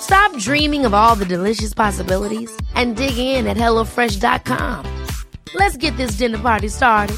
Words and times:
Stop 0.00 0.38
dreaming 0.38 0.86
of 0.86 0.94
all 0.94 1.16
the 1.16 1.24
delicious 1.24 1.74
possibilities 1.74 2.50
and 2.74 2.96
dig 2.96 3.18
in 3.18 3.46
at 3.46 3.56
HelloFresh.com. 3.56 4.84
Let's 5.54 5.76
get 5.76 5.96
this 5.96 6.18
dinner 6.18 6.38
party 6.38 6.68
started. 6.68 7.16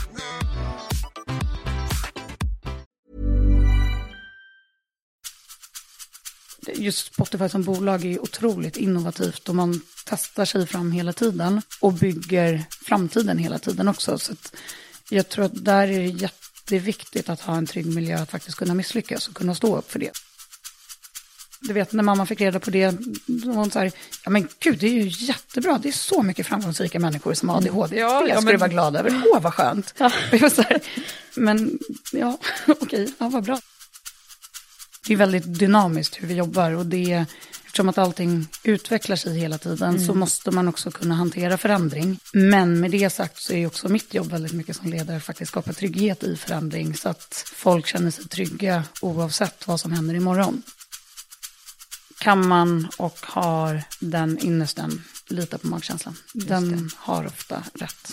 Just 6.75 7.14
Spotify 7.14 7.48
som 7.48 7.62
bolag 7.62 8.05
är 8.05 8.08
ju 8.08 8.19
otroligt 8.19 8.77
innovativt 8.77 9.48
och 9.48 9.55
man 9.55 9.80
testar 10.05 10.44
sig 10.44 10.66
fram 10.66 10.92
hela 10.92 11.12
tiden 11.12 11.62
och 11.80 11.92
bygger 11.92 12.64
framtiden 12.70 13.38
hela 13.38 13.58
tiden 13.58 13.88
också. 13.88 14.19
Så 14.19 14.32
att 14.32 14.56
jag 15.10 15.28
tror 15.28 15.44
att 15.44 15.64
där 15.64 15.88
är 15.88 15.98
det 15.98 16.06
jätteviktigt 16.06 17.28
att 17.28 17.41
ha 17.41 17.56
en 17.56 17.66
trygg 17.66 17.86
miljö 17.86 18.19
att 18.19 18.30
faktiskt 18.30 18.58
kunna 18.58 18.75
misslyckas 18.75 19.28
och 19.28 19.34
kunna 19.34 19.55
stå 19.55 19.77
upp 19.77 19.91
för 19.91 19.98
det. 19.98 20.12
Du 21.61 21.73
vet, 21.73 21.92
när 21.92 22.03
mamma 22.03 22.27
fick 22.27 22.41
reda 22.41 22.61
på 22.61 22.70
det, 22.70 22.91
då 23.27 23.48
var 23.48 23.55
hon 23.55 23.70
så 23.70 23.78
här, 23.78 23.92
ja 24.25 24.31
men 24.31 24.48
gud, 24.61 24.78
det 24.78 24.87
är 24.87 24.92
ju 24.92 25.27
jättebra, 25.27 25.78
det 25.83 25.89
är 25.89 25.92
så 25.92 26.23
mycket 26.23 26.47
framgångsrika 26.47 26.98
människor 26.98 27.34
som 27.34 27.48
har 27.48 27.56
ADHD, 27.56 27.97
Ja, 27.98 28.20
det 28.20 28.28
ja, 28.28 28.37
ska 28.41 28.50
men- 28.50 28.59
vara 28.61 28.69
glad 28.70 28.97
över, 28.97 29.23
åh 29.34 29.41
vad 29.41 29.55
skönt. 29.55 29.95
Så 30.55 30.62
här, 30.62 30.81
men 31.34 31.78
ja, 32.12 32.39
okej, 32.67 33.12
ja 33.19 33.28
vad 33.28 33.45
bra. 33.45 33.61
Det 35.06 35.12
är 35.12 35.17
väldigt 35.17 35.59
dynamiskt 35.59 36.23
hur 36.23 36.28
vi 36.28 36.34
jobbar 36.34 36.73
och 36.73 36.87
det, 36.87 37.25
eftersom 37.67 37.89
att 37.89 37.98
allting 37.98 38.48
utvecklar 38.62 39.17
sig 39.17 39.39
hela 39.39 39.59
tiden 39.59 40.06
så 40.06 40.15
måste 40.15 40.50
man 40.50 40.69
också 40.69 40.91
kunna 40.91 41.15
hantera 41.15 41.59
förändring. 41.59 42.19
Men 42.32 42.81
med 42.81 42.91
det 42.91 43.11
sagt 43.11 43.38
så 43.43 43.53
är 43.53 43.66
också 43.66 43.88
mitt 43.88 44.15
jobb 44.15 44.31
väldigt 44.31 44.53
mycket 44.53 44.77
som 44.77 44.91
ledare 44.91 45.21
faktiskt 45.21 45.50
skapa 45.50 45.72
trygghet 45.72 46.22
i 46.22 46.37
förändring 46.37 46.94
så 46.97 47.09
att 47.09 47.44
folk 47.55 47.87
känner 47.87 48.11
sig 48.11 48.25
trygga 48.28 48.84
oavsett 49.00 49.66
vad 49.66 49.81
som 49.81 49.93
händer 49.93 50.15
imorgon 50.15 50.62
kan 52.21 52.49
man 52.49 52.89
och 52.99 53.17
har 53.23 53.83
den 54.01 54.39
ynnesten 54.45 54.91
lita 55.29 55.59
på 55.59 55.67
magkänslan. 55.67 56.15
Den 56.34 56.89
har 56.97 57.27
ofta 57.27 57.62
rätt. 57.75 58.12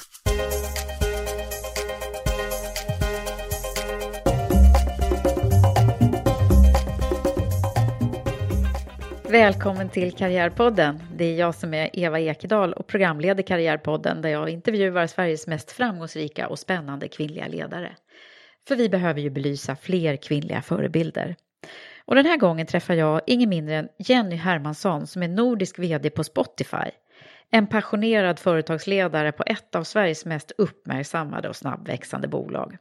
Välkommen 9.29 9.89
till 9.89 10.11
Karriärpodden. 10.11 11.03
Det 11.15 11.25
är 11.25 11.35
jag 11.35 11.55
som 11.55 11.73
är 11.73 11.89
Eva 11.93 12.19
Ekedal 12.19 12.73
och 12.73 12.87
programleder 12.87 13.43
Karriärpodden 13.43 14.21
där 14.21 14.29
jag 14.29 14.49
intervjuar 14.49 15.07
Sveriges 15.07 15.47
mest 15.47 15.71
framgångsrika 15.71 16.47
och 16.47 16.59
spännande 16.59 17.07
kvinnliga 17.07 17.47
ledare. 17.47 17.95
För 18.67 18.75
vi 18.75 18.89
behöver 18.89 19.21
ju 19.21 19.29
belysa 19.29 19.75
fler 19.75 20.15
kvinnliga 20.15 20.61
förebilder. 20.61 21.35
Och 22.05 22.15
den 22.15 22.25
här 22.25 22.37
gången 22.37 22.67
träffar 22.67 22.93
jag 22.93 23.21
ingen 23.27 23.49
mindre 23.49 23.75
än 23.75 23.89
Jenny 23.97 24.35
Hermansson 24.35 25.07
som 25.07 25.23
är 25.23 25.27
nordisk 25.27 25.79
VD 25.79 26.09
på 26.09 26.23
Spotify. 26.23 26.91
En 27.51 27.67
passionerad 27.67 28.39
företagsledare 28.39 29.31
på 29.31 29.43
ett 29.45 29.75
av 29.75 29.83
Sveriges 29.83 30.25
mest 30.25 30.51
uppmärksammade 30.57 31.49
och 31.49 31.55
snabbväxande 31.55 32.27
bolag. 32.27 32.77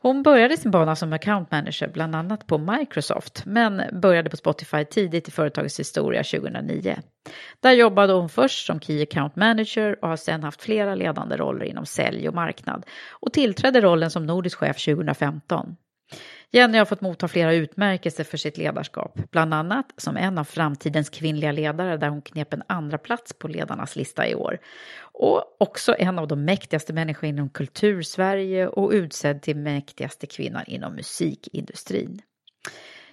Hon 0.00 0.22
började 0.22 0.56
sin 0.56 0.70
bana 0.70 0.96
som 0.96 1.12
account 1.12 1.50
manager 1.50 1.88
bland 1.88 2.14
annat 2.14 2.46
på 2.46 2.58
Microsoft 2.58 3.42
men 3.46 3.82
började 3.92 4.30
på 4.30 4.36
Spotify 4.36 4.84
tidigt 4.84 5.28
i 5.28 5.30
företagets 5.30 5.80
historia 5.80 6.22
2009. 6.22 6.96
Där 7.60 7.72
jobbade 7.72 8.12
hon 8.12 8.28
först 8.28 8.66
som 8.66 8.80
Key 8.80 9.02
Account 9.02 9.36
Manager 9.36 9.98
och 10.02 10.08
har 10.08 10.16
sedan 10.16 10.42
haft 10.42 10.62
flera 10.62 10.94
ledande 10.94 11.36
roller 11.36 11.64
inom 11.64 11.86
sälj 11.86 12.28
och 12.28 12.34
marknad 12.34 12.86
och 13.10 13.32
tillträdde 13.32 13.80
rollen 13.80 14.10
som 14.10 14.26
nordisk 14.26 14.58
chef 14.58 14.84
2015. 14.84 15.76
Jenny 16.52 16.78
har 16.78 16.84
fått 16.84 17.00
motta 17.00 17.28
flera 17.28 17.54
utmärkelser 17.54 18.24
för 18.24 18.36
sitt 18.36 18.58
ledarskap, 18.58 19.20
bland 19.30 19.54
annat 19.54 19.92
som 19.96 20.16
en 20.16 20.38
av 20.38 20.44
framtidens 20.44 21.10
kvinnliga 21.10 21.52
ledare 21.52 21.96
där 21.96 22.08
hon 22.08 22.22
knep 22.22 22.52
en 22.52 22.62
andra 22.66 22.98
plats 22.98 23.32
på 23.32 23.48
ledarnas 23.48 23.96
lista 23.96 24.28
i 24.28 24.34
år. 24.34 24.58
Och 25.00 25.56
också 25.60 25.94
en 25.98 26.18
av 26.18 26.28
de 26.28 26.44
mäktigaste 26.44 26.92
människorna 26.92 27.28
inom 27.28 27.48
kultursverige 27.48 28.68
och 28.68 28.90
utsedd 28.90 29.42
till 29.42 29.56
mäktigaste 29.56 30.26
kvinnan 30.26 30.64
inom 30.66 30.94
musikindustrin. 30.94 32.22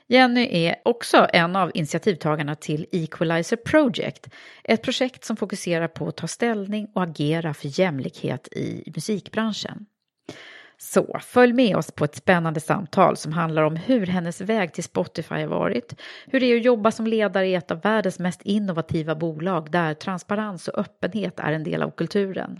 Jenny 0.08 0.48
är 0.52 0.76
också 0.86 1.28
en 1.34 1.56
av 1.56 1.72
initiativtagarna 1.74 2.56
till 2.56 2.86
Equalizer 2.92 3.58
Project, 3.58 4.28
ett 4.64 4.82
projekt 4.82 5.24
som 5.24 5.38
fokuserar 5.38 5.88
på 5.88 6.08
att 6.08 6.18
ta 6.18 6.28
ställning 6.28 6.88
och 6.96 7.04
agera 7.04 7.54
för 7.54 7.80
jämlikhet 7.80 8.48
i 8.48 8.92
musikbranschen. 8.96 9.86
Så 10.78 11.20
följ 11.22 11.54
med 11.54 11.78
oss 11.78 11.92
på 11.92 12.06
ett 12.06 12.16
spännande 12.16 12.60
samtal 12.60 13.18
som 13.18 13.34
handlar 13.34 13.64
om 13.64 13.76
hur 13.76 14.06
hennes 14.06 14.42
väg 14.42 14.74
till 14.74 14.84
Spotify 14.84 15.36
har 15.36 15.48
varit, 15.48 16.02
hur 16.26 16.40
det 16.40 16.46
är 16.46 16.58
att 16.58 16.66
jobba 16.66 16.92
som 16.92 17.08
ledare 17.08 17.48
i 17.48 17.56
ett 17.56 17.72
av 17.72 17.82
världens 17.82 18.20
mest 18.20 18.42
innovativa 18.42 19.16
bolag 19.16 19.72
där 19.72 19.94
transparens 19.94 20.68
och 20.68 20.80
öppenhet 20.80 21.40
är 21.40 21.54
en 21.54 21.64
del 21.64 21.82
av 21.82 21.92
kulturen. 21.92 22.60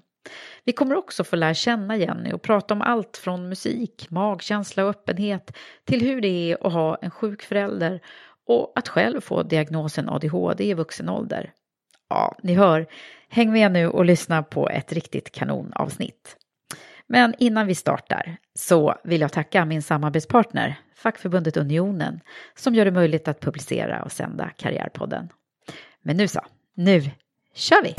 Vi 0.64 0.72
kommer 0.72 0.96
också 0.96 1.24
få 1.24 1.36
lära 1.36 1.54
känna 1.54 1.98
Jenny 1.98 2.34
och 2.34 2.42
prata 2.42 2.74
om 2.74 2.82
allt 2.82 3.18
från 3.18 3.50
musik, 3.50 4.08
magkänsla 4.10 4.84
och 4.84 4.90
öppenhet 4.90 5.58
till 5.86 6.02
hur 6.02 6.22
det 6.22 6.52
är 6.52 6.68
att 6.68 6.74
ha 6.74 6.98
en 7.02 7.12
sjuk 7.12 7.42
förälder 7.42 8.02
och 8.48 8.74
att 8.76 8.88
själv 8.88 9.22
få 9.22 9.44
diagnosen 9.44 10.10
ADHD 10.10 10.64
i 10.64 10.74
vuxen 10.74 11.10
ålder. 11.10 11.52
Ja, 12.10 12.36
ni 12.44 12.54
hör, 12.54 12.88
häng 13.30 13.52
med 13.52 13.72
nu 13.72 13.88
och 13.88 14.06
lyssna 14.06 14.44
på 14.44 14.70
ett 14.70 14.94
riktigt 14.94 15.32
kanonavsnitt. 15.32 16.38
Men 17.08 17.34
innan 17.38 17.68
vi 17.68 17.76
startar 17.76 18.38
så 18.54 18.96
vill 19.04 19.22
jag 19.22 19.32
tacka 19.32 19.66
min 19.66 19.82
samarbetspartner, 19.82 20.76
fackförbundet 20.96 21.58
Unionen, 21.58 22.20
som 22.56 22.76
gör 22.76 22.86
det 22.86 22.92
möjligt 22.92 23.28
att 23.28 23.40
publicera 23.40 24.04
och 24.04 24.12
sända 24.12 24.50
Karriärpodden. 24.58 25.30
Men 26.02 26.18
nu 26.18 26.28
så, 26.28 26.40
nu 26.76 27.02
kör 27.56 27.84
vi! 27.84 27.96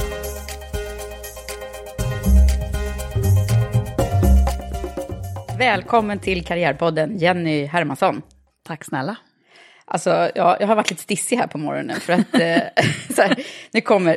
Välkommen 5.58 6.18
till 6.18 6.44
Karriärpodden, 6.44 7.18
Jenny 7.18 7.64
Hermansson. 7.64 8.22
Tack 8.64 8.84
snälla. 8.84 9.16
Alltså, 9.84 10.10
jag, 10.10 10.56
jag 10.60 10.66
har 10.66 10.76
varit 10.76 10.90
lite 10.90 11.02
stissig 11.02 11.36
här 11.36 11.46
på 11.46 11.58
morgonen 11.58 12.00
för 12.00 12.12
att 12.12 12.34
eh, 12.34 12.84
så 13.14 13.22
här, 13.22 13.38
nu 13.72 13.80
kommer 13.80 14.16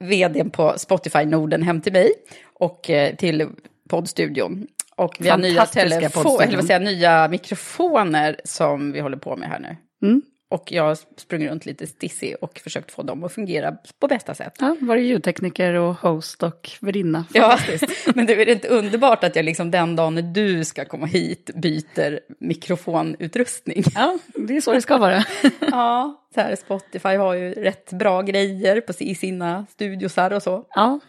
vdn 0.00 0.50
på 0.50 0.74
Spotify 0.76 1.24
Norden 1.24 1.62
hem 1.62 1.80
till 1.80 1.92
mig 1.92 2.12
och 2.54 2.90
eh, 2.90 3.16
till 3.16 3.48
poddstudion. 3.88 4.66
Och 4.96 5.16
vi 5.20 5.28
har 5.28 5.38
nya, 5.38 5.66
telefon, 5.66 6.40
eller 6.40 6.56
vad 6.56 6.64
säger, 6.64 6.80
nya 6.80 7.28
mikrofoner 7.28 8.40
som 8.44 8.92
vi 8.92 9.00
håller 9.00 9.16
på 9.16 9.36
med 9.36 9.48
här 9.48 9.58
nu. 9.58 9.76
Mm. 10.02 10.22
Och 10.54 10.72
jag 10.72 10.98
sprang 11.16 11.48
runt 11.48 11.66
lite 11.66 11.86
stissig 11.86 12.36
och 12.40 12.58
försökt 12.58 12.92
få 12.92 13.02
dem 13.02 13.24
att 13.24 13.32
fungera 13.32 13.76
på 13.98 14.08
bästa 14.08 14.34
sätt. 14.34 14.54
Ja, 14.58 14.76
var 14.80 14.96
det 14.96 15.02
ljudtekniker 15.02 15.74
och 15.74 15.94
host 15.94 16.42
och 16.42 16.70
värdinna. 16.80 17.24
Ja, 17.32 17.58
men 18.14 18.26
det 18.26 18.32
är 18.32 18.48
inte 18.48 18.68
underbart 18.68 19.24
att 19.24 19.36
jag 19.36 19.44
liksom 19.44 19.70
den 19.70 19.96
dagen 19.96 20.14
när 20.14 20.22
du 20.22 20.64
ska 20.64 20.84
komma 20.84 21.06
hit 21.06 21.50
byter 21.54 22.20
mikrofonutrustning. 22.38 23.84
Ja, 23.94 24.18
det 24.34 24.56
är 24.56 24.60
så 24.60 24.72
det 24.72 24.80
ska 24.80 24.98
vara. 24.98 25.24
ja, 25.60 26.24
så 26.34 26.40
här 26.40 26.56
Spotify 26.56 27.16
har 27.16 27.34
ju 27.34 27.52
rätt 27.52 27.92
bra 27.92 28.22
grejer 28.22 28.80
på, 28.80 28.92
i 28.98 29.14
sina 29.14 29.66
studiosar 29.70 30.30
och 30.30 30.42
så. 30.42 30.64
Ja. 30.74 31.00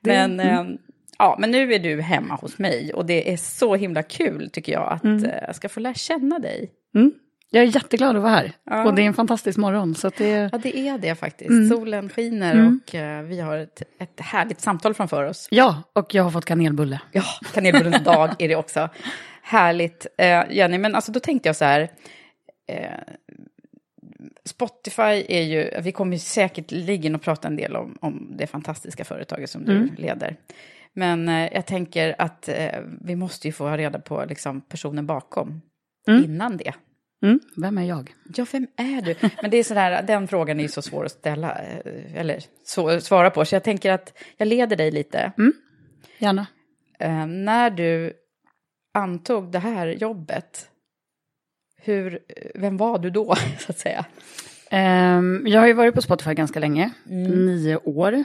Det, 0.00 0.10
men, 0.10 0.40
mm. 0.40 0.78
Eh, 1.22 1.26
ja, 1.26 1.36
men 1.38 1.50
nu 1.50 1.74
är 1.74 1.78
du 1.78 2.00
hemma 2.00 2.34
hos 2.34 2.58
mig 2.58 2.92
och 2.94 3.06
det 3.06 3.32
är 3.32 3.36
så 3.36 3.76
himla 3.76 4.02
kul 4.02 4.50
tycker 4.50 4.72
jag 4.72 4.92
att 4.92 5.04
mm. 5.04 5.30
jag 5.46 5.56
ska 5.56 5.68
få 5.68 5.80
lära 5.80 5.94
känna 5.94 6.38
dig. 6.38 6.70
Mm. 6.94 7.12
Jag 7.54 7.62
är 7.62 7.76
jätteglad 7.76 8.16
att 8.16 8.22
vara 8.22 8.32
här. 8.32 8.52
Ja. 8.64 8.84
Och 8.84 8.94
det 8.94 9.02
är 9.02 9.06
en 9.06 9.14
fantastisk 9.14 9.58
morgon. 9.58 9.94
Så 9.94 10.10
det... 10.18 10.50
Ja, 10.52 10.58
det 10.58 10.78
är 10.78 10.98
det 10.98 11.14
faktiskt. 11.14 11.50
Mm. 11.50 11.68
Solen 11.68 12.08
skiner 12.08 12.54
mm. 12.54 12.80
och 12.86 12.94
uh, 12.94 13.28
vi 13.28 13.40
har 13.40 13.58
ett, 13.58 13.82
ett 13.98 14.20
härligt 14.20 14.60
samtal 14.60 14.94
framför 14.94 15.24
oss. 15.24 15.48
Ja, 15.50 15.82
och 15.92 16.14
jag 16.14 16.22
har 16.22 16.30
fått 16.30 16.44
kanelbulle. 16.44 17.00
Ja, 17.12 17.24
kanelbullens 17.54 18.04
dag 18.04 18.30
är 18.38 18.48
det 18.48 18.56
också. 18.56 18.88
Härligt. 19.42 20.06
Uh, 20.22 20.56
Jenny, 20.56 20.78
men 20.78 20.94
alltså 20.94 21.12
då 21.12 21.20
tänkte 21.20 21.48
jag 21.48 21.56
så 21.56 21.64
här. 21.64 21.80
Uh, 21.80 23.14
Spotify 24.44 25.24
är 25.28 25.42
ju, 25.42 25.70
vi 25.80 25.92
kommer 25.92 26.16
säkert 26.16 26.70
ligga 26.70 27.14
och 27.14 27.22
prata 27.22 27.48
en 27.48 27.56
del 27.56 27.76
om, 27.76 27.98
om 28.00 28.32
det 28.36 28.46
fantastiska 28.46 29.04
företaget 29.04 29.50
som 29.50 29.64
du 29.64 29.76
mm. 29.76 29.94
leder. 29.98 30.36
Men 30.94 31.28
jag 31.28 31.66
tänker 31.66 32.14
att 32.18 32.48
vi 33.00 33.16
måste 33.16 33.48
ju 33.48 33.52
få 33.52 33.76
reda 33.76 33.98
på 33.98 34.24
liksom, 34.28 34.60
personen 34.60 35.06
bakom 35.06 35.62
mm. 36.08 36.24
innan 36.24 36.56
det. 36.56 36.74
Mm. 37.22 37.40
Vem 37.56 37.78
är 37.78 37.82
jag? 37.82 38.14
Ja, 38.36 38.46
vem 38.52 38.66
är 38.76 39.02
du? 39.02 39.14
Men 39.42 39.50
det 39.50 39.56
är 39.56 39.64
sådär, 39.64 40.02
den 40.02 40.28
frågan 40.28 40.58
är 40.58 40.62
ju 40.62 40.68
så 40.68 40.82
svår 40.82 41.04
att 41.04 41.12
ställa, 41.12 41.58
eh, 41.58 42.16
eller 42.16 42.40
så, 42.64 43.00
svara 43.00 43.30
på. 43.30 43.44
Så 43.44 43.54
jag 43.54 43.64
tänker 43.64 43.92
att 43.92 44.18
jag 44.36 44.48
leder 44.48 44.76
dig 44.76 44.90
lite. 44.90 45.32
Mm. 45.38 45.52
Gärna. 46.18 46.46
Uh, 47.04 47.26
när 47.26 47.70
du 47.70 48.12
antog 48.94 49.52
det 49.52 49.58
här 49.58 49.86
jobbet, 49.86 50.68
hur, 51.76 52.18
vem 52.54 52.76
var 52.76 52.98
du 52.98 53.10
då, 53.10 53.34
så 53.58 53.72
att 53.72 53.78
säga? 53.78 54.04
Um, 55.18 55.46
jag 55.46 55.60
har 55.60 55.66
ju 55.66 55.72
varit 55.72 55.94
på 55.94 56.02
Spotify 56.02 56.34
ganska 56.34 56.60
länge, 56.60 56.90
mm. 57.10 57.46
nio 57.46 57.76
år 57.76 58.24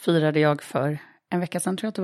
firade 0.00 0.40
jag 0.40 0.62
för 0.62 0.98
en 1.30 1.40
vecka 1.40 1.60
sedan 1.60 1.76
tror 1.76 1.86
jag 1.86 1.88
att 1.88 1.94
det 1.94 2.02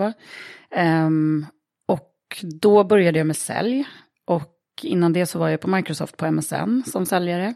var. 0.79 1.05
Um, 1.06 1.47
och 1.87 2.44
då 2.61 2.85
började 2.85 3.19
jag 3.19 3.26
med 3.26 3.37
sälj 3.37 3.85
och 4.26 4.50
innan 4.82 5.12
det 5.12 5.26
så 5.26 5.38
var 5.38 5.49
jag 5.49 5.61
på 5.61 5.69
Microsoft 5.69 6.17
på 6.17 6.31
MSN 6.31 6.82
som 6.87 7.06
säljare. 7.06 7.55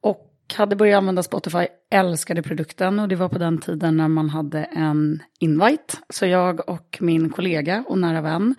Och 0.00 0.28
hade 0.56 0.76
börjat 0.76 0.98
använda 0.98 1.22
Spotify, 1.22 1.66
älskade 1.90 2.42
produkten 2.42 2.98
och 2.98 3.08
det 3.08 3.16
var 3.16 3.28
på 3.28 3.38
den 3.38 3.58
tiden 3.58 3.96
när 3.96 4.08
man 4.08 4.30
hade 4.30 4.64
en 4.64 5.22
invite. 5.40 5.96
Så 6.08 6.26
jag 6.26 6.68
och 6.68 6.98
min 7.00 7.30
kollega 7.30 7.84
och 7.88 7.98
nära 7.98 8.20
vän 8.20 8.54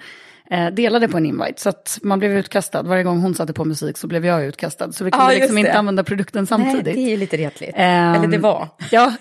eh, 0.49 0.67
delade 0.67 1.07
på 1.07 1.17
en 1.17 1.25
invite. 1.25 1.61
Så 1.61 1.69
att 1.69 1.99
man 2.03 2.19
blev 2.19 2.31
utkastad. 2.31 2.81
Varje 2.81 3.03
gång 3.03 3.19
hon 3.19 3.35
satte 3.35 3.53
på 3.53 3.65
musik 3.65 3.97
så 3.97 4.07
blev 4.07 4.25
jag 4.25 4.45
utkastad. 4.45 4.91
Så 4.91 5.03
vi 5.03 5.11
kunde 5.11 5.25
ah, 5.25 5.29
liksom 5.29 5.57
inte 5.57 5.73
använda 5.73 6.03
produkten 6.03 6.47
samtidigt. 6.47 6.85
Nej, 6.85 6.93
det 6.93 7.01
är 7.01 7.09
ju 7.09 7.17
lite 7.17 7.37
retligt. 7.37 7.75
Um, 7.75 7.81
Eller 7.81 8.27
det 8.27 8.37
var. 8.37 8.67
Ja, 8.91 9.13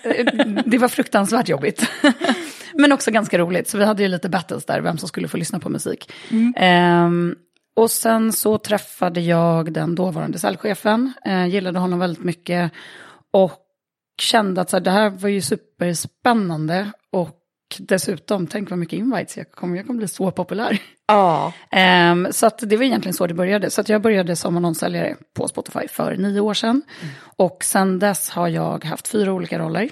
det 0.67 0.79
var 0.79 0.89
fruktansvärt 0.89 1.49
jobbigt. 1.49 1.87
Men 2.83 2.93
också 2.93 3.11
ganska 3.11 3.39
roligt. 3.39 3.69
Så 3.69 3.79
vi 3.79 3.85
hade 3.85 4.03
ju 4.03 4.09
lite 4.09 4.29
battles 4.29 4.65
där, 4.65 4.81
vem 4.81 4.99
som 4.99 5.09
skulle 5.09 5.29
få 5.29 5.37
lyssna 5.37 5.61
på 5.61 5.69
musik. 5.69 6.13
Mm. 6.31 7.07
Um, 7.07 7.35
och 7.77 7.91
sen 7.91 8.33
så 8.33 8.59
träffade 8.59 9.21
jag 9.21 9.73
den 9.73 9.95
dåvarande 9.95 10.39
säljchefen, 10.39 11.13
eh, 11.25 11.47
gillade 11.47 11.79
honom 11.79 11.99
väldigt 11.99 12.25
mycket 12.25 12.73
och 13.31 13.53
kände 14.23 14.61
att 14.61 14.71
så 14.71 14.77
här, 14.77 14.85
det 14.85 14.91
här 14.91 15.11
var 15.11 15.29
ju 15.29 15.41
superspännande 15.41 16.93
och 17.13 17.39
dessutom, 17.79 18.47
tänk 18.47 18.71
vad 18.71 18.79
mycket 18.79 18.99
invites 18.99 19.37
jag 19.37 19.53
kommer, 19.53 19.77
jag 19.77 19.87
kommer 19.87 19.99
bli 19.99 20.09
så 20.09 20.31
populär. 20.31 20.79
Ja. 21.07 21.53
Um, 22.13 22.29
så 22.31 22.47
att 22.47 22.59
det 22.59 22.77
var 22.77 22.85
egentligen 22.85 23.15
så 23.15 23.27
det 23.27 23.35
började. 23.35 23.71
Så 23.71 23.81
att 23.81 23.89
jag 23.89 24.03
började 24.03 24.37
som 24.37 24.57
annonssäljare 24.57 25.17
på 25.35 25.49
Spotify 25.49 25.89
för 25.89 26.17
nio 26.17 26.41
år 26.41 26.55
sedan. 26.55 26.83
Mm. 27.01 27.15
Och 27.37 27.65
sen 27.65 27.99
dess 27.99 28.31
har 28.31 28.49
jag 28.49 28.85
haft 28.85 29.09
fyra 29.09 29.33
olika 29.33 29.59
roller 29.59 29.91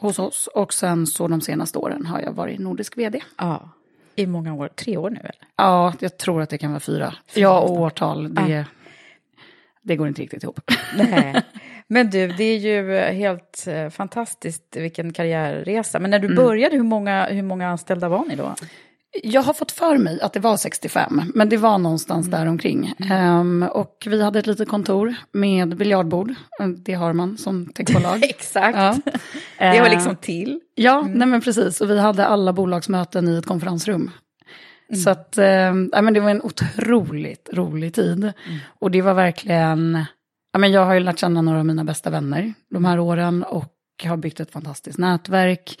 hos 0.00 0.18
oss. 0.18 0.46
Och 0.54 0.74
sen 0.74 1.06
så 1.06 1.28
de 1.28 1.40
senaste 1.40 1.78
åren 1.78 2.06
har 2.06 2.20
jag 2.20 2.32
varit 2.32 2.58
nordisk 2.58 2.98
vd. 2.98 3.20
Ja 3.36 3.68
i 4.18 4.26
många 4.26 4.54
år, 4.54 4.68
tre 4.68 4.96
år 4.96 5.10
nu 5.10 5.20
eller? 5.20 5.34
Ja, 5.56 5.94
jag 6.00 6.18
tror 6.18 6.42
att 6.42 6.50
det 6.50 6.58
kan 6.58 6.70
vara 6.70 6.80
fyra. 6.80 7.14
Ja, 7.34 7.60
och 7.60 7.70
årtal, 7.70 8.34
det, 8.34 8.48
ja. 8.48 8.64
det 9.82 9.96
går 9.96 10.08
inte 10.08 10.22
riktigt 10.22 10.42
ihop. 10.42 10.60
Nej. 10.96 11.42
Men 11.86 12.10
du, 12.10 12.26
det 12.28 12.44
är 12.44 12.58
ju 12.58 12.96
helt 12.98 13.66
eh, 13.66 13.88
fantastiskt 13.88 14.76
vilken 14.76 15.12
karriärresa. 15.12 15.98
Men 15.98 16.10
när 16.10 16.18
du 16.18 16.26
mm. 16.26 16.36
började, 16.36 16.76
hur 16.76 16.82
många, 16.82 17.26
hur 17.26 17.42
många 17.42 17.68
anställda 17.68 18.08
var 18.08 18.24
ni 18.24 18.36
då? 18.36 18.54
Jag 19.22 19.42
har 19.42 19.52
fått 19.52 19.72
för 19.72 19.98
mig 19.98 20.20
att 20.20 20.32
det 20.32 20.40
var 20.40 20.56
65, 20.56 21.22
men 21.34 21.48
det 21.48 21.56
var 21.56 21.78
någonstans 21.78 22.26
mm. 22.26 22.40
där 22.40 22.46
omkring. 22.46 22.94
Um, 23.12 23.62
och 23.62 24.06
vi 24.06 24.22
hade 24.22 24.38
ett 24.38 24.46
litet 24.46 24.68
kontor 24.68 25.14
med 25.32 25.76
biljardbord. 25.76 26.34
Det 26.76 26.94
har 26.94 27.12
man 27.12 27.38
som 27.38 27.66
techbolag. 27.66 28.24
Exakt. 28.28 28.78
Ja. 28.78 28.96
det 29.58 29.80
var 29.80 29.90
liksom 29.90 30.16
till. 30.16 30.60
Ja, 30.74 31.00
mm. 31.00 31.12
nej 31.12 31.28
men 31.28 31.40
precis. 31.40 31.80
Och 31.80 31.90
vi 31.90 31.98
hade 31.98 32.26
alla 32.26 32.52
bolagsmöten 32.52 33.28
i 33.28 33.36
ett 33.38 33.46
konferensrum. 33.46 34.10
Mm. 34.88 35.00
Så 35.00 35.10
att, 35.10 35.38
äh, 35.38 36.02
men 36.02 36.14
det 36.14 36.20
var 36.20 36.30
en 36.30 36.42
otroligt 36.42 37.48
rolig 37.52 37.94
tid. 37.94 38.24
Mm. 38.24 38.58
Och 38.78 38.90
det 38.90 39.02
var 39.02 39.14
verkligen, 39.14 40.04
ja, 40.52 40.58
men 40.58 40.72
jag 40.72 40.84
har 40.84 40.94
ju 40.94 41.00
lärt 41.00 41.18
känna 41.18 41.42
några 41.42 41.58
av 41.58 41.66
mina 41.66 41.84
bästa 41.84 42.10
vänner 42.10 42.54
de 42.70 42.84
här 42.84 42.98
åren 42.98 43.42
och 43.42 43.74
har 44.04 44.16
byggt 44.16 44.40
ett 44.40 44.52
fantastiskt 44.52 44.98
nätverk. 44.98 45.80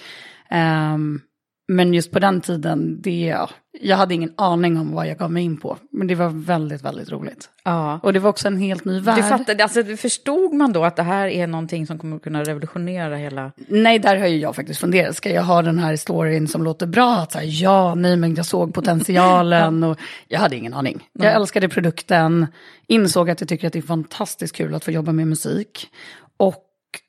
Um, 0.94 1.20
men 1.68 1.94
just 1.94 2.12
på 2.12 2.18
den 2.18 2.40
tiden, 2.40 3.00
det, 3.02 3.20
ja, 3.20 3.50
jag 3.80 3.96
hade 3.96 4.14
ingen 4.14 4.32
aning 4.36 4.78
om 4.78 4.92
vad 4.92 5.08
jag 5.08 5.18
gav 5.18 5.32
mig 5.32 5.44
in 5.44 5.56
på. 5.56 5.78
Men 5.92 6.06
det 6.06 6.14
var 6.14 6.28
väldigt, 6.28 6.82
väldigt 6.82 7.10
roligt. 7.10 7.50
Ja. 7.64 8.00
Och 8.02 8.12
det 8.12 8.18
var 8.18 8.30
också 8.30 8.48
en 8.48 8.58
helt 8.58 8.84
ny 8.84 9.00
värld. 9.00 9.16
Du 9.16 9.22
fattade, 9.22 9.62
alltså, 9.62 9.84
förstod 9.96 10.54
man 10.54 10.72
då 10.72 10.84
att 10.84 10.96
det 10.96 11.02
här 11.02 11.26
är 11.26 11.46
någonting 11.46 11.86
som 11.86 11.98
kommer 11.98 12.18
kunna 12.18 12.44
revolutionera 12.44 13.16
hela... 13.16 13.52
Nej, 13.68 13.98
där 13.98 14.16
har 14.16 14.26
ju 14.26 14.36
jag 14.36 14.56
faktiskt 14.56 14.80
funderat. 14.80 15.16
Ska 15.16 15.30
jag 15.30 15.42
ha 15.42 15.62
den 15.62 15.78
här 15.78 15.96
storyn 15.96 16.48
som 16.48 16.62
låter 16.62 16.86
bra? 16.86 17.14
Att 17.14 17.32
så 17.32 17.38
här, 17.38 17.62
ja, 17.62 17.94
nej, 17.94 18.16
men 18.16 18.34
jag 18.34 18.46
såg 18.46 18.74
potentialen. 18.74 19.82
och 19.84 19.98
jag 20.28 20.40
hade 20.40 20.56
ingen 20.56 20.74
aning. 20.74 21.08
Jag 21.12 21.32
älskade 21.32 21.68
produkten, 21.68 22.46
insåg 22.86 23.30
att 23.30 23.40
jag 23.40 23.48
tycker 23.48 23.66
att 23.66 23.72
det 23.72 23.78
är 23.78 23.82
fantastiskt 23.82 24.56
kul 24.56 24.74
att 24.74 24.84
få 24.84 24.90
jobba 24.90 25.12
med 25.12 25.26
musik. 25.26 25.88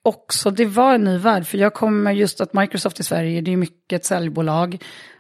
Också, 0.04 0.52
det 0.52 0.66
var 0.66 0.96
en 0.96 1.04
ny 1.04 1.18
värld, 1.18 1.46
för 1.46 1.58
jag 1.58 1.74
kommer 1.74 2.12
just 2.12 2.42
att 2.42 2.54
Microsoft 2.54 3.00
i 3.00 3.04
Sverige, 3.04 3.42
det 3.42 3.54
är 3.54 3.58
mycket 3.58 4.00
ett 4.00 4.06
säljbolag. 4.06 4.78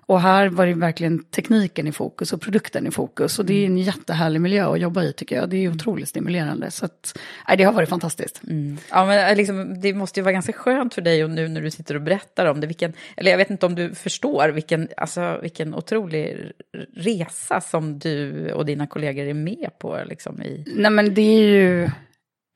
Och 0.10 0.22
här 0.22 0.50
var 0.50 0.66
det 0.66 0.74
verkligen 0.74 1.24
tekniken 1.24 1.88
i 1.88 1.92
fokus 1.92 2.34
och 2.34 2.42
produkten 2.42 2.88
i 2.88 2.92
fokus. 2.92 3.40
Och 3.40 3.46
det 3.46 3.54
är 3.54 3.66
en 3.66 3.78
jättehärlig 3.78 4.42
miljö 4.42 4.72
att 4.72 4.80
jobba 4.80 5.04
i 5.04 5.14
tycker 5.14 5.36
jag. 5.36 5.50
Det 5.50 5.58
är 5.58 5.70
otroligt 5.70 6.10
stimulerande. 6.10 6.72
Så 6.72 6.86
att, 6.86 7.20
nej, 7.48 7.58
det 7.58 7.64
har 7.64 7.74
varit 7.74 7.90
fantastiskt. 7.90 8.42
Mm. 8.44 8.78
Ja, 8.92 9.06
men 9.06 9.38
liksom, 9.38 9.82
det 9.82 9.94
måste 9.94 10.20
ju 10.20 10.24
vara 10.24 10.34
ganska 10.34 10.54
skönt 10.54 10.94
för 10.94 11.02
dig 11.02 11.24
och 11.24 11.30
nu 11.30 11.48
när 11.48 11.62
du 11.62 11.72
sitter 11.72 11.96
och 11.96 12.02
berättar 12.02 12.46
om 12.46 12.62
det. 12.62 12.68
Vilken, 12.68 12.94
eller 13.18 13.32
jag 13.32 13.38
vet 13.38 13.50
inte 13.50 13.66
om 13.66 13.76
du 13.76 13.96
förstår 13.96 14.50
vilken, 14.50 14.90
alltså, 14.98 15.40
vilken 15.42 15.76
otrolig 15.76 16.52
resa 16.96 17.62
som 17.62 18.00
du 18.00 18.52
och 18.52 18.66
dina 18.66 18.88
kollegor 18.88 19.26
är 19.26 19.34
med 19.34 19.70
på. 19.80 20.00
Liksom, 20.06 20.42
i... 20.42 20.66
Nej 20.76 20.92
men 20.92 21.14
det 21.14 21.22
är 21.22 21.42
ju 21.42 21.90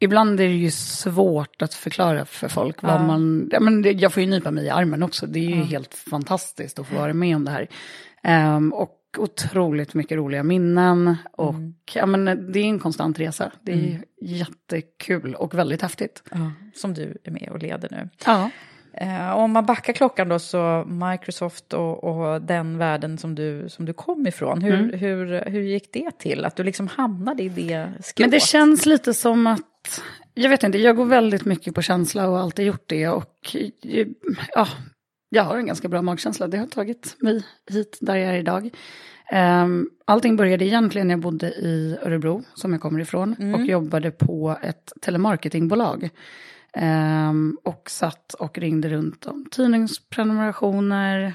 ibland 0.04 0.40
är 0.40 0.48
det 0.48 0.54
ju 0.54 0.72
svårt 0.72 1.62
att 1.62 1.74
förklara 1.74 2.26
för 2.26 2.48
folk 2.48 2.82
vad 2.82 2.94
ja. 2.94 3.04
man... 3.08 3.50
Ja, 3.52 3.60
men 3.60 4.00
jag 4.00 4.14
får 4.14 4.24
ju 4.24 4.30
nypa 4.30 4.52
mig 4.52 4.66
i 4.66 4.70
armen 4.70 5.04
också. 5.04 5.28
Det 5.28 5.40
är 5.40 5.50
ju 5.50 5.58
ja. 5.58 5.64
helt 5.64 5.94
fantastiskt 5.94 6.80
att 6.80 6.88
få 6.88 6.96
vara 6.96 7.14
med 7.14 7.36
om 7.36 7.46
det 7.46 7.52
här. 7.52 7.68
Um, 8.56 8.74
och 8.74 9.00
otroligt 9.18 9.94
mycket 9.94 10.18
roliga 10.18 10.44
minnen. 10.44 11.16
Och 11.32 11.54
mm. 11.54 11.74
ja, 11.94 12.06
men 12.06 12.26
det 12.52 12.60
är 12.60 12.66
en 12.66 12.80
konstant 12.80 13.20
resa. 13.20 13.52
Det 13.62 13.72
är 13.72 13.78
mm. 13.78 14.04
jättekul 14.22 15.36
och 15.36 15.54
väldigt 15.54 15.82
häftigt. 15.82 16.24
Ja, 16.32 16.52
som 16.76 16.94
du 16.94 17.18
är 17.24 17.32
med 17.32 17.50
och 17.52 17.60
leder 17.60 17.90
nu. 17.92 18.10
Ja. 18.26 18.50
Uh, 19.02 19.32
om 19.32 19.52
man 19.52 19.66
backar 19.66 19.94
klockan 19.94 20.30
då 20.30 20.40
så 20.40 20.84
Microsoft 20.88 21.74
och, 21.74 22.04
och, 22.04 22.42
den 22.42 22.78
världen 22.78 23.18
som 23.18 23.36
du, 23.36 23.70
som 23.70 23.86
du 23.86 23.94
kom 23.94 24.28
ifrån. 24.28 24.62
Hur, 24.62 24.74
mm. 24.74 25.00
hur, 25.00 25.44
hur 25.46 25.62
gick 25.62 25.94
det 25.94 26.20
till? 26.20 26.46
Att 26.46 26.56
du 26.56 26.64
liksom 26.64 26.88
hamnade 26.88 27.44
i 27.44 27.50
det 27.50 27.90
skrået? 28.04 28.20
Men 28.20 28.30
det 28.30 28.40
känns 28.40 28.86
lite 28.86 29.14
som 29.14 29.48
att 29.48 30.02
jag 30.34 30.50
vet 30.50 30.64
inte, 30.64 30.78
jag 30.78 30.96
går 30.96 31.06
väldigt 31.06 31.46
mycket 31.46 31.76
på 31.76 31.82
känsla 31.82 32.28
och 32.28 32.34
har 32.34 32.42
alltid 32.42 32.66
gjort 32.66 32.84
det. 32.90 33.08
Och 33.08 33.56
ja, 34.54 34.68
jag 35.30 35.44
har 35.44 35.58
en 35.58 35.66
ganska 35.66 35.88
bra 35.88 36.02
magkänsla, 36.02 36.48
det 36.48 36.58
har 36.58 36.68
tagit 36.68 37.16
mig 37.20 37.44
hit 37.72 37.98
där 38.02 38.16
jag 38.16 38.34
är 38.34 38.38
idag. 38.38 38.70
Um, 39.32 39.90
allting 40.06 40.36
började 40.36 40.66
egentligen 40.66 41.08
när 41.08 41.14
jag 41.14 41.22
bodde 41.22 41.48
i 41.48 41.98
Örebro, 42.02 42.44
som 42.54 42.72
jag 42.72 42.82
kommer 42.82 43.00
ifrån, 43.00 43.36
mm. 43.40 43.56
och 43.56 43.66
jobbade 43.66 44.12
på 44.12 44.58
ett 44.62 44.94
telemarketingbolag. 45.02 46.10
Um, 46.82 47.58
och 47.64 47.90
satt 47.90 48.34
och 48.34 48.58
ringde 48.58 48.90
runt 48.90 49.26
om 49.26 49.46
tidningsprenumerationer, 49.52 51.34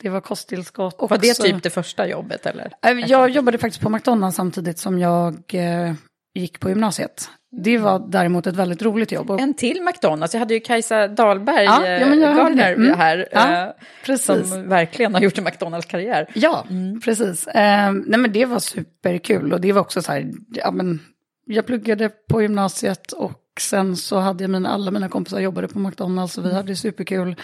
det 0.00 0.08
var 0.08 0.20
kosttillskott. 0.20 1.00
Och 1.00 1.10
var 1.10 1.18
det 1.18 1.34
typ 1.34 1.62
det 1.62 1.70
första 1.70 2.08
jobbet 2.08 2.46
eller? 2.46 2.72
Jag 3.06 3.30
jobbade 3.30 3.58
faktiskt 3.58 3.82
på 3.82 3.90
McDonalds 3.90 4.36
samtidigt 4.36 4.78
som 4.78 4.98
jag 4.98 5.34
eh, 5.52 5.94
gick 6.34 6.60
på 6.60 6.68
gymnasiet. 6.68 7.30
Det 7.62 7.78
var 7.78 7.98
däremot 8.08 8.46
ett 8.46 8.56
väldigt 8.56 8.82
roligt 8.82 9.12
jobb. 9.12 9.30
En 9.30 9.54
till 9.54 9.82
McDonalds. 9.82 10.34
Jag 10.34 10.38
hade 10.38 10.54
ju 10.54 10.60
Kajsa 10.60 11.08
Dahlberg, 11.08 11.64
Ja, 11.64 11.86
ja, 11.88 12.34
Gardner. 12.34 12.72
Mm. 12.72 12.98
här. 12.98 13.28
Ja, 13.32 13.66
eh, 13.66 13.72
precis. 14.04 14.50
Som 14.50 14.68
verkligen 14.68 15.14
har 15.14 15.20
gjort 15.20 15.38
en 15.38 15.44
McDonalds-karriär. 15.44 16.28
Ja, 16.34 16.66
precis. 17.04 17.46
Eh, 17.46 17.92
nej 17.92 18.20
men 18.20 18.32
det 18.32 18.44
var 18.44 18.58
superkul 18.58 19.52
och 19.52 19.60
det 19.60 19.72
var 19.72 19.80
också 19.80 20.02
så 20.02 20.12
här, 20.12 20.30
ja 20.48 20.70
men 20.70 21.00
jag 21.46 21.66
pluggade 21.66 22.08
på 22.08 22.42
gymnasiet 22.42 23.12
och 23.12 23.41
sen 23.60 23.96
så 23.96 24.18
hade 24.18 24.44
jag 24.44 24.50
mina, 24.50 24.68
alla 24.68 24.90
mina 24.90 25.08
kompisar 25.08 25.40
jobbade 25.40 25.68
på 25.68 25.78
McDonalds 25.78 26.38
och 26.38 26.44
vi 26.44 26.54
hade 26.54 26.68
det 26.68 26.76
superkul. 26.76 27.36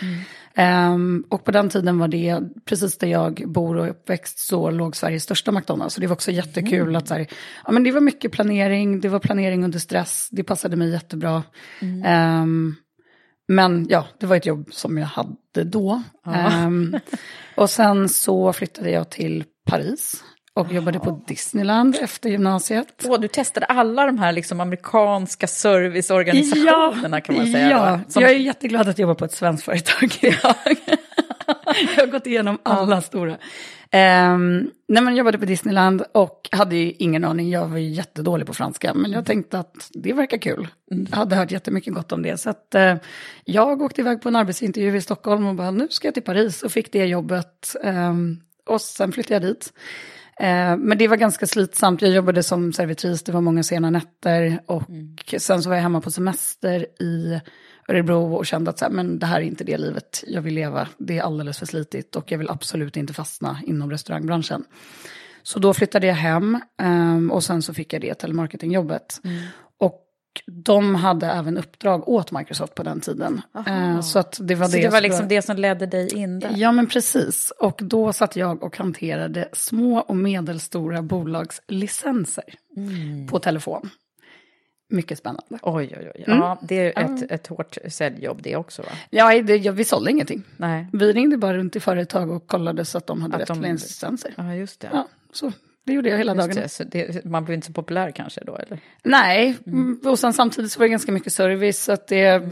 Ehm, 0.54 1.24
och 1.28 1.44
på 1.44 1.50
den 1.50 1.68
tiden 1.68 1.98
var 1.98 2.08
det, 2.08 2.40
precis 2.64 2.98
där 2.98 3.08
jag 3.08 3.42
bor 3.46 3.76
och 3.76 3.86
är 3.86 3.90
uppväxt, 3.90 4.38
så 4.38 4.70
låg 4.70 4.96
Sveriges 4.96 5.22
största 5.22 5.52
McDonalds. 5.52 5.94
Så 5.94 6.00
det 6.00 6.06
var 6.06 6.14
också 6.14 6.30
jättekul 6.30 6.96
att 6.96 7.08
så 7.08 7.14
här, 7.14 7.26
ja 7.64 7.72
men 7.72 7.84
det 7.84 7.92
var 7.92 8.00
mycket 8.00 8.32
planering, 8.32 9.00
det 9.00 9.08
var 9.08 9.18
planering 9.18 9.64
under 9.64 9.78
stress, 9.78 10.28
det 10.30 10.44
passade 10.44 10.76
mig 10.76 10.90
jättebra. 10.90 11.42
Ehm, 12.04 12.74
men 13.48 13.86
ja, 13.90 14.06
det 14.20 14.26
var 14.26 14.36
ett 14.36 14.46
jobb 14.46 14.68
som 14.70 14.98
jag 14.98 15.06
hade 15.06 15.64
då. 15.64 16.02
Ehm, 16.26 16.96
och 17.56 17.70
sen 17.70 18.08
så 18.08 18.52
flyttade 18.52 18.90
jag 18.90 19.10
till 19.10 19.44
Paris 19.66 20.24
och 20.58 20.72
jobbade 20.72 20.98
på 20.98 21.20
Disneyland 21.26 21.98
efter 22.00 22.30
gymnasiet. 22.30 23.04
Åh, 23.04 23.20
du 23.20 23.28
testade 23.28 23.66
alla 23.66 24.06
de 24.06 24.18
här 24.18 24.32
liksom 24.32 24.60
amerikanska 24.60 25.46
serviceorganisationerna 25.46 27.20
kan 27.20 27.36
man 27.36 27.46
säga. 27.46 27.70
Ja. 27.70 28.00
Som- 28.08 28.22
jag 28.22 28.30
är 28.32 28.38
jätteglad 28.38 28.88
att 28.88 28.98
jobba 28.98 29.14
på 29.14 29.24
ett 29.24 29.32
svenskt 29.32 29.64
företag 29.64 30.10
jag 31.96 32.02
har 32.02 32.06
gått 32.06 32.26
igenom 32.26 32.58
alla 32.62 33.00
stora. 33.00 33.32
Um, 33.92 34.70
nej 34.88 35.02
men 35.02 35.06
jag 35.06 35.16
jobbade 35.18 35.38
på 35.38 35.44
Disneyland 35.44 36.02
och 36.12 36.48
hade 36.52 36.76
ju 36.76 36.92
ingen 36.98 37.24
aning, 37.24 37.50
jag 37.50 37.68
var 37.68 37.78
ju 37.78 37.88
jättedålig 37.88 38.46
på 38.46 38.54
franska, 38.54 38.94
men 38.94 39.12
jag 39.12 39.26
tänkte 39.26 39.58
att 39.58 39.90
det 39.90 40.12
verkar 40.12 40.38
kul. 40.38 40.68
Jag 41.10 41.16
hade 41.16 41.36
hört 41.36 41.50
jättemycket 41.50 41.94
gott 41.94 42.12
om 42.12 42.22
det, 42.22 42.40
så 42.40 42.50
att 42.50 42.74
eh, 42.74 42.96
jag 43.44 43.82
åkte 43.82 44.00
iväg 44.00 44.22
på 44.22 44.28
en 44.28 44.36
arbetsintervju 44.36 44.96
i 44.96 45.00
Stockholm 45.00 45.46
och 45.46 45.54
bara, 45.54 45.70
nu 45.70 45.88
ska 45.90 46.06
jag 46.06 46.14
till 46.14 46.22
Paris 46.22 46.62
och 46.62 46.72
fick 46.72 46.92
det 46.92 47.04
jobbet. 47.04 47.76
Ehm, 47.84 48.40
och 48.66 48.80
sen 48.80 49.12
flyttade 49.12 49.34
jag 49.34 49.42
dit. 49.42 49.72
Eh, 50.40 50.76
Men 50.76 50.98
det 50.98 51.08
var 51.08 51.16
ganska 51.16 51.46
slitsamt. 51.46 52.02
Jag 52.02 52.10
jobbade 52.10 52.42
som 52.42 52.72
servitris, 52.72 53.22
det 53.22 53.32
var 53.32 53.40
många 53.40 53.62
sena 53.62 53.90
nätter. 53.90 54.60
Och 54.66 54.90
sen 55.38 55.62
så 55.62 55.68
var 55.68 55.76
jag 55.76 55.82
hemma 55.82 56.00
på 56.00 56.10
semester 56.10 57.02
i 57.02 57.40
Örebro 57.88 58.34
och 58.34 58.46
kände 58.46 58.70
att 58.70 58.78
så 58.78 58.84
här, 58.84 58.92
men 58.92 59.18
det 59.18 59.26
här 59.26 59.40
är 59.40 59.44
inte 59.44 59.64
det 59.64 59.78
livet 59.78 60.24
jag 60.26 60.42
vill 60.42 60.54
leva. 60.54 60.88
Det 60.98 61.18
är 61.18 61.22
alldeles 61.22 61.58
för 61.58 61.66
slitigt 61.66 62.16
och 62.16 62.32
jag 62.32 62.38
vill 62.38 62.50
absolut 62.50 62.96
inte 62.96 63.12
fastna 63.12 63.60
inom 63.66 63.90
restaurangbranschen. 63.90 64.64
Så 65.42 65.58
då 65.58 65.74
flyttade 65.74 66.06
jag 66.06 66.14
hem 66.14 66.60
ehm, 66.82 67.30
och 67.30 67.44
sen 67.44 67.62
så 67.62 67.74
fick 67.74 67.92
jag 67.92 68.00
det 68.02 68.14
telemarketingjobbet. 68.14 69.20
Och 69.24 69.67
de 70.46 70.94
hade 70.94 71.26
även 71.26 71.58
uppdrag 71.58 72.08
åt 72.08 72.32
Microsoft 72.32 72.74
på 72.74 72.82
den 72.82 73.00
tiden. 73.00 73.42
Eh, 73.66 74.00
Så 74.00 74.18
att 74.18 74.38
det 74.42 74.54
var 74.54 74.66
Så 74.66 74.76
det, 74.76 74.82
det 74.82 74.88
var 74.88 74.98
som 74.98 75.02
liksom 75.02 75.28
det 75.28 75.42
som 75.42 75.56
ledde 75.56 75.86
dig 75.86 76.14
in 76.14 76.40
där? 76.40 76.50
Ja, 76.56 76.72
men 76.72 76.86
precis. 76.86 77.52
Och 77.58 77.80
då 77.82 78.12
satt 78.12 78.36
jag 78.36 78.62
och 78.62 78.76
hanterade 78.76 79.48
små 79.52 79.98
och 79.98 80.16
medelstora 80.16 81.02
bolagslicenser 81.02 82.44
på 83.30 83.38
telefon. 83.38 83.90
Mycket 84.90 85.18
spännande. 85.18 85.58
Oj, 85.62 85.96
oj, 86.00 86.12
oj. 86.14 86.24
Mm. 86.26 86.38
Ja, 86.38 86.58
det 86.62 86.92
är 86.98 87.04
ett, 87.04 87.30
ett 87.30 87.46
hårt 87.46 87.78
säljjobb 87.88 88.42
det 88.42 88.56
också 88.56 88.82
va? 88.82 88.88
Ja, 89.10 89.42
det, 89.42 89.56
ja, 89.56 89.72
vi 89.72 89.84
sålde 89.84 90.10
ingenting. 90.10 90.42
Nej. 90.56 90.86
Vi 90.92 91.12
ringde 91.12 91.36
bara 91.36 91.54
runt 91.56 91.76
i 91.76 91.80
företag 91.80 92.30
och 92.30 92.46
kollade 92.46 92.84
så 92.84 92.98
att 92.98 93.06
de 93.06 93.22
hade 93.22 93.34
Att 93.34 93.40
rätt 93.40 93.48
de- 93.48 93.62
licenser. 93.72 94.34
Ja, 94.36 94.54
just 94.54 94.80
det. 94.80 94.88
Ja, 94.92 95.08
så 95.32 95.52
det 95.88 95.94
gjorde 95.94 96.08
jag 96.08 96.18
hela 96.18 96.34
dagen. 96.34 96.54
det. 96.54 96.84
Det, 96.90 97.24
man 97.24 97.44
blir 97.44 97.54
inte 97.54 97.66
så 97.66 97.72
populär 97.72 98.10
kanske 98.10 98.44
då 98.44 98.56
eller? 98.56 98.78
Nej, 99.02 99.56
mm. 99.66 100.00
och 100.04 100.18
sen 100.18 100.32
samtidigt 100.32 100.72
så 100.72 100.78
var 100.78 100.84
det 100.84 100.90
ganska 100.90 101.12
mycket 101.12 101.32
service. 101.32 101.84
Så 101.84 101.92
att 101.92 102.08
det, 102.08 102.42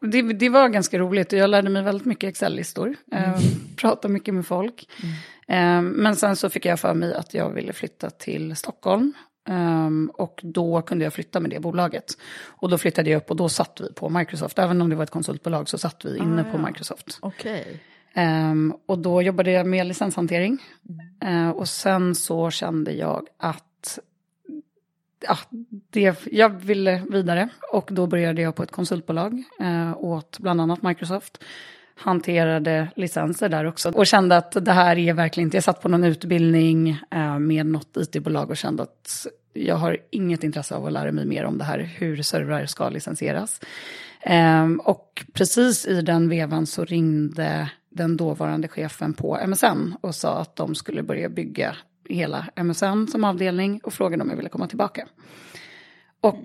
det, 0.00 0.22
det 0.22 0.48
var 0.48 0.68
ganska 0.68 0.98
roligt 0.98 1.32
och 1.32 1.38
jag 1.38 1.50
lärde 1.50 1.70
mig 1.70 1.82
väldigt 1.82 2.06
mycket 2.06 2.28
Excel-listor. 2.28 2.96
Eh, 3.12 3.38
pratade 3.76 4.14
mycket 4.14 4.34
med 4.34 4.46
folk. 4.46 4.88
Eh, 5.48 5.82
men 5.82 6.16
sen 6.16 6.36
så 6.36 6.50
fick 6.50 6.64
jag 6.64 6.80
för 6.80 6.94
mig 6.94 7.14
att 7.14 7.34
jag 7.34 7.50
ville 7.50 7.72
flytta 7.72 8.10
till 8.10 8.56
Stockholm. 8.56 9.12
Um, 9.48 10.10
och 10.14 10.40
då 10.42 10.82
kunde 10.82 11.04
jag 11.04 11.12
flytta 11.12 11.40
med 11.40 11.50
det 11.50 11.60
bolaget. 11.60 12.18
Och 12.46 12.68
då 12.68 12.78
flyttade 12.78 13.10
jag 13.10 13.16
upp 13.16 13.30
och 13.30 13.36
då 13.36 13.48
satt 13.48 13.80
vi 13.80 13.92
på 13.92 14.08
Microsoft. 14.08 14.58
Även 14.58 14.82
om 14.82 14.90
det 14.90 14.96
var 14.96 15.04
ett 15.04 15.10
konsultbolag 15.10 15.68
så 15.68 15.78
satt 15.78 16.04
vi 16.04 16.18
inne 16.18 16.44
på 16.44 16.58
Microsoft. 16.58 17.18
Okej. 17.20 17.80
Ehm, 18.14 18.74
och 18.86 18.98
då 18.98 19.22
jobbade 19.22 19.50
jag 19.50 19.66
med 19.66 19.86
licenshantering. 19.86 20.58
Eh, 21.24 21.50
och 21.50 21.68
sen 21.68 22.14
så 22.14 22.50
kände 22.50 22.92
jag 22.92 23.26
att 23.36 23.98
ja, 25.20 25.38
det, 25.90 26.26
jag 26.26 26.48
ville 26.48 27.02
vidare. 27.10 27.48
Och 27.72 27.88
då 27.92 28.06
började 28.06 28.42
jag 28.42 28.54
på 28.54 28.62
ett 28.62 28.70
konsultbolag 28.70 29.42
eh, 29.60 29.96
åt 29.96 30.38
bland 30.38 30.60
annat 30.60 30.82
Microsoft. 30.82 31.44
Hanterade 31.94 32.88
licenser 32.96 33.48
där 33.48 33.64
också. 33.64 33.90
Och 33.90 34.06
kände 34.06 34.36
att 34.36 34.64
det 34.64 34.72
här 34.72 34.98
är 34.98 35.14
verkligen 35.14 35.46
inte, 35.46 35.56
jag 35.56 35.64
satt 35.64 35.82
på 35.82 35.88
någon 35.88 36.04
utbildning 36.04 36.90
eh, 37.10 37.38
med 37.38 37.66
något 37.66 37.96
it-bolag 37.96 38.50
och 38.50 38.56
kände 38.56 38.82
att 38.82 39.26
jag 39.52 39.76
har 39.76 39.98
inget 40.10 40.44
intresse 40.44 40.74
av 40.74 40.86
att 40.86 40.92
lära 40.92 41.12
mig 41.12 41.26
mer 41.26 41.44
om 41.44 41.58
det 41.58 41.64
här, 41.64 41.78
hur 41.78 42.22
servrar 42.22 42.66
ska 42.66 42.88
licensieras. 42.88 43.60
Ehm, 44.20 44.80
och 44.80 45.24
precis 45.32 45.86
i 45.86 46.02
den 46.02 46.28
vevan 46.28 46.66
så 46.66 46.84
ringde 46.84 47.70
den 47.94 48.16
dåvarande 48.16 48.68
chefen 48.68 49.14
på 49.14 49.38
MSN 49.46 49.94
och 50.00 50.14
sa 50.14 50.38
att 50.38 50.56
de 50.56 50.74
skulle 50.74 51.02
börja 51.02 51.28
bygga 51.28 51.76
hela 52.08 52.46
MSN 52.56 53.06
som 53.10 53.24
avdelning 53.24 53.80
och 53.84 53.92
frågade 53.92 54.22
om 54.22 54.30
jag 54.30 54.36
ville 54.36 54.48
komma 54.48 54.68
tillbaka. 54.68 55.06
Och 56.20 56.38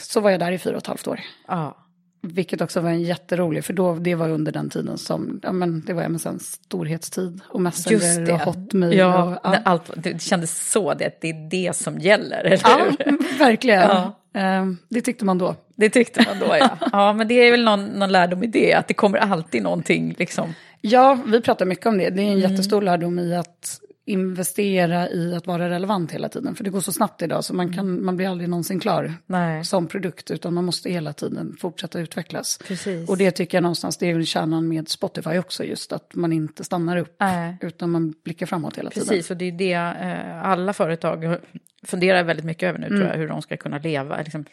så 0.00 0.20
var 0.20 0.30
jag 0.30 0.40
där 0.40 0.52
i 0.52 0.58
fyra 0.58 0.74
och 0.74 0.82
ett 0.82 0.86
halvt 0.86 1.06
år. 1.06 1.20
Ja. 1.48 1.76
Vilket 2.22 2.60
också 2.60 2.80
var 2.80 2.90
en 2.90 3.02
jätterolig, 3.02 3.64
för 3.64 3.72
då, 3.72 3.94
det 3.94 4.14
var 4.14 4.28
under 4.28 4.52
den 4.52 4.70
tiden 4.70 4.98
som, 4.98 5.40
ja 5.42 5.52
men 5.52 5.80
det 5.86 5.92
var 5.92 6.02
MSNs 6.02 6.52
storhetstid. 6.52 7.40
Och 7.48 7.60
Just 7.60 7.90
Messenger 7.90 8.26
det. 8.26 8.32
och 8.32 8.40
Hotmail. 8.40 8.98
Ja, 8.98 9.38
och, 9.44 9.50
när 9.50 9.62
allt, 9.64 9.90
det 9.96 10.22
kändes 10.22 10.70
så 10.70 10.94
det, 10.94 11.20
det 11.20 11.30
är 11.30 11.50
det 11.50 11.76
som 11.76 11.98
gäller, 11.98 12.44
eller 12.44 12.60
ja 12.64 12.86
hur? 12.98 13.38
verkligen. 13.38 13.80
Ja. 13.80 14.20
Ehm, 14.34 14.76
det 14.88 15.00
tyckte 15.00 15.24
man 15.24 15.38
då. 15.38 15.56
Det 15.76 15.90
tyckte 15.90 16.24
man 16.26 16.38
då 16.38 16.56
ja. 16.56 16.78
Ja, 16.92 17.12
men 17.12 17.28
det 17.28 17.34
är 17.34 17.50
väl 17.50 17.64
någon, 17.64 17.86
någon 17.86 18.12
lärdom 18.12 18.42
i 18.42 18.46
det, 18.46 18.74
att 18.74 18.88
det 18.88 18.94
kommer 18.94 19.18
alltid 19.18 19.62
någonting 19.62 20.14
liksom. 20.18 20.54
Ja, 20.86 21.18
vi 21.26 21.40
pratar 21.40 21.66
mycket 21.66 21.86
om 21.86 21.98
det. 21.98 22.10
Det 22.10 22.22
är 22.22 22.26
en 22.32 22.38
Mm. 22.38 22.50
jättestor 22.50 22.82
lärdom 22.82 23.18
i 23.18 23.34
att 23.36 23.80
investera 24.06 25.10
i 25.10 25.34
att 25.34 25.46
vara 25.46 25.70
relevant 25.70 26.12
hela 26.12 26.28
tiden. 26.28 26.54
För 26.54 26.64
det 26.64 26.70
går 26.70 26.80
så 26.80 26.92
snabbt 26.92 27.22
idag 27.22 27.44
så 27.44 27.54
man, 27.54 27.72
kan, 27.72 28.04
man 28.04 28.16
blir 28.16 28.28
aldrig 28.28 28.48
någonsin 28.50 28.80
klar 28.80 29.14
Nej. 29.26 29.64
som 29.64 29.86
produkt. 29.86 30.30
Utan 30.30 30.54
man 30.54 30.64
måste 30.64 30.90
hela 30.90 31.12
tiden 31.12 31.56
fortsätta 31.60 32.00
utvecklas. 32.00 32.58
Precis. 32.68 33.08
Och 33.08 33.16
det 33.16 33.30
tycker 33.30 33.56
jag 33.58 33.62
någonstans, 33.62 33.96
det 33.98 34.10
är 34.10 34.14
väl 34.14 34.26
kärnan 34.26 34.68
med 34.68 34.88
Spotify 34.88 35.38
också. 35.38 35.64
Just 35.64 35.92
att 35.92 36.14
man 36.14 36.32
inte 36.32 36.64
stannar 36.64 36.96
upp. 36.96 37.16
Nej. 37.20 37.56
Utan 37.60 37.90
man 37.90 38.14
blickar 38.24 38.46
framåt 38.46 38.78
hela 38.78 38.90
tiden. 38.90 39.08
Precis, 39.08 39.30
och 39.30 39.36
det 39.36 39.44
är 39.44 39.52
det 39.52 39.72
eh, 39.72 40.44
alla 40.46 40.72
företag 40.72 41.36
funderar 41.86 42.22
väldigt 42.24 42.46
mycket 42.46 42.68
över 42.68 42.78
nu, 42.78 42.86
tror 42.86 42.96
Mm. 43.00 43.08
jag, 43.10 43.16
hur 43.18 43.28
de 43.28 43.42
ska 43.42 43.56
kunna 43.56 43.78
leva, 43.78 44.18
liksom, 44.22 44.44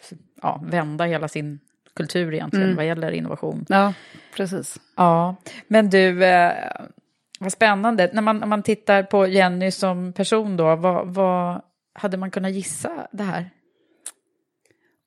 ja, 0.42 0.64
vända 0.68 1.06
hela 1.06 1.28
sin 1.28 1.60
kultur 1.96 2.34
egentligen 2.34 2.66
Mm. 2.66 2.76
vad 2.78 2.86
gäller 2.86 3.12
innovation. 3.12 3.66
Ja, 3.70 3.94
precis. 4.36 4.78
Ja, 4.98 5.36
men 5.68 5.90
du, 5.90 6.26
eh, 6.26 6.54
vad 7.40 7.52
spännande. 7.52 8.10
När 8.14 8.22
man, 8.22 8.38
när 8.38 8.48
man 8.48 8.64
tittar 8.64 9.04
på 9.04 9.28
Jenny 9.28 9.72
som 9.72 10.14
person 10.14 10.58
då, 10.58 10.76
vad, 10.76 11.08
vad 11.14 11.62
hade 11.94 12.18
man 12.18 12.32
kunnat 12.32 12.52
gissa 12.52 13.08
det 13.12 13.24
här? 13.24 13.50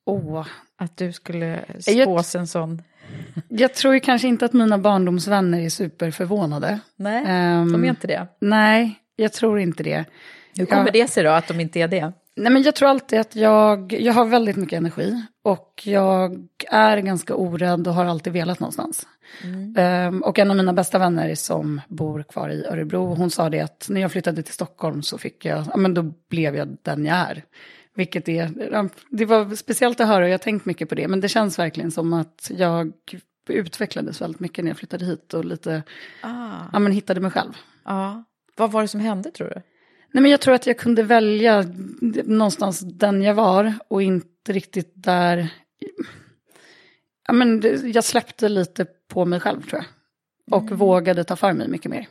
Åh, 0.07 0.47
Att 0.77 0.97
du 0.97 1.13
skulle 1.13 1.65
spås 1.81 2.35
en 2.35 2.47
sån... 2.47 2.83
Jag 3.49 3.75
tror 3.75 3.95
ju 3.95 4.01
kanske 4.01 4.29
inte 4.29 4.45
att 4.45 4.53
mina 4.53 4.79
barndomsvänner 4.79 5.61
är 5.61 5.69
superförvånade. 5.69 6.81
Nej, 6.97 7.25
Ehm, 7.27 7.73
de 7.73 7.85
är 7.85 7.89
inte 7.89 8.07
det. 8.07 8.27
Nej, 8.41 8.95
jag 9.17 9.33
tror 9.33 9.59
inte 9.61 9.83
det. 9.83 10.05
Hur 10.57 10.67
kommer 10.67 10.85
jag- 10.85 10.93
det 10.93 11.09
sig 11.09 11.25
då, 11.25 11.31
att 11.31 11.49
de 11.49 11.61
inte 11.61 11.81
är 11.81 11.89
det? 11.89 12.13
Nej, 12.37 12.53
men 12.53 12.63
jag 12.63 12.75
tror 12.75 12.89
alltid 12.89 13.21
att 13.21 13.37
jag, 13.37 13.93
jag 13.93 14.13
har 14.13 14.25
väldigt 14.25 14.57
mycket 14.57 14.77
energi. 14.77 15.23
Och 15.43 15.83
jag 15.85 16.49
är 16.71 16.99
ganska 16.99 17.35
orädd 17.35 17.89
och 17.89 17.95
har 17.95 18.05
alltid 18.05 18.33
velat 18.33 18.61
någonstans. 18.61 19.07
Ehm, 19.77 20.23
och 20.23 20.39
en 20.39 20.51
av 20.51 20.57
mina 20.57 20.73
bästa 20.73 20.99
vänner 20.99 21.35
som 21.35 21.81
bor 21.89 22.23
kvar 22.23 22.49
i 22.49 22.65
Örebro, 22.67 23.15
hon 23.15 23.31
sa 23.31 23.51
det 23.51 23.61
att 23.61 23.87
när 23.91 24.01
jag 24.01 24.13
flyttade 24.13 24.43
till 24.43 24.55
Stockholm 24.55 25.03
så 25.03 25.19
fick 25.19 25.45
jag, 25.45 25.65
ja 25.71 25.77
men 25.77 25.95
då 25.95 26.03
blev 26.31 26.57
jag 26.57 26.77
den 26.83 27.05
jag 27.05 27.17
är. 27.17 27.45
Vilket 27.95 28.29
är, 28.29 28.51
det 29.11 29.25
var 29.25 29.55
speciellt 29.55 30.01
att 30.01 30.09
höra 30.09 30.23
och 30.25 30.29
jag 30.29 30.33
har 30.35 30.39
tänkt 30.39 30.67
mycket 30.67 30.89
på 30.89 30.95
det. 30.95 31.09
Men 31.09 31.21
det 31.21 31.29
känns 31.29 31.59
verkligen 31.59 31.91
som 31.91 32.13
att 32.13 32.51
jag 32.57 32.93
utvecklades 33.49 34.21
väldigt 34.21 34.41
mycket 34.41 34.65
när 34.65 34.71
jag 34.71 34.79
flyttade 34.79 35.05
hit 35.05 35.35
och 35.35 35.45
lite, 35.45 35.83
Ah, 36.21 36.61
ja 36.73 36.79
men 36.79 36.93
hittade 36.93 37.21
mig 37.21 37.31
själv. 37.31 37.53
ja. 37.85 38.25
Vad 38.57 38.73
var 38.73 38.83
det 38.83 38.89
som 38.89 39.01
hände 39.01 39.31
tror 39.31 39.49
du? 39.49 39.63
Nej, 40.15 40.23
men 40.23 40.31
jag 40.31 40.41
tror 40.41 40.55
att 40.55 40.67
jag 40.67 40.79
kunde 40.79 41.03
välja 41.03 41.65
någonstans 42.25 42.81
den 42.81 43.23
jag 43.23 43.35
var 43.35 43.75
och 43.89 44.03
inte 44.03 44.53
riktigt 44.53 44.93
där... 44.95 45.49
Ja, 47.27 47.33
men 47.35 47.63
jag 47.95 48.05
släppte 48.05 48.49
lite 48.49 48.87
på 49.09 49.25
mig 49.25 49.41
själv 49.41 49.63
tror 49.63 49.83
jag. 49.83 49.85
Och 50.63 50.71
vågade 50.71 51.25
ta 51.25 51.37
för 51.37 51.53
mig 51.53 51.69
mycket 51.69 51.91
mer. 51.91 52.07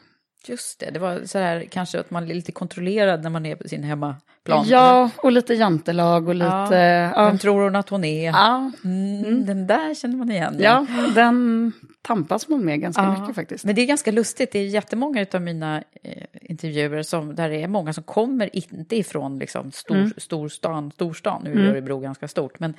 Just 0.47 0.79
det, 0.79 0.91
det 0.91 0.99
var 0.99 1.21
så 1.25 1.39
här 1.39 1.65
kanske 1.71 1.99
att 1.99 2.11
man 2.11 2.23
är 2.31 2.33
lite 2.33 2.51
kontrollerad 2.51 3.23
när 3.23 3.29
man 3.29 3.45
är 3.45 3.55
på 3.55 3.67
sin 3.67 3.83
hemmaplan. 3.83 4.65
Ja, 4.67 5.09
och 5.17 5.31
lite 5.31 5.53
jantelag 5.53 6.27
och 6.27 6.35
lite... 6.35 6.45
Ja. 6.75 7.11
Ja, 7.15 7.25
Vem 7.25 7.37
tror 7.37 7.61
hon 7.63 7.75
att 7.75 7.89
hon 7.89 8.03
är? 8.03 8.25
ja, 8.31 8.71
Mm, 8.83 9.45
Den 9.45 9.67
där 9.67 9.95
känner 9.95 10.15
man 10.17 10.31
igen. 10.31 10.55
ja 10.59 10.85
den 11.15 11.71
tampas 12.07 12.47
man 12.49 12.65
med 12.65 12.81
ganska 12.81 13.01
Ja. 13.03 13.19
mycket 13.19 13.35
faktiskt. 13.35 13.65
Men 13.65 13.75
det 13.75 13.81
är 13.81 13.85
ganska 13.85 14.11
lustigt, 14.11 14.51
det 14.51 14.59
är 14.59 14.65
jättemånga 14.67 15.25
av 15.33 15.41
mina 15.41 15.83
eh, 16.03 16.23
intervjuer 16.41 17.01
som, 17.03 17.35
där 17.35 17.49
det 17.49 17.63
är 17.63 17.67
många 17.67 17.93
som 17.93 18.03
kommer 18.03 18.55
inte 18.55 18.95
ifrån 18.95 19.39
liksom, 19.39 19.71
stor, 19.71 19.95
Mm. 19.95 20.11
storstan, 20.17 20.91
storstan, 20.91 21.41
nu 21.43 21.65
är 21.65 21.69
Örebro 21.69 21.99
ganska 21.99 22.27
stort, 22.27 22.59
men, 22.59 22.73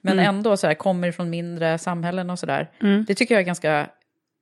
men 0.00 0.12
Mm. 0.12 0.28
ändå 0.28 0.56
så 0.56 0.66
här, 0.66 0.74
kommer 0.74 1.08
ifrån 1.08 1.30
mindre 1.30 1.78
samhällen 1.78 2.30
och 2.30 2.38
sådär. 2.38 2.70
Det 3.06 3.14
tycker 3.14 3.34
jag 3.34 3.40
är 3.42 3.46
ganska 3.46 3.86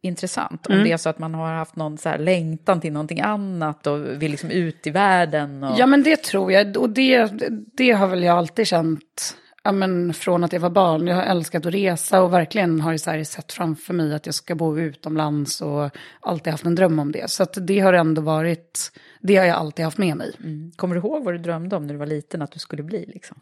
intressant, 0.03 0.67
om 0.67 0.85
det 0.85 0.93
är 0.93 0.97
så 0.97 1.09
att 1.09 1.19
man 1.19 1.35
har 1.35 1.53
haft 1.55 1.77
någon 1.77 1.99
så 1.99 2.17
längtan 2.17 2.81
till 2.81 2.93
någonting 2.93 3.21
annat 3.21 3.87
och 3.87 4.23
vill 4.23 4.31
liksom 4.31 4.51
ut 4.51 4.87
i 4.87 4.91
världen. 4.91 5.65
Och... 5.65 5.75
Ja, 5.79 5.87
men 5.87 6.03
det 6.03 6.17
tror 6.23 6.53
jag. 6.53 6.77
Och 6.77 6.91
det, 6.91 7.31
det 7.77 7.91
har 7.91 8.07
väl 8.07 8.23
jag 8.23 8.39
alltid 8.39 8.67
känt 8.67 9.37
ja, 9.63 9.73
men 9.73 10.15
från 10.15 10.45
att 10.45 10.53
jag 10.53 10.61
var 10.61 10.71
barn. 10.71 11.07
Jag 11.07 11.17
har 11.17 11.23
älskat 11.23 11.67
att 11.67 11.75
resa 11.75 12.23
och 12.23 12.33
verkligen 12.33 12.81
har 12.81 12.93
ju 12.93 12.99
så 12.99 13.25
sett 13.25 13.53
framför 13.53 13.95
mig 13.95 14.15
att 14.15 14.27
jag 14.27 14.35
ska 14.35 14.55
bo 14.55 14.79
utomlands 14.79 15.61
och 15.61 15.91
alltid 16.21 16.51
haft 16.51 16.65
en 16.65 16.75
dröm 16.75 16.99
om 16.99 17.13
det. 17.13 17.31
Så 17.31 17.43
att 17.43 17.59
det 17.61 17.81
har 17.81 17.93
ändå 17.93 18.23
varit, 18.23 18.93
det 19.21 19.37
har 19.37 19.45
jag 19.45 19.57
alltid 19.57 19.85
haft 19.85 19.99
med 19.99 20.17
mig. 20.17 20.33
Mm. 20.41 20.73
Kommer 20.77 20.95
du 20.95 21.01
ihåg 21.01 21.25
vad 21.25 21.35
du 21.35 21.39
drömde 21.39 21.77
om 21.77 21.87
när 21.87 21.95
du 21.95 21.99
var 21.99 22.07
liten 22.07 22.43
att 22.43 22.53
du 22.53 22.59
skulle 22.59 22.83
bli? 22.83 23.07
Liksom? 23.07 23.41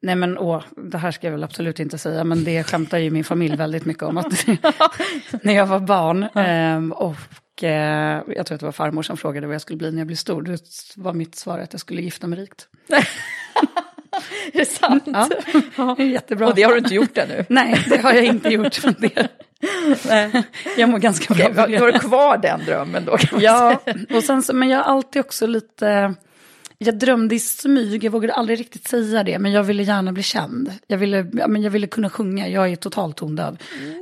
Nej 0.00 0.14
men 0.14 0.38
åh, 0.38 0.62
det 0.76 0.98
här 0.98 1.10
ska 1.10 1.26
jag 1.26 1.32
väl 1.32 1.44
absolut 1.44 1.80
inte 1.80 1.98
säga, 1.98 2.24
men 2.24 2.44
det 2.44 2.64
skämtar 2.64 2.98
ju 2.98 3.10
min 3.10 3.24
familj 3.24 3.56
väldigt 3.56 3.84
mycket 3.84 4.02
om. 4.02 4.18
Att 4.18 4.46
när 5.42 5.52
jag 5.52 5.66
var 5.66 5.80
barn 5.80 6.26
ehm, 6.34 6.92
och 6.92 7.62
eh, 7.62 8.22
jag 8.26 8.46
tror 8.46 8.54
att 8.54 8.60
det 8.60 8.66
var 8.66 8.72
farmor 8.72 9.02
som 9.02 9.16
frågade 9.16 9.46
vad 9.46 9.54
jag 9.54 9.62
skulle 9.62 9.76
bli 9.76 9.90
när 9.90 9.98
jag 9.98 10.06
blev 10.06 10.16
stor, 10.16 10.42
då 10.42 10.56
var 10.96 11.12
mitt 11.12 11.34
svar 11.34 11.58
att 11.58 11.72
jag 11.72 11.80
skulle 11.80 12.02
gifta 12.02 12.26
mig 12.26 12.38
rikt. 12.38 12.68
Är 14.52 14.58
det 14.58 14.64
sant? 14.64 15.04
Ja, 15.76 15.96
är 15.98 16.04
jättebra. 16.04 16.48
Och 16.48 16.54
det 16.54 16.62
har 16.62 16.72
du 16.72 16.78
inte 16.78 16.94
gjort 16.94 17.18
ännu? 17.18 17.44
Nej, 17.48 17.84
det 17.88 17.96
har 18.02 18.12
jag 18.12 18.24
inte 18.24 18.48
gjort. 18.48 18.84
Men 18.84 18.94
det, 18.98 19.28
Nej. 20.08 20.42
jag 20.76 20.88
mår 20.88 20.98
ganska 20.98 21.34
bra. 21.34 21.54
För 21.54 21.68
Du 21.68 21.78
har 21.78 21.92
kvar 21.98 22.38
den 22.38 22.64
drömmen 22.64 23.04
då? 23.04 23.16
Kan 23.16 23.28
man 23.32 23.42
Ja, 23.42 23.80
säga. 23.84 23.96
och 24.16 24.24
sen 24.24 24.42
så, 24.42 24.52
men 24.54 24.68
jag 24.68 24.78
har 24.78 24.84
alltid 24.84 25.20
också 25.20 25.46
lite, 25.46 26.14
jag 26.78 26.98
drömde 26.98 27.34
i 27.34 27.38
smyg, 27.38 28.04
jag 28.04 28.10
vågade 28.10 28.34
aldrig 28.34 28.60
riktigt 28.60 28.88
säga 28.88 29.24
det, 29.24 29.38
men 29.38 29.52
jag 29.52 29.62
ville 29.62 29.82
gärna 29.82 30.12
bli 30.12 30.22
känd. 30.22 30.72
Jag 30.86 30.98
ville, 30.98 31.26
ja, 31.32 31.48
men 31.48 31.62
jag 31.62 31.70
ville 31.70 31.86
kunna 31.86 32.10
sjunga, 32.10 32.48
jag 32.48 32.72
är 32.72 32.76
totalt 32.76 33.16
tondöv. 33.16 33.56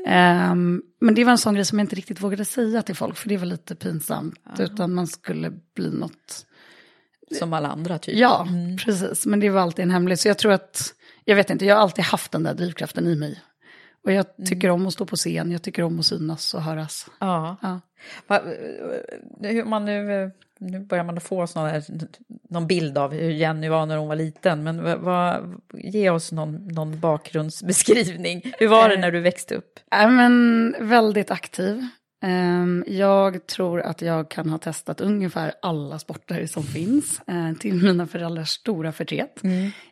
Ehm, 0.07 0.83
men 1.01 1.15
det 1.15 1.25
var 1.25 1.33
en 1.33 1.39
sån 1.39 1.55
grej 1.55 1.65
som 1.65 1.79
jag 1.79 1.85
inte 1.85 1.97
riktigt 1.97 2.21
vågade 2.21 2.45
säga 2.45 2.83
till 2.83 2.95
folk, 2.97 3.17
för 3.17 3.29
det 3.29 3.37
var 3.37 3.47
lite 3.47 3.75
pinsamt, 3.75 4.39
utan 4.59 4.95
man 4.95 5.07
skulle 5.07 5.53
bli 5.77 5.91
något 5.91 6.47
Som 7.33 7.53
alla 7.53 7.69
andra 7.69 7.99
typ. 7.99 8.15
Ja, 8.17 8.49
precis. 8.85 9.27
Men 9.27 9.41
det 9.41 9.51
var 9.51 9.61
alltid 9.61 9.83
en 9.83 9.91
hemlighet. 9.91 10.21
Så 10.21 10.29
jag 10.29 10.39
tror 10.39 10.53
att, 10.53 10.95
jag 11.25 11.37
vet 11.37 11.51
inte, 11.51 11.65
jag 11.65 11.75
har 11.75 11.83
alltid 11.83 12.05
haft 12.05 12.33
den 12.33 12.43
där 12.43 12.55
drivkraften 12.55 13.07
i 13.07 13.17
mig. 13.17 13.43
Och 14.05 14.13
jag 14.13 14.27
tycker 14.47 14.71
om 14.71 14.87
att 14.87 14.93
stå 14.93 15.07
på 15.07 15.17
scen, 15.17 15.53
jag 15.53 15.63
tycker 15.63 15.83
om 15.83 15.99
att 15.99 16.07
synas 16.07 16.55
och 16.55 16.63
höras. 16.63 17.07
Ja. 17.19 17.57
Ja. 17.63 17.81
Hur 19.41 19.65
man 19.65 19.85
nu, 19.85 20.31
nu 20.59 20.81
börjar 20.81 21.05
man 21.05 21.21
få 21.21 21.47
sån 21.47 21.67
här, 21.67 21.85
någon 22.51 22.67
bild 22.67 22.99
av 22.99 23.13
hur 23.13 23.31
Jenny 23.31 23.69
var 23.69 23.87
när 23.87 23.97
hon 23.97 24.09
var 24.09 24.17
liten, 24.17 24.63
men 24.63 25.03
vad, 25.03 25.55
ge 25.75 26.11
oss 26.11 26.33
någon, 26.33 26.69
någon 26.69 27.01
bakgrundsbeskrivning. 27.01 28.53
Hur 28.59 28.69
var 28.69 28.89
det 28.89 28.97
när 28.97 29.11
du 29.11 29.21
växte 29.21 29.55
upp? 29.55 29.81
Äh, 29.93 30.11
men 30.11 30.75
väldigt 30.81 31.31
aktiv. 31.31 31.89
Ehm, 32.27 32.85
jag 32.87 33.47
tror 33.47 33.81
att 33.81 34.03
jag 34.03 34.29
kan 34.29 34.51
ha 34.51 34.59
testat 34.59 35.01
ungefär 35.01 35.53
alla 35.63 35.99
sporter 35.99 36.47
som 36.47 36.63
finns, 36.63 37.21
eh, 37.27 37.53
till 37.53 37.75
mina 37.75 38.07
föräldrars 38.07 38.49
stora 38.49 38.93
förtret. 38.93 39.41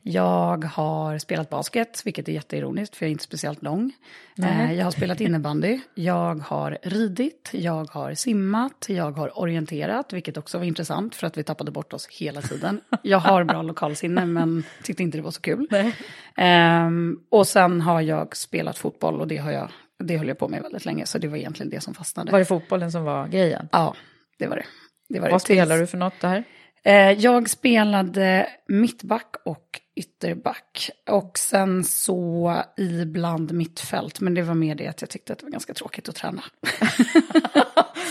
Jag 0.03 0.65
har 0.65 1.19
spelat 1.19 1.51
basket, 1.51 2.03
vilket 2.05 2.29
är 2.29 2.33
jätteironiskt, 2.33 2.97
för 2.97 3.05
jag 3.05 3.09
är 3.09 3.13
inte 3.13 3.25
speciellt 3.25 3.63
lång. 3.63 3.93
Eh, 4.39 4.73
jag 4.73 4.85
har 4.85 4.91
spelat 4.91 5.21
innebandy, 5.21 5.81
jag 5.95 6.35
har 6.35 6.79
ridit, 6.83 7.51
jag 7.53 7.91
har 7.91 8.15
simmat, 8.15 8.87
jag 8.89 9.13
har 9.13 9.39
orienterat, 9.39 10.13
vilket 10.13 10.37
också 10.37 10.59
var 10.59 10.65
intressant, 10.65 11.15
för 11.15 11.27
att 11.27 11.39
vi 11.39 11.43
tappade 11.43 11.71
bort 11.71 11.93
oss 11.93 12.07
hela 12.07 12.43
tiden. 12.43 12.81
Jag 13.03 13.19
har 13.19 13.45
bra 13.45 13.63
lokalsinne, 13.63 14.27
men 14.27 14.65
tyckte 14.83 15.03
inte 15.03 15.19
det 15.19 15.23
var 15.23 15.31
så 15.31 15.41
kul. 15.41 15.69
Ehm, 16.37 17.21
och 17.29 17.47
sen 17.47 17.81
har 17.81 18.01
jag 18.01 18.37
spelat 18.37 18.79
fotboll, 18.79 19.21
och 19.21 19.29
det 19.29 19.37
har 19.37 19.53
jag 19.53 19.69
det 19.99 20.19
höll 20.19 20.29
jag 20.29 20.39
på 20.39 20.49
med 20.49 20.63
väldigt 20.63 20.85
länge, 20.85 21.07
så 21.07 21.19
det 21.19 21.29
var 21.29 21.37
egentligen 21.37 21.71
det 21.71 21.81
som 21.81 21.95
fastnade. 21.95 22.33
Var 22.33 22.39
det 22.39 22.45
fotbollen 22.45 22.93
som 22.93 23.05
var 23.05 23.29
grejen? 23.29 23.69
Ja, 23.73 23.95
det 24.39 24.47
var 24.47 24.57
det. 24.57 24.65
det, 25.09 25.21
var 25.21 25.29
det. 25.29 25.33
Vad 25.33 25.43
spelar 25.43 25.79
du 25.79 25.87
för 25.87 25.99
något 25.99 26.21
där? 26.21 26.45
Eh, 26.85 27.11
jag 27.11 27.51
spelade 27.51 28.49
mittback 28.69 29.35
och 29.45 29.81
ytterback. 29.97 30.91
Och 31.11 31.39
sen 31.39 31.85
så 31.85 32.57
ibland 32.77 33.53
mittfält, 33.53 34.21
men 34.21 34.35
det 34.35 34.43
var 34.43 34.55
mer 34.55 34.75
det 34.75 34.87
att 34.87 35.01
jag 35.01 35.11
tyckte 35.11 35.33
att 35.33 35.39
det 35.39 35.45
var 35.45 35.51
ganska 35.51 35.75
tråkigt 35.75 36.09
att 36.09 36.15
träna. 36.15 36.43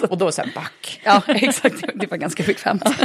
Och 0.10 0.17
då 0.17 0.25
här 0.25 0.51
back. 0.55 1.01
Ja, 1.05 1.21
exakt. 1.27 1.84
Det 1.95 2.12
var 2.12 2.17
ganska 2.17 2.43
bekvämt. 2.43 2.84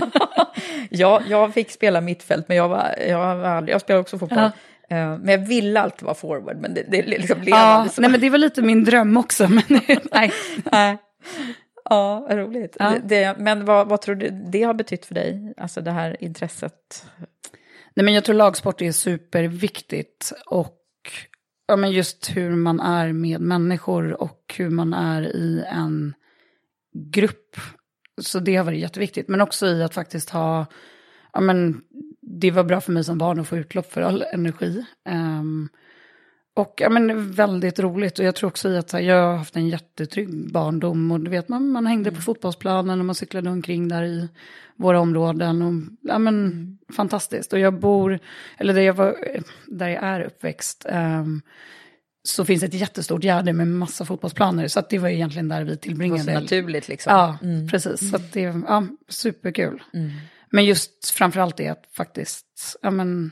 Ja, 0.90 1.22
jag 1.28 1.54
fick 1.54 1.70
spela 1.70 2.00
mittfält, 2.00 2.48
men 2.48 2.56
jag, 2.56 2.68
var, 2.68 2.94
jag, 3.08 3.36
var 3.36 3.68
jag 3.68 3.80
spelade 3.80 4.00
också 4.00 4.18
fotboll. 4.18 4.38
Eh, 4.38 4.50
Men 4.90 5.28
jag 5.28 5.38
ville 5.48 5.80
alltid 5.80 6.02
vara 6.02 6.14
forward, 6.14 6.56
men 6.56 6.74
det, 6.74 6.82
det 6.90 7.02
liksom 7.06 7.40
blev 7.40 7.48
Ja, 7.48 7.56
aldrig 7.56 7.92
så. 7.92 8.00
nej, 8.00 8.10
men 8.10 8.20
det 8.20 8.30
var 8.30 8.38
lite 8.38 8.62
min 8.62 8.84
dröm 8.84 9.16
också. 9.16 9.48
Men 9.48 9.62
nej. 10.12 10.32
Nej. 10.72 10.98
Ja, 11.84 12.26
roligt. 12.30 12.76
Ja. 12.78 12.90
Det, 12.90 12.98
det, 13.08 13.36
men 13.38 13.64
vad, 13.64 13.88
vad 13.88 14.00
tror 14.00 14.14
du 14.14 14.30
det 14.52 14.62
har 14.62 14.74
betytt 14.74 15.06
för 15.06 15.14
dig? 15.14 15.54
Alltså 15.56 15.80
det 15.80 15.90
här 15.90 16.22
intresset? 16.24 17.06
Nej, 17.94 18.04
men 18.04 18.14
jag 18.14 18.24
tror 18.24 18.34
lagsport 18.34 18.82
är 18.82 18.92
superviktigt. 18.92 20.32
Och 20.46 20.78
ja, 21.66 21.76
men 21.76 21.90
just 21.92 22.36
hur 22.36 22.50
man 22.50 22.80
är 22.80 23.12
med 23.12 23.40
människor 23.40 24.22
och 24.22 24.54
hur 24.56 24.70
man 24.70 24.94
är 24.94 25.22
i 25.22 25.64
en 25.68 26.14
grupp. 26.94 27.56
Så 28.20 28.38
det 28.38 28.56
har 28.56 28.64
varit 28.64 28.80
jätteviktigt. 28.80 29.28
Men 29.28 29.40
också 29.40 29.66
i 29.66 29.82
att 29.82 29.94
faktiskt 29.94 30.30
ha, 30.30 30.66
ja 31.32 31.40
men 31.40 31.80
det 32.30 32.50
var 32.50 32.64
bra 32.64 32.80
för 32.80 32.92
mig 32.92 33.04
som 33.04 33.18
barn 33.18 33.40
att 33.40 33.48
få 33.48 33.56
utlopp 33.56 33.92
för 33.92 34.02
all 34.02 34.24
energi. 34.32 34.84
Ehm, 35.08 35.68
och 36.56 36.74
ja, 36.76 36.90
men 36.90 37.32
väldigt 37.32 37.78
roligt. 37.78 38.18
Och 38.18 38.24
jag 38.24 38.34
tror 38.34 38.48
också 38.48 38.76
att 38.76 38.92
här, 38.92 39.00
jag 39.00 39.22
har 39.22 39.36
haft 39.36 39.56
en 39.56 39.68
jättetrygg 39.68 40.52
barndom. 40.52 41.12
Och 41.12 41.20
du 41.20 41.30
vet, 41.30 41.48
man, 41.48 41.68
man 41.68 41.86
hängde 41.86 42.10
på 42.12 42.20
fotbollsplanen 42.20 42.98
och 42.98 43.04
man 43.04 43.14
cyklade 43.14 43.50
omkring 43.50 43.88
där 43.88 44.02
i 44.02 44.28
våra 44.76 45.00
områden. 45.00 45.62
Och, 45.62 45.72
ja, 46.00 46.18
men, 46.18 46.78
Fantastiskt. 46.96 47.52
Och 47.52 47.58
jag 47.58 47.80
bor, 47.80 48.18
eller 48.56 48.74
där 48.74 48.80
jag, 48.80 48.94
var, 48.94 49.16
där 49.66 49.88
jag 49.88 50.02
är 50.02 50.20
uppväxt, 50.20 50.86
ehm, 50.88 51.42
så 52.22 52.44
finns 52.44 52.62
ett 52.62 52.74
jättestort 52.74 53.24
Gärde 53.24 53.52
med 53.52 53.68
massa 53.68 54.04
fotbollsplaner. 54.04 54.68
Så 54.68 54.78
att 54.78 54.90
det 54.90 54.98
var 54.98 55.08
egentligen 55.08 55.48
där 55.48 55.58
vi 55.58 55.64
Det 55.64 55.70
var 55.70 55.76
tillbringade. 55.76 56.22
så 56.22 56.30
naturligt 56.30 56.88
liksom. 56.88 57.12
Ja, 57.12 57.38
precis. 57.70 58.10
Så 58.10 58.16
att 58.16 58.32
det 58.32 58.44
är 58.44 58.62
ja, 58.66 58.86
superkul. 59.08 59.82
Men 60.50 60.64
just 60.64 61.10
framförallt 61.10 61.56
det 61.56 61.68
att 61.68 61.84
faktiskt, 61.96 62.78
ja 62.82 62.90
men, 62.90 63.30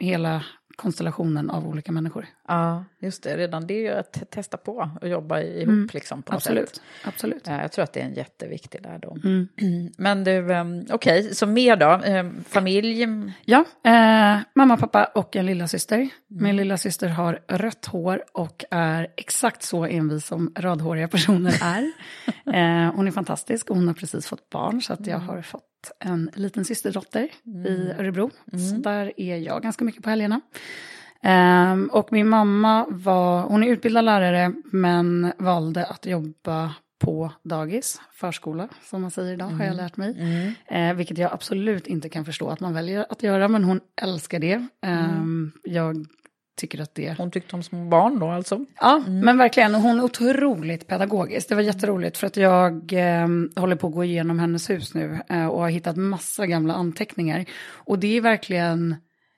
hela 0.00 0.44
konstellationen 0.76 1.50
av 1.50 1.66
olika 1.68 1.92
människor. 1.92 2.26
Ja, 2.48 2.84
just 3.00 3.22
det. 3.22 3.36
Redan 3.36 3.66
det 3.66 3.74
är 3.74 3.80
ju 3.80 3.88
att 3.98 4.12
te- 4.12 4.24
testa 4.24 4.56
på 4.56 4.90
och 5.00 5.08
jobba 5.08 5.40
ihop 5.40 5.94
liksom 5.94 6.22
på 6.22 6.32
något 6.32 6.46
Mm. 6.48 6.58
Absolut, 6.62 6.68
sätt. 6.76 6.80
absolut. 7.04 7.42
Ja, 7.46 7.60
Jag 7.62 7.72
tror 7.72 7.82
att 7.82 7.92
det 7.92 8.00
är 8.00 8.04
en 8.04 8.14
jätteviktig 8.14 8.82
lärdom. 8.82 9.20
Mm. 9.24 9.48
Men 9.98 10.24
du, 10.24 10.52
um, 10.54 10.86
okej, 10.90 11.34
så 11.34 11.46
mer 11.46 11.76
då? 11.76 11.86
Ehm, 12.04 12.44
familj? 12.44 13.06
Ja, 13.44 13.64
eh, 13.84 14.38
mamma, 14.54 14.76
pappa 14.76 15.04
och 15.04 15.36
en 15.36 15.46
lilla 15.46 15.68
syster. 15.68 16.08
Min 16.28 16.56
lilla 16.56 16.76
syster 16.76 17.08
har 17.08 17.40
rött 17.48 17.86
hår 17.86 18.24
och 18.32 18.64
är 18.70 19.08
exakt 19.16 19.62
så 19.62 19.84
envis 19.84 20.26
som 20.26 20.52
rödhåriga 20.56 21.08
personer 21.08 21.54
är. 21.62 21.82
eh, 22.86 22.94
hon 22.94 23.06
är 23.06 23.10
fantastisk 23.10 23.70
och 23.70 23.76
hon 23.76 23.86
har 23.86 23.94
precis 23.94 24.26
fått 24.26 24.50
barn 24.50 24.82
så 24.82 24.92
att 24.92 25.06
jag 25.06 25.18
har 25.18 25.42
fått 25.42 25.64
en 26.00 26.30
liten 26.34 26.64
systerdotter 26.64 27.28
i 27.66 27.90
Örebro. 27.98 28.30
Så 28.70 28.76
där 28.76 29.12
är 29.16 29.36
jag 29.36 29.62
ganska 29.62 29.84
mycket 29.84 30.02
på 30.02 30.10
helgerna. 30.10 30.40
Ehm, 31.22 31.90
och 31.92 32.12
min 32.12 32.28
mamma 32.28 32.86
var, 32.88 33.42
hon 33.42 33.62
är 33.64 33.68
utbildad 33.68 34.04
lärare 34.04 34.52
men 34.64 35.32
valde 35.38 35.86
att 35.86 36.06
jobba 36.06 36.74
på 36.98 37.32
dagis, 37.42 38.00
förskola 38.12 38.68
som 38.82 39.02
man 39.02 39.10
säger 39.10 39.32
idag 39.32 39.46
har 39.48 39.64
jag 39.64 39.76
lärt 39.76 39.96
mig. 39.96 40.14
Eh, 40.66 40.94
vilket 40.94 41.18
jag 41.18 41.32
absolut 41.32 41.86
inte 41.86 42.08
kan 42.08 42.24
förstå 42.24 42.48
att 42.48 42.60
man 42.60 42.74
väljer 42.74 43.06
att 43.10 43.22
göra 43.22 43.48
men 43.48 43.64
hon 43.64 43.80
älskar 44.02 44.38
det. 44.38 44.66
Ehm, 44.82 45.52
Jag 45.64 46.06
tycker 46.58 46.80
att 46.80 46.94
det 46.94 47.14
Hon 47.18 47.30
tyckte 47.30 47.56
om 47.56 47.62
små 47.62 47.84
barn 47.84 48.18
då 48.18 48.28
alltså? 48.30 48.64
Ja, 48.80 48.98
men 49.08 49.38
verkligen. 49.38 49.74
Och 49.74 49.80
Hon 49.80 49.98
är 49.98 50.04
otroligt 50.04 50.86
pedagogisk. 50.86 51.48
Det 51.48 51.54
var 51.54 51.62
jätteroligt 51.62 52.16
för 52.18 52.26
att 52.26 52.36
jag 52.36 52.92
eh, 52.92 53.28
håller 53.56 53.76
på 53.76 53.86
att 53.86 53.92
gå 53.94 54.04
igenom 54.04 54.38
hennes 54.38 54.70
hus 54.70 54.94
nu 54.94 55.18
eh, 55.28 55.46
och 55.46 55.60
har 55.60 55.68
hittat 55.68 55.96
massa 55.96 56.46
gamla 56.46 56.74
anteckningar. 56.74 57.44
Och 57.70 57.98
det 57.98 58.16
är 58.16 58.20
verkligen, 58.20 58.96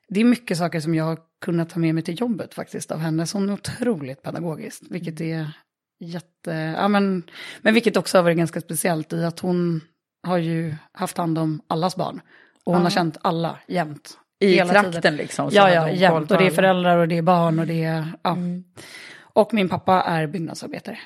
det 0.09 0.21
är 0.21 0.25
mycket 0.25 0.59
saker 0.59 0.81
som 0.81 0.95
jag 0.95 1.05
har 1.05 1.19
kunnat 1.45 1.71
ta 1.71 1.81
med 1.81 1.95
mig 1.95 2.05
till 2.05 2.21
jobbet 2.21 2.55
faktiskt 2.55 2.91
av 2.93 2.99
henne. 2.99 3.27
Så 3.27 3.39
hon 3.39 3.49
är 3.49 3.53
otroligt 3.53 4.23
pedagogisk, 4.23 4.83
vilket 4.91 5.21
är 5.21 5.53
jätte, 6.01 6.51
ja 6.77 6.89
men, 6.89 7.23
men 7.63 7.75
vilket 7.75 7.97
också 7.97 8.19
har 8.19 8.23
varit 8.23 8.37
ganska 8.39 8.61
speciellt 8.61 9.13
i 9.13 9.25
att 9.25 9.41
hon, 9.41 9.81
har 10.23 10.39
ju 10.39 10.75
haft 10.93 11.17
hand 11.17 11.39
om 11.39 11.61
allas 11.67 11.97
barn. 11.97 12.21
Och 12.65 12.73
hon 12.73 12.81
Ja. 12.83 12.85
har 12.87 12.91
känt 12.91 13.17
alla 13.23 13.59
jämt. 13.69 14.19
I 14.43 14.55
hela 14.55 14.73
trakten 14.73 14.93
tiden. 14.93 15.17
liksom, 15.17 15.51
så 15.51 15.57
Ja, 15.57 15.71
ja, 15.71 15.91
jämt. 15.91 16.31
Och 16.31 16.39
det 16.39 16.47
är 16.47 16.51
föräldrar 16.51 16.97
och 16.97 17.09
det 17.09 17.19
är 17.19 17.23
barn 17.23 17.59
och 17.59 17.67
det 17.67 17.85
är... 17.85 18.05
Ja. 18.23 18.31
Mm. 18.31 18.65
Och 19.33 19.55
min 19.55 19.69
pappa 19.69 20.03
är 20.03 20.27
byggnadsarbetare. 20.27 20.99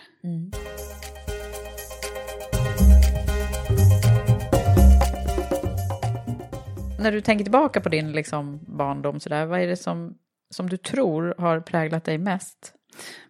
När 7.01 7.13
du 7.13 7.21
tänker 7.21 7.45
tillbaka 7.45 7.81
på 7.81 7.89
din 7.89 8.13
liksom, 8.13 8.61
barndom, 8.67 9.21
så 9.21 9.29
där, 9.29 9.47
vad 9.47 9.61
är 9.61 9.67
det 9.67 9.77
som, 9.77 10.15
som 10.51 10.69
du 10.69 10.77
tror 10.77 11.35
har 11.39 11.61
präglat 11.61 12.05
dig 12.05 12.19
mest? 12.19 12.73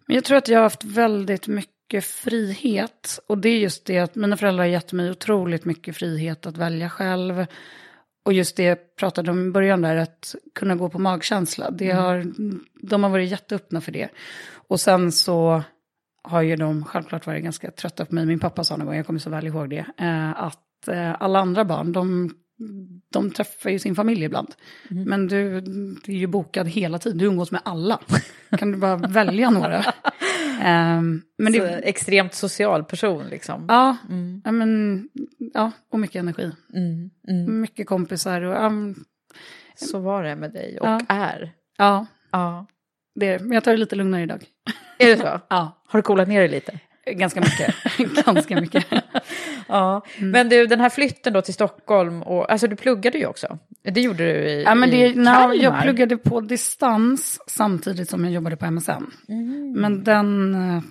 Men 0.05 0.15
jag 0.15 0.23
tror 0.23 0.37
att 0.37 0.47
jag 0.47 0.59
har 0.59 0.63
haft 0.63 0.83
väldigt 0.83 1.47
mycket 1.47 2.05
frihet. 2.05 3.19
Och 3.27 3.37
det 3.37 3.49
är 3.49 3.59
just 3.59 3.85
det 3.85 3.99
att 3.99 4.15
mina 4.15 4.37
föräldrar 4.37 4.63
har 4.63 4.71
gett 4.71 4.93
mig 4.93 5.11
otroligt 5.11 5.65
mycket 5.65 5.97
frihet 5.97 6.45
att 6.45 6.57
välja 6.57 6.89
själv. 6.89 7.45
Och 8.25 8.33
just 8.33 8.57
det 8.57 8.63
jag 8.63 8.95
pratade 8.95 9.31
om 9.31 9.47
i 9.47 9.51
början 9.51 9.81
där, 9.81 9.95
att 9.95 10.35
kunna 10.55 10.75
gå 10.75 10.89
på 10.89 10.99
magkänsla. 10.99 11.71
Det 11.71 11.91
har, 11.91 12.25
de 12.81 13.03
har 13.03 13.09
varit 13.09 13.29
jätteöppna 13.29 13.81
för 13.81 13.91
det. 13.91 14.09
Och 14.67 14.79
sen 14.79 15.11
så 15.11 15.63
har 16.23 16.41
ju 16.41 16.55
de 16.55 16.85
självklart 16.85 17.27
varit 17.27 17.43
ganska 17.43 17.71
trötta 17.71 18.05
på 18.05 18.15
mig. 18.15 18.25
Min 18.25 18.39
pappa 18.39 18.63
sa 18.63 18.77
någon 18.77 18.85
gång, 18.85 18.95
jag 18.95 19.05
kommer 19.05 19.19
så 19.19 19.29
väl 19.29 19.47
ihåg 19.47 19.69
det, 19.69 19.85
eh, 19.97 20.43
att 20.43 20.87
eh, 20.87 21.21
alla 21.21 21.39
andra 21.39 21.65
barn, 21.65 21.91
de, 21.91 22.31
de 23.11 23.31
träffar 23.31 23.69
ju 23.69 23.79
sin 23.79 23.95
familj 23.95 24.23
ibland. 24.23 24.47
Men 24.89 25.27
du, 25.27 25.61
du 26.05 26.11
är 26.11 26.17
ju 26.17 26.27
bokad 26.27 26.67
hela 26.67 26.99
tiden, 26.99 27.17
du 27.17 27.25
umgås 27.25 27.51
med 27.51 27.61
alla. 27.65 27.99
Kan 28.57 28.71
du 28.71 28.77
bara 28.77 28.95
välja 28.97 29.49
några? 29.49 29.83
Ehm, 30.61 31.21
men 31.37 31.53
det, 31.53 31.59
extremt 31.69 32.33
social 32.33 32.83
person 32.83 33.27
liksom. 33.27 33.65
ja, 33.69 33.97
ja, 34.43 34.51
men, 34.51 35.09
ja, 35.53 35.71
och 35.89 35.99
mycket 35.99 36.15
energi. 36.19 36.51
Mm, 36.73 37.09
mm. 37.27 37.61
Mycket 37.61 37.87
kompisar 37.87 38.41
och 38.41 38.57
mm, 38.65 38.95
Så 39.75 39.99
var 39.99 40.23
det 40.23 40.35
med 40.35 40.51
dig 40.53 40.79
och 40.79 40.87
Ja. 40.87 40.99
är. 41.09 41.53
ja, 41.77 42.05
Ja. 42.31 42.65
det 43.15 43.27
är 43.27 43.39
det. 43.39 43.45
Men 43.45 43.51
jag 43.51 43.63
tar 43.63 43.71
det 43.71 43.77
lite 43.77 43.95
lugnare 43.95 44.23
idag. 44.23 44.45
Är 44.99 45.07
det 45.07 45.17
så? 45.17 45.23
Ja, 45.49 45.83
Har 45.87 45.99
du 45.99 46.03
coolat 46.03 46.27
ner 46.27 46.39
dig 46.39 46.49
lite? 46.49 46.79
ganska 47.11 47.41
mycket. 47.41 47.75
ganska 48.25 48.61
mycket. 48.61 48.85
Ja, 49.67 50.01
men 50.19 50.49
du, 50.49 50.67
den 50.67 50.79
här 50.79 50.89
flytten 50.89 51.33
då 51.33 51.41
till 51.41 51.53
Stockholm, 51.53 52.21
och, 52.23 52.51
alltså 52.51 52.67
du 52.67 52.75
pluggade 52.75 53.17
ju 53.17 53.25
också. 53.25 53.59
Det 53.83 54.01
gjorde 54.01 54.17
du 54.25 54.31
i, 54.49 54.63
Ja, 54.63 54.75
men 54.75 54.89
det, 54.89 55.05
i 55.07 55.13
Kalmar. 55.13 55.53
jag 55.53 55.81
pluggade 55.81 56.17
på 56.17 56.41
distans 56.41 57.39
samtidigt 57.47 58.09
som 58.09 58.23
jag 58.25 58.33
jobbade 58.33 58.57
på 58.57 58.71
MSN. 58.71 58.91
Men 59.75 60.03
den 60.03 60.55
eh, 60.55 60.83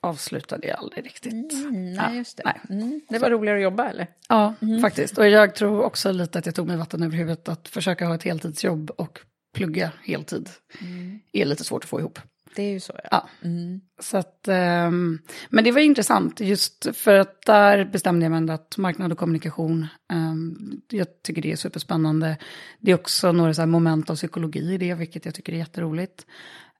avslutade 0.00 0.66
jag 0.68 0.78
aldrig 0.78 1.04
riktigt. 1.06 1.32
Mm, 1.52 1.94
Ja, 1.94 2.08
nej, 2.08 2.16
just 2.18 2.36
det. 2.36 2.42
nej. 2.44 2.60
Mm, 2.82 3.00
det 3.08 3.18
var 3.18 3.30
roligare 3.30 3.58
att 3.58 3.62
jobba, 3.62 3.88
eller? 3.88 4.06
Ja, 4.28 4.54
faktiskt. 4.82 5.18
Och 5.18 5.28
jag 5.28 5.54
tror 5.54 5.82
också 5.82 6.12
lite 6.12 6.38
att 6.38 6.46
jag 6.46 6.54
tog 6.54 6.66
mig 6.66 6.76
vatten 6.76 7.02
över 7.02 7.16
huvudet 7.16 7.48
att 7.48 7.68
försöka 7.68 8.06
ha 8.06 8.14
ett 8.14 8.22
heltidsjobb 8.22 8.90
och 8.90 9.18
plugga 9.54 9.90
heltid. 10.04 10.48
är 11.32 11.44
lite 11.44 11.64
svårt 11.64 11.84
att 11.84 11.90
få 11.90 12.00
ihop. 12.00 12.18
Det 12.56 12.62
är 12.62 12.72
ju 12.72 12.80
så, 12.80 12.92
ja. 12.96 13.08
Ja. 13.10 13.28
Mm. 13.42 13.80
Så 14.00 14.16
att, 14.16 14.48
ehm, 14.48 15.18
men 15.48 15.64
det 15.64 15.72
var 15.72 15.80
intressant 15.80 16.40
just 16.40 16.96
för 16.96 17.14
att 17.14 17.42
där 17.46 17.84
bestämde 17.84 18.24
jag 18.24 18.30
mig 18.30 18.38
ändå 18.38 18.52
att 18.52 18.78
marknad 18.78 19.12
och 19.12 19.18
kommunikation, 19.18 19.86
ehm, 20.12 20.80
jag 20.90 21.22
tycker 21.22 21.42
det 21.42 21.52
är 21.52 21.56
superspännande. 21.56 22.36
Det 22.80 22.90
är 22.90 22.94
också 22.94 23.32
några 23.32 23.54
så 23.54 23.66
moment 23.66 24.10
av 24.10 24.14
psykologi 24.14 24.74
i 24.74 24.78
det, 24.78 24.94
vilket 24.94 25.24
jag 25.24 25.34
tycker 25.34 25.52
är 25.52 25.56
jätteroligt. 25.56 26.26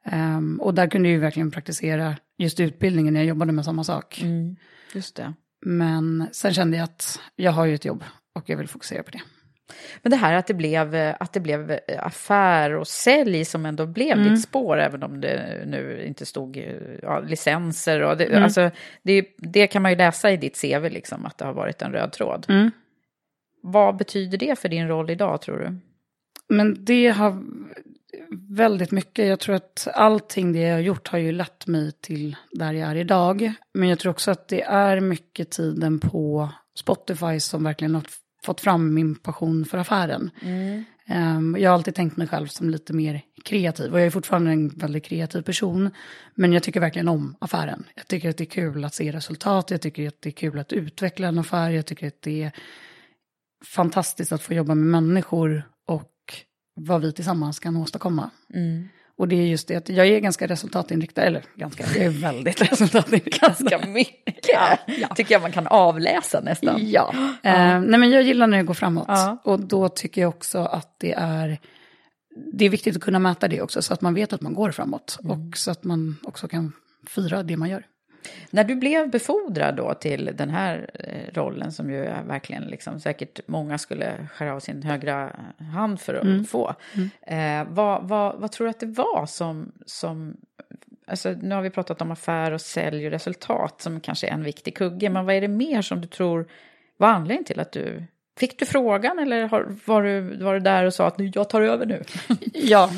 Ehm, 0.05 0.61
och 0.61 0.75
där 0.75 0.87
kunde 0.91 1.09
jag 1.09 1.15
ju 1.15 1.21
verkligen 1.21 1.51
praktisera 1.51 2.17
just 2.39 2.61
utbildningen 2.61 3.15
när 3.15 3.21
jag 3.21 3.29
jobbade 3.29 3.53
med 3.53 3.65
samma 3.65 3.85
sak. 3.85 4.21
Mm. 4.23 4.57
Just 4.93 5.17
det. 5.17 5.35
Men 5.61 6.29
sen 6.33 6.55
kände 6.55 6.77
jag 6.77 6.85
att 6.85 7.21
jag 7.37 7.53
har 7.53 7.67
ju 7.67 7.75
ett 7.75 7.85
jobb 7.85 8.05
och 8.33 8.51
jag 8.51 8.57
vill 8.57 8.69
fokusera 8.69 9.03
på 9.03 9.11
det. 9.11 9.21
Men 10.03 10.11
det 10.11 10.17
här 10.17 10.35
att 10.35 10.47
det 10.47 10.55
blev, 10.55 11.15
att 11.21 11.33
det 11.33 11.41
blev 11.41 11.79
affär 11.99 12.75
och 12.75 12.89
sälj 12.89 13.45
som 13.45 13.67
ändå 13.67 13.87
blev 13.87 14.19
Mm. 14.19 14.29
ditt 14.35 14.43
spår, 14.43 14.79
även 14.79 15.03
om 15.03 15.21
det 15.21 15.63
nu 15.67 16.05
inte 16.07 16.27
stod 16.27 16.65
ja, 17.03 17.21
licenser. 17.21 18.01
Och 18.03 18.17
det, 18.17 18.25
Mm. 18.25 18.43
alltså, 18.43 18.71
det, 19.03 19.27
det 19.39 19.67
kan 19.67 19.83
man 19.83 19.91
ju 19.93 19.97
läsa 19.99 20.31
i 20.31 20.37
ditt 20.37 20.61
CV, 20.61 20.89
liksom, 20.89 21.27
att 21.27 21.39
det 21.39 21.45
har 21.45 21.53
varit 21.53 21.83
en 21.83 21.93
röd 21.93 22.13
tråd. 22.13 22.47
Mm. 22.49 22.71
Vad 23.63 23.97
betyder 23.97 24.39
det 24.39 24.59
för 24.59 24.69
din 24.69 24.89
roll 24.89 25.11
idag, 25.11 25.41
tror 25.41 25.59
du? 25.59 25.79
Men 26.49 26.85
det 26.85 27.09
har 27.09 27.43
väldigt 28.57 28.91
mycket. 28.91 29.27
Jag 29.27 29.41
tror 29.41 29.55
att 29.55 29.89
allting 29.95 30.53
det 30.53 30.59
jag 30.61 30.75
har 30.75 30.81
gjort 30.81 31.09
har 31.09 31.19
ju 31.19 31.33
lett 31.33 31.67
mig 31.67 31.93
till 31.93 32.37
där 32.53 32.73
jag 32.73 32.91
är 32.91 32.95
idag. 32.97 33.53
Men 33.75 33.89
jag 33.89 33.99
tror 33.99 34.11
också 34.11 34.31
att 34.31 34.49
det 34.49 34.63
är 34.63 35.01
mycket 35.01 35.51
tiden 35.51 36.01
på 36.01 36.49
Spotify 36.79 37.41
som 37.41 37.65
verkligen 37.65 37.95
har 37.95 38.03
fått 38.45 38.61
fram 38.61 38.95
min 38.95 39.15
passion 39.15 39.65
för 39.65 39.79
affären. 39.79 40.31
Ehm, 41.07 41.57
jag 41.59 41.71
har 41.71 41.75
alltid 41.75 41.95
tänkt 41.95 42.17
mig 42.17 42.29
själv 42.29 42.47
som 42.47 42.71
lite 42.71 42.93
mer 42.93 43.23
kreativ. 43.45 43.93
Och 43.93 44.01
jag 44.01 44.07
är 44.07 44.11
fortfarande 44.11 44.51
en 44.51 44.69
väldigt 44.69 45.05
kreativ 45.05 45.43
person. 45.43 45.91
Men 46.35 46.53
jag 46.53 46.63
tycker 46.63 46.81
verkligen 46.81 47.09
om 47.09 47.37
affären. 47.39 47.85
Jag 47.95 48.07
tycker 48.09 48.31
att 48.31 48.37
det 48.37 48.45
är 48.45 48.51
kul 48.51 48.85
att 48.85 48.95
se 48.95 49.13
resultat. 49.13 49.71
Jag 49.71 49.81
tycker 49.81 50.09
att 50.09 50.23
det 50.23 50.29
är 50.29 50.33
kul 50.33 50.59
att 50.59 50.73
utveckla 50.73 51.29
en 51.29 51.39
affär. 51.39 51.71
Jag 51.71 51.87
tycker 51.87 52.07
att 52.07 52.23
det 52.23 52.43
är 52.43 52.53
fantastiskt 53.65 54.33
att 54.33 54.43
få 54.43 54.55
jobba 54.55 54.75
med 54.75 55.03
människor 55.03 55.63
och 55.87 56.13
vad 56.81 57.01
vi 57.03 57.13
tillsammans 57.13 57.59
kan 57.59 57.77
åstadkomma. 57.77 58.31
Mm. 58.55 58.89
Och 59.19 59.29
det 59.29 59.37
är 59.37 59.47
just 59.47 59.69
det 59.69 59.77
att 59.77 59.89
jag 59.89 60.07
är 60.07 60.21
ganska 60.21 60.47
resultatinriktad, 60.47 61.23
eller 61.23 61.43
ganska, 61.55 61.85
jag 61.87 62.05
är 62.05 62.11
väldigt 62.11 62.63
resultatinriktad. 62.73 63.47
Ganska 63.47 63.87
mycket, 63.87 64.43
tycker 65.17 65.35
jag 65.35 65.43
man 65.43 65.53
kan 65.53 65.67
avläsa 65.67 66.41
nästan. 66.41 66.91
Ja, 66.91 67.15
eh, 67.43 67.81
nej 67.81 68.01
men 68.01 68.11
jag 68.11 68.23
gillar 68.23 68.47
när 68.47 68.59
det 68.59 68.65
går 68.65 68.75
framåt. 68.75 69.05
Ja. 69.09 69.39
Och 69.45 69.61
då 69.61 69.89
tycker 69.89 70.21
jag 70.21 70.29
också 70.29 70.59
att 70.59 70.95
det 70.99 71.13
är, 71.13 71.59
det 72.53 72.65
är 72.65 72.71
viktigt 72.71 72.97
att 72.97 73.03
kunna 73.03 73.19
mäta 73.19 73.49
det 73.49 73.63
också, 73.63 73.83
så 73.83 73.95
att 73.95 74.01
man 74.01 74.15
vet 74.15 74.33
att 74.33 74.41
man 74.41 74.55
går 74.55 74.71
framåt. 74.71 75.19
Och 75.25 75.57
så 75.57 75.71
att 75.71 75.85
man 75.85 76.17
också 76.23 76.49
kan 76.49 76.73
fira 77.07 77.43
det 77.43 77.57
man 77.57 77.69
gör. 77.69 77.87
När 78.51 78.65
du 78.65 78.75
blev 78.75 79.11
befordrad 79.11 79.77
då 79.77 79.95
till 79.95 80.31
den 80.35 80.51
här 80.51 80.91
eh, 80.95 81.35
rollen 81.35 81.73
som 81.73 81.91
ju 81.91 82.03
verkligen 82.27 82.63
liksom 82.63 83.01
säkert 83.01 83.41
många 83.47 83.79
skulle 83.79 84.29
skära 84.35 84.55
av 84.55 84.61
sin 84.61 84.83
högra 84.83 85.33
hand 85.75 86.01
för 86.01 86.15
att 86.15 86.49
få. 86.49 86.75
Eh, 87.23 87.65
vad, 87.69 88.09
vad, 88.09 88.37
vad 88.41 88.53
tror 88.53 88.67
du 88.67 88.71
att 88.71 88.81
det 88.81 88.87
var 88.87 89.27
som, 89.27 89.73
som 89.87 90.37
alltså 91.07 91.31
nu 91.43 91.55
har 91.55 91.63
vi 91.63 91.71
pratat 91.71 92.03
om 92.03 92.11
affär 92.11 92.53
och 92.53 92.61
sälj 92.61 93.07
och 93.07 93.13
resultat 93.13 93.81
som 93.81 94.01
kanske 94.01 94.27
är 94.27 94.33
en 94.33 94.45
viktig 94.45 94.77
kugge, 94.77 95.11
men 95.11 95.27
vad 95.27 95.35
är 95.35 95.41
det 95.41 95.49
mer 95.49 95.83
som 95.83 96.01
du 96.01 96.09
tror 96.09 96.49
var 96.97 97.09
anledningen 97.09 97.45
till 97.45 97.61
att 97.61 97.73
du 97.73 98.03
Fick 98.39 98.59
du 98.59 98.67
frågan 98.67 99.19
eller 99.19 99.49
var, 99.87 100.03
du, 100.03 100.45
var 100.45 100.55
du 100.55 100.61
där 100.61 100.85
och 100.85 100.95
sa 100.95 101.07
att 101.07 101.19
nu, 101.19 101.31
jag 101.35 101.51
tar 101.51 101.63
över 101.63 101.87
nu? 101.87 102.05
Ja, 102.53 102.91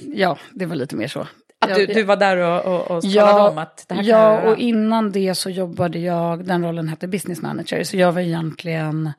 ja, 0.00 0.38
det 0.50 0.66
var 0.66 0.76
lite 0.76 0.96
mer 0.96 1.08
så. 1.08 1.26
Att 1.60 1.74
du, 1.74 1.86
du 1.86 2.02
var 2.02 2.16
där 2.16 2.36
och, 2.36 2.74
och, 2.74 2.96
och 2.96 3.02
talade 3.02 3.14
Ja, 3.14 3.50
om 3.50 3.58
att 3.58 3.84
det 3.88 3.94
här 3.94 4.02
kan 4.02 4.10
ja 4.10 4.50
och 4.50 4.56
innan 4.56 5.12
det 5.12 5.34
så 5.34 5.50
jobbade 5.50 5.98
jag, 5.98 6.46
den 6.46 6.64
rollen 6.64 6.88
hette 6.88 7.08
business 7.08 7.42
manager, 7.42 7.84
så 7.84 7.96
jag 7.96 8.12
var 8.12 8.20
egentligen, 8.20 9.12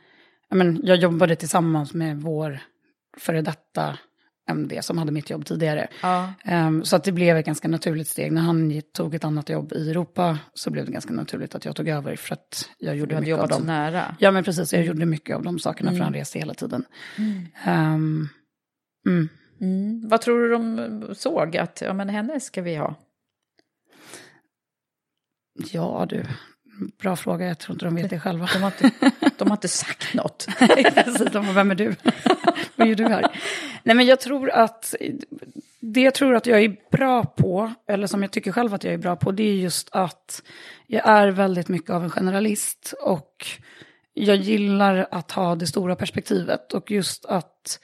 jag, 0.50 0.58
men, 0.58 0.82
jag 0.84 0.98
jobbade 0.98 1.36
tillsammans 1.36 1.94
med 1.94 2.22
vår 2.22 2.60
före 3.18 3.42
detta 3.42 3.98
MD 4.50 4.84
som 4.84 4.98
hade 4.98 5.12
mitt 5.12 5.30
jobb 5.30 5.46
tidigare. 5.46 5.88
Ja. 6.02 6.34
Ehm, 6.44 6.84
så 6.84 6.96
att 6.96 7.04
det 7.04 7.12
blev 7.12 7.38
ett 7.38 7.46
ganska 7.46 7.68
naturligt 7.68 8.08
steg. 8.08 8.32
När 8.32 8.42
han 8.42 8.82
tog 8.94 9.16
ett 9.16 9.24
annat 9.24 9.50
jobb 9.50 9.74
i 9.74 9.90
Europa 9.90 10.40
så 10.54 10.70
blev 10.70 10.86
det 10.86 10.92
ganska 10.92 11.14
naturligt 11.14 11.56
att 11.56 11.66
jag 11.66 11.76
tog 11.76 11.88
över 11.88 12.16
för 12.16 12.34
att 12.34 12.70
jag 12.78 12.96
gjorde 12.96 13.20
mycket 13.20 13.40
av 13.40 13.48
dem. 13.48 13.64
nära. 13.64 14.16
Ja 14.20 14.32
men 14.32 14.44
precis, 14.44 14.74
jag 14.74 14.86
gjorde 14.86 15.06
mycket 15.06 15.36
av 15.36 15.44
de 15.44 15.60
sakerna 15.60 15.92
för 15.92 16.00
han 16.00 16.14
reste 16.14 16.40
hela 16.40 16.54
tiden. 16.54 16.86
Ehm, 17.66 18.30
mm. 19.08 19.30
Mm. 19.62 20.02
Vad 20.08 20.22
tror 20.22 20.40
du 20.40 20.52
de 20.52 21.16
såg 21.16 21.58
att 21.58 21.82
ja, 21.82 21.94
men 21.94 22.10
henne 22.10 22.40
ska 22.40 22.62
vi 22.62 22.76
ha? 22.76 22.96
Ja 25.72 26.06
du, 26.10 26.26
bra 27.02 27.16
fråga, 27.16 27.46
jag 27.46 27.60
tror 27.60 27.76
inte 27.76 27.86
de 27.86 27.96
vet 27.96 28.10
det 28.10 28.20
själva. 28.20 28.50
De 28.54 28.60
har 28.60 28.74
inte, 28.84 29.12
de 29.38 29.48
har 29.48 29.58
inte 29.58 29.68
sagt 29.68 30.14
något. 30.14 30.48
Precis, 30.94 31.32
de 31.32 31.46
bara, 31.46 31.54
vem 31.54 31.72
är 31.72 31.76
du? 31.76 31.96
Vad 32.76 32.88
gör 32.88 32.96
du 32.96 33.08
här? 33.08 33.42
Nej, 33.84 33.96
men 33.96 34.06
jag 34.06 34.20
tror 34.20 34.50
att 34.50 34.96
det 35.80 36.02
jag 36.02 36.14
tror 36.14 36.36
att 36.36 36.46
jag 36.46 36.64
är 36.64 36.76
bra 36.92 37.26
på, 37.26 37.74
eller 37.88 38.08
som 38.08 38.22
jag 38.22 38.32
tycker 38.32 38.52
själv 38.52 38.74
att 38.74 38.84
jag 38.84 38.94
är 38.94 38.98
bra 38.98 39.16
på, 39.16 39.32
det 39.32 39.44
är 39.44 39.56
just 39.56 39.90
att 39.92 40.44
jag 40.88 41.10
är 41.10 41.28
väldigt 41.28 41.68
mycket 41.68 41.90
av 41.90 42.04
en 42.04 42.10
generalist 42.10 42.94
och 43.02 43.46
jag 44.14 44.36
gillar 44.36 45.08
att 45.12 45.32
ha 45.32 45.56
det 45.56 45.68
stora 45.68 45.96
perspektivet 45.96 46.74
och 46.74 46.92
just 46.92 47.26
att 47.26 47.80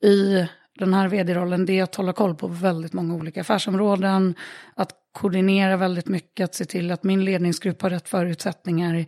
i 0.00 0.46
den 0.78 0.94
här 0.94 1.08
vd-rollen, 1.08 1.66
det 1.66 1.78
är 1.78 1.82
att 1.82 1.94
hålla 1.94 2.12
koll 2.12 2.34
på 2.34 2.46
väldigt 2.46 2.92
många 2.92 3.14
olika 3.14 3.40
affärsområden, 3.40 4.34
att 4.74 4.90
koordinera 5.12 5.76
väldigt 5.76 6.08
mycket, 6.08 6.44
att 6.44 6.54
se 6.54 6.64
till 6.64 6.90
att 6.90 7.04
min 7.04 7.24
ledningsgrupp 7.24 7.82
har 7.82 7.90
rätt 7.90 8.08
förutsättningar. 8.08 9.06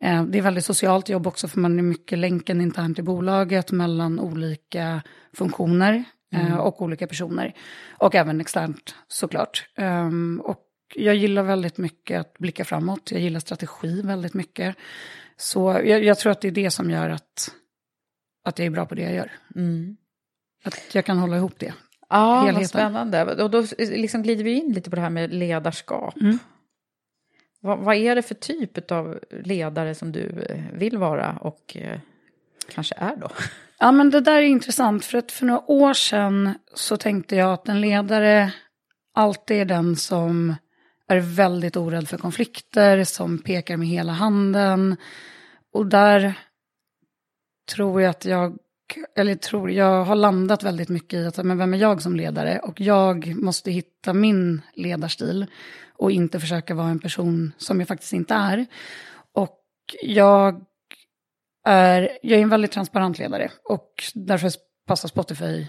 Eh, 0.00 0.24
Det 0.24 0.38
är 0.38 0.42
väldigt 0.42 0.64
socialt 0.64 1.08
jobb 1.08 1.26
också, 1.26 1.48
för 1.48 1.60
man 1.60 1.78
är 1.78 1.82
mycket 1.82 2.18
länken 2.18 2.60
internt 2.60 2.98
i 2.98 3.02
bolaget 3.02 3.72
mellan 3.72 4.20
olika 4.20 5.02
funktioner 5.32 6.04
eh, 6.34 6.56
och 6.56 6.82
olika 6.82 7.06
personer. 7.06 7.54
Och 7.98 8.14
även 8.14 8.40
externt 8.40 8.94
såklart. 9.08 9.68
Ehm, 9.76 10.40
Och 10.44 10.60
jag 10.94 11.14
gillar 11.14 11.42
väldigt 11.42 11.78
mycket 11.78 12.20
att 12.20 12.38
blicka 12.38 12.64
framåt, 12.64 13.10
jag 13.10 13.20
gillar 13.20 13.40
strategi 13.40 14.02
väldigt 14.02 14.34
mycket. 14.34 14.76
Så 15.36 15.80
jag, 15.84 16.04
jag, 16.04 16.18
tror 16.18 16.32
att 16.32 16.40
det 16.40 16.48
är 16.48 16.52
det 16.52 16.70
som 16.70 16.90
gör 16.90 17.10
att, 17.10 17.50
att 18.44 18.58
jag 18.58 18.66
är 18.66 18.70
bra 18.70 18.86
på 18.86 18.94
det 18.94 19.02
jag 19.02 19.14
gör. 19.14 19.32
Mm. 19.56 19.96
Att 20.64 20.94
jag 20.94 21.04
kan 21.04 21.18
hålla 21.18 21.36
ihop 21.36 21.58
det. 21.58 21.74
Ja, 22.08 22.34
Helheten. 22.34 22.60
vad 22.60 22.68
spännande. 22.68 23.42
Och 23.42 23.50
då 23.50 23.64
liksom 23.78 24.22
glider 24.22 24.44
vi 24.44 24.52
in 24.52 24.72
lite 24.72 24.90
på 24.90 24.96
det 24.96 25.02
här 25.02 25.10
med 25.10 25.34
ledarskap. 25.34 26.16
Mm. 26.20 26.38
Vad, 27.60 27.78
vad, 27.78 27.96
är 27.96 28.14
det 28.14 28.22
för 28.22 28.34
typ 28.34 28.90
av 28.90 29.18
ledare 29.30 29.94
som 29.94 30.12
du 30.12 30.46
eh, 30.48 30.78
vill 30.78 30.98
vara 30.98 31.38
och 31.40 31.76
eh, 31.76 31.98
kanske 32.68 32.94
är 32.98 33.16
då? 33.16 33.28
Ja, 33.78 33.92
men 33.92 34.10
det 34.10 34.20
där 34.20 34.36
är 34.36 34.42
intressant. 34.42 35.04
För 35.04 35.18
att 35.18 35.32
för 35.32 35.46
några 35.46 35.70
år 35.70 35.92
sedan 35.92 36.54
så 36.74 36.96
tänkte 36.96 37.36
jag 37.36 37.52
att 37.52 37.68
en 37.68 37.80
ledare 37.80 38.52
alltid 39.14 39.56
är 39.56 39.64
den 39.64 39.96
som 39.96 40.54
är 41.08 41.20
väldigt 41.20 41.76
orädd 41.76 42.08
för 42.08 42.18
konflikter, 42.18 43.04
som 43.04 43.38
pekar 43.38 43.76
med 43.76 43.88
hela 43.88 44.12
handen. 44.12 44.96
Och 45.72 45.86
där 45.86 46.38
tror 47.74 48.02
jag 48.02 48.10
att 48.10 48.24
jag, 48.24 48.58
eller 49.16 49.34
tror, 49.34 49.70
jag 49.70 50.04
har 50.04 50.14
landat 50.14 50.62
väldigt 50.62 50.88
mycket 50.88 51.14
i 51.14 51.26
att, 51.26 51.44
men 51.44 51.58
vem 51.58 51.74
är 51.74 51.78
jag 51.78 52.02
som 52.02 52.16
ledare? 52.16 52.58
Och 52.58 52.80
jag 52.80 53.36
måste 53.42 53.70
hitta 53.70 54.12
min 54.12 54.62
ledarstil 54.74 55.46
och 55.94 56.12
inte 56.12 56.40
försöka 56.40 56.74
vara 56.74 56.88
en 56.88 57.00
person 57.00 57.52
som 57.58 57.78
jag 57.78 57.88
faktiskt 57.88 58.12
inte 58.12 58.34
är. 58.34 58.66
Och 59.32 59.60
jag 60.02 60.64
är, 61.64 62.18
jag 62.22 62.38
är 62.38 62.42
en 62.42 62.48
väldigt 62.48 62.72
transparent 62.72 63.18
ledare 63.18 63.50
och 63.64 64.04
därför 64.14 64.50
passar 64.86 65.08
Spotify 65.08 65.66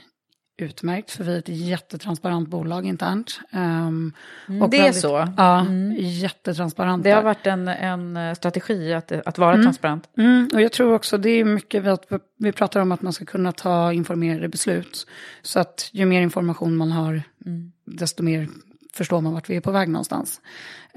utmärkt, 0.58 1.12
för 1.12 1.24
vi 1.24 1.34
är 1.34 1.40
ett 1.40 1.50
jättetransparent 1.50 2.50
bolag 2.50 2.86
internt. 2.86 3.40
Um, 3.52 4.14
och 4.62 4.70
det 4.70 4.78
väldigt, 4.78 4.96
är 4.96 5.00
så? 5.00 5.34
Ja, 5.38 5.60
mm. 5.60 5.96
jättetransparent. 6.00 7.04
Det 7.04 7.12
har 7.12 7.24
varit 7.24 7.48
en, 7.48 7.68
en 7.68 8.36
strategi 8.36 8.94
att, 8.94 9.12
att 9.12 9.38
vara 9.38 9.54
mm. 9.54 9.66
transparent. 9.66 10.10
Mm. 10.18 10.50
Och 10.54 10.62
jag 10.62 10.72
tror 10.72 10.94
också 10.94 11.18
det 11.18 11.30
är 11.30 11.46
mycket 11.46 11.88
att 11.88 12.06
vi 12.40 12.52
pratar 12.52 12.80
om 12.80 12.92
att 12.92 13.02
man 13.02 13.14
ska 13.14 13.26
kunna 13.26 13.52
ta 13.52 13.94
informerade 13.94 14.48
beslut. 14.48 15.08
Så 15.42 15.60
att 15.60 15.90
ju 15.92 16.06
mer 16.06 16.22
information 16.22 16.78
man 16.78 16.92
har, 16.92 17.22
mm. 17.46 17.72
desto 17.86 18.24
mer 18.24 18.48
förstår 18.94 19.22
man 19.22 19.34
vart 19.34 19.50
vi 19.50 19.56
är 19.56 19.62
på 19.62 19.72
väg 19.72 19.90
någonstans. 19.90 20.42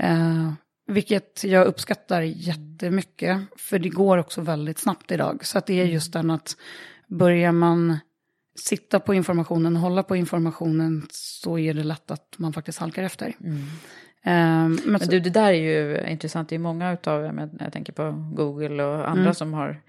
Uh, 0.02 0.52
vilket 0.86 1.44
jag 1.44 1.66
uppskattar 1.66 2.22
jättemycket, 2.22 3.40
för 3.56 3.78
det 3.78 3.88
går 3.88 4.18
också 4.18 4.40
väldigt 4.40 4.78
snabbt 4.78 5.12
idag. 5.12 5.46
Så 5.46 5.58
att 5.58 5.66
det 5.66 5.80
är 5.80 5.84
just 5.84 6.12
den 6.12 6.30
att 6.30 6.56
börjar 7.06 7.52
man 7.52 7.98
sitta 8.58 9.00
på 9.00 9.14
informationen 9.14 9.76
och 9.76 9.82
hålla 9.82 10.02
på 10.02 10.16
informationen 10.16 11.06
så 11.10 11.58
är 11.58 11.74
det 11.74 11.84
lätt 11.84 12.10
att 12.10 12.34
man 12.36 12.52
faktiskt 12.52 12.78
halkar 12.78 13.02
efter. 13.02 13.36
Mm. 13.40 13.56
Um, 14.24 14.80
men, 14.84 14.92
men 14.92 15.00
du, 15.00 15.20
det 15.20 15.30
där 15.30 15.52
är 15.52 15.52
ju 15.52 16.10
intressant. 16.10 16.48
Det 16.48 16.54
är 16.54 16.58
många 16.58 16.92
utav, 16.92 17.48
jag 17.60 17.72
tänker 17.72 17.92
på 17.92 18.30
Google 18.32 18.84
och 18.84 19.08
andra 19.08 19.22
mm. 19.22 19.34
som 19.34 19.54
har 19.54 19.80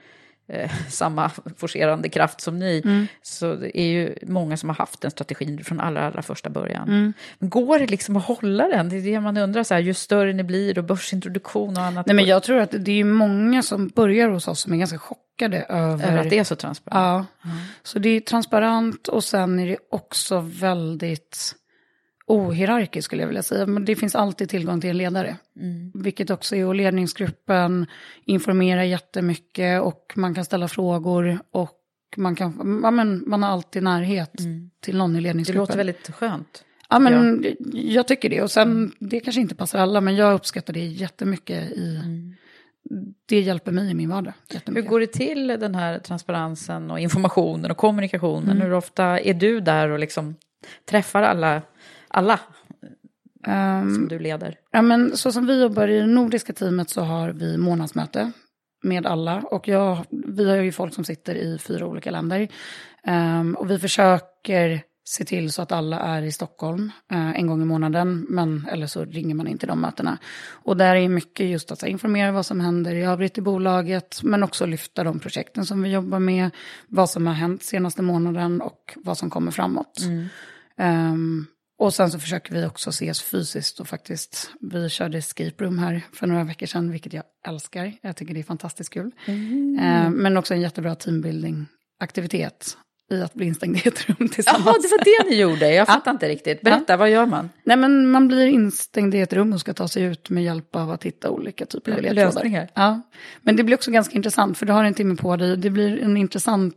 eh, 0.49 0.71
samma 0.89 1.31
forcerande 1.57 2.09
kraft 2.09 2.41
som 2.41 2.59
ni, 2.59 2.81
mm. 2.85 3.07
så 3.21 3.55
det 3.55 3.79
är 3.79 3.87
ju 3.87 4.15
många 4.21 4.57
som 4.57 4.69
har 4.69 4.75
haft 4.75 5.01
den 5.01 5.11
strategin 5.11 5.63
från 5.63 5.79
allra, 5.79 6.07
allra 6.07 6.21
första 6.21 6.49
början. 6.49 6.89
Mm. 6.89 7.13
Går 7.39 7.79
det 7.79 7.87
liksom 7.87 8.15
att 8.15 8.25
hålla 8.25 8.67
den? 8.67 8.89
Det 8.89 8.97
är 8.97 9.01
det 9.01 9.19
man 9.19 9.37
undrar, 9.37 9.63
så 9.63 9.73
här, 9.73 9.81
ju 9.81 9.93
större 9.93 10.33
ni 10.33 10.43
blir 10.43 10.77
och 10.77 10.83
börsintroduktion 10.83 11.77
och 11.77 11.83
annat. 11.83 12.05
Nej, 12.05 12.15
men 12.15 12.25
jag 12.25 12.43
tror 12.43 12.59
att 12.59 12.73
det 12.79 12.99
är 12.99 13.03
många 13.03 13.63
som 13.63 13.87
börjar 13.87 14.29
hos 14.29 14.47
oss 14.47 14.59
som 14.59 14.73
är 14.73 14.77
ganska 14.77 14.97
chockade 14.97 15.65
över... 15.69 16.07
Över 16.07 16.17
att 16.17 16.29
det 16.29 16.39
är 16.39 16.43
så 16.43 16.55
transparent? 16.55 17.27
Ja. 17.43 17.49
Mm. 17.49 17.57
Så 17.83 17.99
det 17.99 18.09
är 18.09 18.19
transparent 18.19 19.07
och 19.07 19.23
sen 19.23 19.59
är 19.59 19.67
det 19.67 19.77
också 19.91 20.39
väldigt 20.39 21.55
ohierarkisk 22.29 23.05
skulle 23.05 23.21
jag 23.21 23.27
vilja 23.27 23.43
säga. 23.43 23.65
Men 23.65 23.85
det 23.85 23.95
finns 23.95 24.15
alltid 24.15 24.49
tillgång 24.49 24.81
till 24.81 24.89
en 24.89 24.97
ledare. 24.97 25.37
Mm. 25.59 25.91
Vilket 25.95 26.29
också 26.29 26.55
är, 26.55 26.65
och 26.65 26.75
ledningsgruppen 26.75 27.85
informerar 28.25 28.83
jättemycket 28.83 29.81
och 29.81 30.13
man 30.15 30.35
kan 30.35 30.45
ställa 30.45 30.67
frågor 30.67 31.39
och 31.51 31.79
man, 32.17 32.35
kan, 32.35 32.79
ja, 32.83 32.91
men, 32.91 33.23
man 33.27 33.43
har 33.43 33.49
alltid 33.49 33.83
närhet 33.83 34.39
mm. 34.39 34.71
till 34.79 34.97
någon 34.97 35.15
i 35.15 35.21
ledningsgruppen. 35.21 35.65
Det 35.65 35.71
låter 35.71 35.77
väldigt 35.77 36.15
skönt. 36.15 36.63
Ja, 36.89 36.99
men 36.99 37.43
ja. 37.43 37.49
jag 37.73 38.07
tycker 38.07 38.29
det. 38.29 38.41
Och 38.41 38.51
sen, 38.51 38.91
det 38.99 39.19
kanske 39.19 39.41
inte 39.41 39.55
passar 39.55 39.79
alla, 39.79 40.01
men 40.01 40.15
jag 40.15 40.33
uppskattar 40.33 40.73
det 40.73 40.85
jättemycket 40.85 41.71
i... 41.71 41.95
Mm. 41.95 42.35
Det 43.25 43.39
hjälper 43.39 43.71
mig 43.71 43.91
i 43.91 43.93
min 43.93 44.09
vardag. 44.09 44.33
Hur 44.65 44.81
går 44.81 44.99
det 44.99 45.07
till, 45.07 45.47
den 45.47 45.75
här 45.75 45.99
transparensen 45.99 46.91
och 46.91 46.99
informationen 46.99 47.71
och 47.71 47.77
kommunikationen? 47.77 48.49
Mm. 48.49 48.61
Hur 48.61 48.73
ofta 48.73 49.19
är 49.19 49.33
du 49.33 49.59
där 49.59 49.89
och 49.89 49.99
liksom 49.99 50.35
träffar 50.89 51.21
alla 51.21 51.61
alla 52.09 52.39
um, 53.47 53.95
som 53.95 54.07
du 54.07 54.19
leder? 54.19 54.55
Ja, 54.71 54.81
men 54.81 55.17
så 55.17 55.31
som 55.31 55.45
vi 55.45 55.61
jobbar 55.61 55.87
i 55.87 55.99
det 55.99 56.07
nordiska 56.07 56.53
teamet 56.53 56.89
så 56.89 57.01
har 57.01 57.29
vi 57.29 57.57
månadsmöte 57.57 58.31
med 58.83 59.05
alla. 59.05 59.41
Och 59.41 59.67
jag, 59.67 60.05
vi 60.09 60.49
har 60.49 60.57
ju 60.57 60.71
folk 60.71 60.93
som 60.93 61.03
sitter 61.03 61.35
i 61.35 61.57
fyra 61.57 61.85
olika 61.85 62.11
länder. 62.11 62.47
Um, 63.07 63.55
och 63.55 63.71
vi 63.71 63.79
försöker 63.79 64.81
se 65.05 65.25
till 65.25 65.51
så 65.51 65.61
att 65.61 65.71
alla 65.71 65.99
är 65.99 66.21
i 66.21 66.31
Stockholm 66.31 66.91
uh, 67.13 67.37
en 67.37 67.47
gång 67.47 67.61
i 67.61 67.65
månaden. 67.65 68.25
Men, 68.29 68.67
eller 68.71 68.87
så 68.87 69.05
ringer 69.05 69.35
man 69.35 69.47
in 69.47 69.57
till 69.57 69.67
de 69.67 69.81
mötena. 69.81 70.17
Och 70.51 70.77
där 70.77 70.95
är 70.95 71.09
mycket 71.09 71.45
just 71.45 71.71
att 71.71 71.83
informera 71.83 72.31
vad 72.31 72.45
som 72.45 72.59
händer 72.59 72.95
i 72.95 73.03
övrigt 73.03 73.37
i 73.37 73.41
bolaget. 73.41 74.23
Men 74.23 74.43
också 74.43 74.65
lyfta 74.65 75.03
de 75.03 75.19
projekten 75.19 75.65
som 75.65 75.81
vi 75.81 75.91
jobbar 75.91 76.19
med. 76.19 76.49
Vad 76.87 77.09
som 77.09 77.27
har 77.27 77.33
hänt 77.33 77.63
senaste 77.63 78.01
månaden 78.01 78.61
och 78.61 78.93
vad 78.95 79.17
som 79.17 79.29
kommer 79.29 79.51
framåt. 79.51 79.99
Mm. 80.01 81.13
Um, 81.13 81.47
och 81.79 81.93
sen 81.93 82.11
så 82.11 82.19
försöker 82.19 82.53
vi 82.53 82.65
också 82.65 82.89
ses 82.89 83.21
fysiskt 83.21 83.79
och 83.79 83.87
faktiskt, 83.87 84.51
vi 84.61 84.89
körde 84.89 85.17
escape 85.17 85.63
room 85.63 85.79
här 85.79 86.01
för 86.13 86.27
några 86.27 86.43
veckor 86.43 86.65
sedan, 86.65 86.91
vilket 86.91 87.13
jag 87.13 87.23
älskar. 87.47 87.93
Jag 88.01 88.15
tycker 88.15 88.33
det 88.33 88.39
är 88.39 88.43
fantastiskt 88.43 88.89
kul. 88.89 89.11
Mm. 89.25 89.79
Eh, 89.79 90.09
men 90.09 90.37
också 90.37 90.53
en 90.53 90.61
jättebra 90.61 90.95
teambuilding-aktivitet 90.95 92.77
i 93.11 93.21
att 93.21 93.33
bli 93.33 93.45
instängd 93.45 93.77
i 93.77 93.87
ett 93.87 94.09
rum 94.09 94.29
tillsammans. 94.29 94.65
Jaha, 94.65 94.75
det 94.81 94.87
var 94.87 95.23
det 95.23 95.29
ni 95.29 95.41
gjorde, 95.41 95.73
jag 95.73 95.87
fattar 95.87 96.11
ja. 96.11 96.11
inte 96.11 96.29
riktigt. 96.29 96.61
Berätta, 96.61 96.93
ja. 96.93 96.97
vad 96.97 97.09
gör 97.09 97.25
man? 97.25 97.49
Nej 97.63 97.77
men 97.77 98.11
man 98.11 98.27
blir 98.27 98.47
instängd 98.47 99.15
i 99.15 99.19
ett 99.19 99.33
rum 99.33 99.53
och 99.53 99.59
ska 99.59 99.73
ta 99.73 99.87
sig 99.87 100.03
ut 100.03 100.29
med 100.29 100.43
hjälp 100.43 100.75
av 100.75 100.91
att 100.91 101.03
hitta 101.03 101.29
olika 101.29 101.65
typer 101.65 101.91
av 101.91 102.01
ledtrådar. 102.01 102.25
Lösningar? 102.25 102.69
Ja, 102.73 103.01
men 103.41 103.55
det 103.55 103.63
blir 103.63 103.75
också 103.75 103.91
ganska 103.91 104.15
intressant 104.15 104.57
för 104.57 104.65
du 104.65 104.73
har 104.73 104.83
en 104.83 104.93
timme 104.93 105.15
på 105.15 105.35
dig, 105.35 105.57
det 105.57 105.69
blir 105.69 105.99
en 105.99 106.17
intressant 106.17 106.75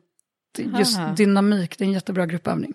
just 0.78 0.98
Aha. 0.98 1.14
dynamik, 1.14 1.78
det 1.78 1.84
är 1.84 1.86
en 1.86 1.92
jättebra 1.92 2.26
gruppövning. 2.26 2.74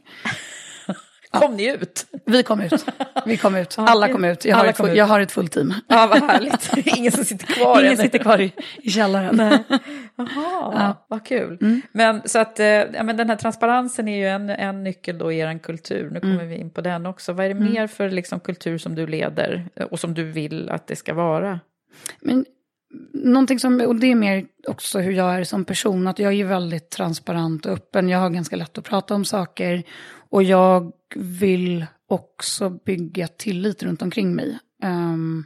Kom 1.32 1.56
ni 1.56 1.74
ut? 1.74 2.06
Vi 2.26 2.44
kom 2.44 2.62
ut. 2.62 2.86
Vi 3.26 3.38
kom 3.38 3.56
ut. 3.56 3.76
Alla 3.78 4.10
kom 4.10 4.26
ut. 4.26 4.46
Jag 4.46 4.56
har, 4.56 4.66
ett, 4.66 4.78
full, 4.78 4.98
jag 4.98 5.06
har 5.06 5.20
ett 5.20 5.32
fullt 5.32 5.52
team. 5.52 5.74
Ja, 5.88 6.08
vad 6.08 6.24
härligt. 6.24 6.88
Ingen 6.98 7.12
som 7.12 7.26
sitter 7.26 7.46
kvar. 7.46 7.84
Ingen 7.84 7.98
sitter 7.98 8.20
kvar 8.20 8.42
i, 8.42 8.54
i 8.82 8.90
källaren. 8.90 9.38
Jaha, 10.16 10.28
ja. 10.36 11.06
vad 11.08 11.26
kul. 11.26 11.58
Mm. 11.62 11.82
Men 11.92 12.22
så 12.26 12.40
att, 12.40 12.60
eh, 12.60 12.66
ja, 12.68 13.04
men 13.04 13.18
den 13.18 13.30
här 13.30 13.36
transparensen 13.36 14.08
är 14.08 14.18
ju 14.18 14.28
en, 14.28 14.50
en 14.50 14.84
nyckel 14.84 15.18
då 15.18 15.32
i 15.32 15.40
er 15.40 15.60
kultur. 15.60 16.10
Nu 16.10 16.20
kommer 16.20 16.34
mm. 16.34 16.50
vi 16.50 16.56
in 16.56 16.70
på 16.70 16.82
den 16.82 17.06
också. 17.06 17.34
Vad 17.34 17.46
är 17.46 17.50
det 17.50 17.60
mm. 17.60 17.74
mer 17.74 17.88
för 17.88 18.10
liksom, 18.10 18.40
kultur 18.40 18.78
som 18.78 18.96
du 18.96 19.08
leder 19.08 19.70
eh, 19.76 19.86
och 19.86 20.00
som 20.00 20.14
du 20.14 20.24
vill 20.24 20.70
att 20.70 20.88
det 20.88 20.96
ska 20.96 21.14
vara? 21.14 21.60
Men 22.20 22.46
Någonting 23.14 23.60
som, 23.60 23.82
och 23.82 23.96
det 23.96 24.12
är 24.12 24.16
mer 24.16 24.46
också 24.68 25.00
hur 25.00 25.12
jag 25.12 25.36
är 25.36 25.44
som 25.44 25.66
person, 25.66 26.08
att 26.08 26.20
jag 26.20 26.34
är 26.34 26.46
väldigt 26.46 26.90
transparent 26.90 27.66
och 27.66 27.72
öppen. 27.72 28.10
Jag 28.10 28.20
har 28.20 28.30
ganska 28.30 28.56
lätt 28.56 28.78
att 28.78 28.84
prata 28.84 29.16
om 29.16 29.26
saker. 29.26 29.84
Och 30.30 30.44
jag 30.44 30.92
vill 31.16 31.86
också 32.10 32.70
bygga 32.70 33.28
tillit 33.28 33.84
runt 33.84 34.02
omkring 34.02 34.36
mig. 34.36 34.60
Um, 34.84 35.46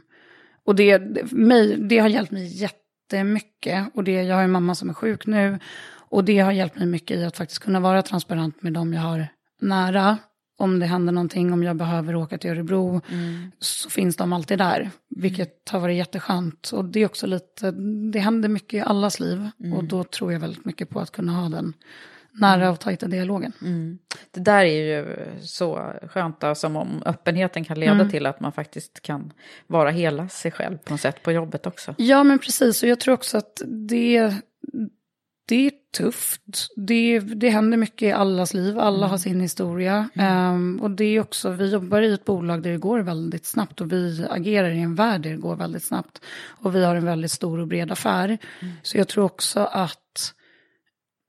och 0.64 0.74
det, 0.74 0.98
mig, 1.32 1.76
det 1.76 1.98
har 1.98 2.08
hjälpt 2.08 2.32
mig 2.32 2.46
jättemycket. 2.46 3.86
Och 3.94 4.04
det, 4.04 4.22
jag 4.22 4.36
har 4.36 4.42
en 4.42 4.50
mamma 4.50 4.74
som 4.74 4.90
är 4.90 4.94
sjuk 4.94 5.26
nu. 5.26 5.58
Och 5.94 6.24
det 6.24 6.38
har 6.38 6.52
hjälpt 6.52 6.78
mig 6.78 6.86
mycket 6.86 7.16
i 7.16 7.24
att 7.24 7.36
faktiskt 7.36 7.62
kunna 7.62 7.80
vara 7.80 8.02
transparent 8.02 8.62
med 8.62 8.72
dem 8.72 8.92
jag 8.92 9.00
har 9.00 9.26
nära. 9.60 10.18
Om 10.58 10.78
det 10.78 10.86
händer 10.86 11.12
någonting, 11.12 11.52
om 11.52 11.62
jag 11.62 11.76
behöver 11.76 12.14
åka 12.14 12.38
till 12.38 12.50
Örebro, 12.50 13.00
mm. 13.08 13.52
så 13.58 13.90
finns 13.90 14.16
de 14.16 14.32
alltid 14.32 14.58
där. 14.58 14.90
Vilket 15.16 15.68
har 15.68 15.80
varit 15.80 15.96
jätteskönt. 15.96 16.70
Och 16.72 16.84
det 16.84 17.00
är 17.00 17.06
också 17.06 17.26
lite, 17.26 17.70
det 18.12 18.18
händer 18.18 18.48
mycket 18.48 18.74
i 18.74 18.80
allas 18.80 19.20
liv. 19.20 19.48
Mm. 19.60 19.72
Och 19.72 19.84
då 19.84 20.04
tror 20.04 20.32
jag 20.32 20.40
väldigt 20.40 20.64
mycket 20.64 20.90
på 20.90 21.00
att 21.00 21.12
kunna 21.12 21.32
ha 21.32 21.48
den 21.48 21.74
nära 22.40 22.70
och 22.70 22.80
tajta 22.80 23.06
dialogen. 23.06 23.52
Mm. 23.62 23.98
Det 24.30 24.40
där 24.40 24.64
är 24.64 24.98
ju 24.98 25.16
så 25.40 25.92
skönt, 26.08 26.40
då, 26.40 26.54
som 26.54 26.76
om 26.76 27.02
öppenheten 27.06 27.64
kan 27.64 27.80
leda 27.80 27.92
mm. 27.92 28.10
till 28.10 28.26
att 28.26 28.40
man 28.40 28.52
faktiskt 28.52 29.02
kan 29.02 29.32
vara 29.66 29.90
hela 29.90 30.28
sig 30.28 30.50
själv 30.50 30.78
på 30.78 30.92
något 30.92 31.00
sätt 31.00 31.22
på 31.22 31.32
jobbet 31.32 31.66
också. 31.66 31.94
Ja, 31.98 32.24
men 32.24 32.38
precis. 32.38 32.82
Och 32.82 32.88
jag 32.88 33.00
tror 33.00 33.14
också 33.14 33.38
att 33.38 33.62
det, 33.88 34.34
det 35.48 35.66
är 35.66 35.72
tufft. 35.96 36.68
Det, 36.76 37.18
det 37.18 37.48
händer 37.48 37.76
mycket 37.76 38.02
i 38.02 38.12
allas 38.12 38.54
liv, 38.54 38.78
alla 38.78 38.96
mm. 38.96 39.10
har 39.10 39.18
sin 39.18 39.40
historia. 39.40 40.08
Um, 40.14 40.80
och 40.82 40.90
det 40.90 41.04
är 41.04 41.20
också, 41.20 41.50
vi 41.50 41.72
jobbar 41.72 42.02
i 42.02 42.14
ett 42.14 42.24
bolag 42.24 42.62
där 42.62 42.70
det 42.70 42.78
går 42.78 43.00
väldigt 43.00 43.46
snabbt 43.46 43.80
och 43.80 43.92
vi 43.92 44.26
agerar 44.30 44.70
i 44.70 44.80
en 44.80 44.94
värld 44.94 45.20
där 45.20 45.30
det 45.30 45.36
går 45.36 45.56
väldigt 45.56 45.84
snabbt. 45.84 46.22
Och 46.44 46.74
vi 46.74 46.84
har 46.84 46.96
en 46.96 47.04
väldigt 47.04 47.30
stor 47.30 47.58
och 47.58 47.68
bred 47.68 47.92
affär. 47.92 48.26
Mm. 48.26 48.74
Så 48.82 48.98
jag 48.98 49.08
tror 49.08 49.24
också 49.24 49.60
att 49.60 50.01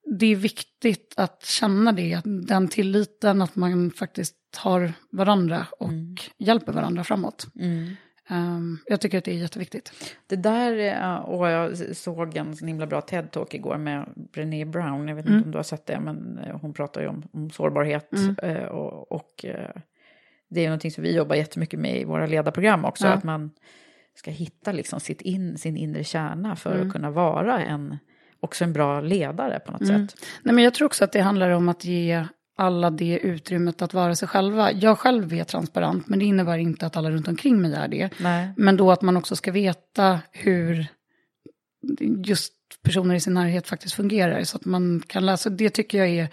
det 0.05 0.25
är 0.25 0.35
viktigt 0.35 1.13
att 1.17 1.45
känna 1.45 1.91
det, 1.91 2.13
att 2.13 2.23
den 2.25 2.67
tilliten, 2.67 3.41
att 3.41 3.55
man 3.55 3.91
faktiskt 3.91 4.35
har 4.57 4.93
varandra 5.09 5.67
och 5.79 5.89
mm. 5.89 6.15
hjälper 6.37 6.71
varandra 6.71 7.03
framåt. 7.03 7.47
Mm. 7.59 7.95
Um, 8.29 8.79
jag 8.85 9.01
tycker 9.01 9.17
att 9.17 9.23
det 9.23 9.31
är 9.31 9.37
jätteviktigt. 9.37 10.15
Det 10.27 10.35
där, 10.35 11.21
och 11.21 11.49
jag 11.49 11.95
såg 11.95 12.37
en 12.37 12.57
himla 12.61 12.87
bra 12.87 12.99
TED-talk 12.99 13.55
igår 13.55 13.77
med 13.77 14.13
Brené 14.33 14.65
Brown, 14.65 15.07
jag 15.07 15.15
vet 15.15 15.25
mm. 15.25 15.37
inte 15.37 15.45
om 15.45 15.51
du 15.51 15.57
har 15.57 15.63
sett 15.63 15.85
det, 15.85 15.99
men 15.99 16.37
eh, 16.37 16.59
hon 16.59 16.73
pratar 16.73 17.01
ju 17.01 17.07
om, 17.07 17.23
om 17.33 17.49
sårbarhet 17.49 18.13
mm. 18.13 18.35
Eh, 18.43 18.63
och, 18.63 19.11
och, 19.11 19.45
eh, 19.45 19.69
det 20.49 20.61
är 20.61 20.65
någonting 20.65 20.91
som 20.91 21.03
vi 21.03 21.15
jobbar 21.15 21.35
jättemycket 21.35 21.79
med 21.79 22.01
i 22.01 22.03
våra 22.03 22.25
ledarprogram 22.25 22.85
också, 22.85 23.07
ja. 23.07 23.13
att 23.13 23.23
man 23.23 23.51
ska 24.15 24.31
hitta 24.31 24.71
liksom 24.71 24.99
sitt 24.99 25.21
in, 25.21 25.57
sin 25.57 25.77
inre 25.77 26.03
kärna 26.03 26.55
för 26.55 26.75
mm. 26.75 26.87
att 26.87 26.93
kunna 26.93 27.11
vara 27.11 27.59
en, 27.59 27.97
också 28.43 28.63
en 28.63 28.73
bra 28.73 29.01
ledare 29.01 29.59
på 29.59 29.71
något 29.71 29.81
mm. 29.81 30.07
sätt. 30.07 30.25
Nej, 30.41 30.55
men 30.55 30.63
jag 30.63 30.73
tror 30.73 30.85
också 30.85 31.03
att 31.03 31.11
det 31.11 31.21
handlar 31.21 31.49
om 31.49 31.69
att 31.69 31.85
ge 31.85 32.25
alla 32.57 32.89
det 32.89 33.19
utrymmet 33.19 33.81
att 33.81 33.93
vara 33.93 34.15
sig 34.15 34.27
själva. 34.27 34.71
Jag 34.71 34.99
själv 34.99 35.33
är 35.33 35.43
transparent, 35.43 36.07
men 36.07 36.19
det 36.19 36.25
innebär 36.25 36.57
inte 36.57 36.85
att 36.85 36.97
alla 36.97 37.11
runt 37.11 37.27
omkring 37.27 37.61
mig 37.61 37.73
är 37.73 37.87
det. 37.87 38.09
Nej. 38.19 38.53
Men 38.57 38.77
då 38.77 38.91
att 38.91 39.01
man 39.01 39.17
också 39.17 39.35
ska 39.35 39.51
veta 39.51 40.19
hur 40.31 40.87
just 42.25 42.53
personer 42.83 43.15
i 43.15 43.19
sin 43.19 43.33
närhet 43.33 43.67
faktiskt 43.67 43.95
fungerar, 43.95 44.43
så 44.43 44.57
att 44.57 44.65
man 44.65 45.03
kan 45.07 45.25
läsa. 45.25 45.49
Det 45.49 45.69
tycker 45.69 45.97
jag 45.97 46.09
är 46.09 46.29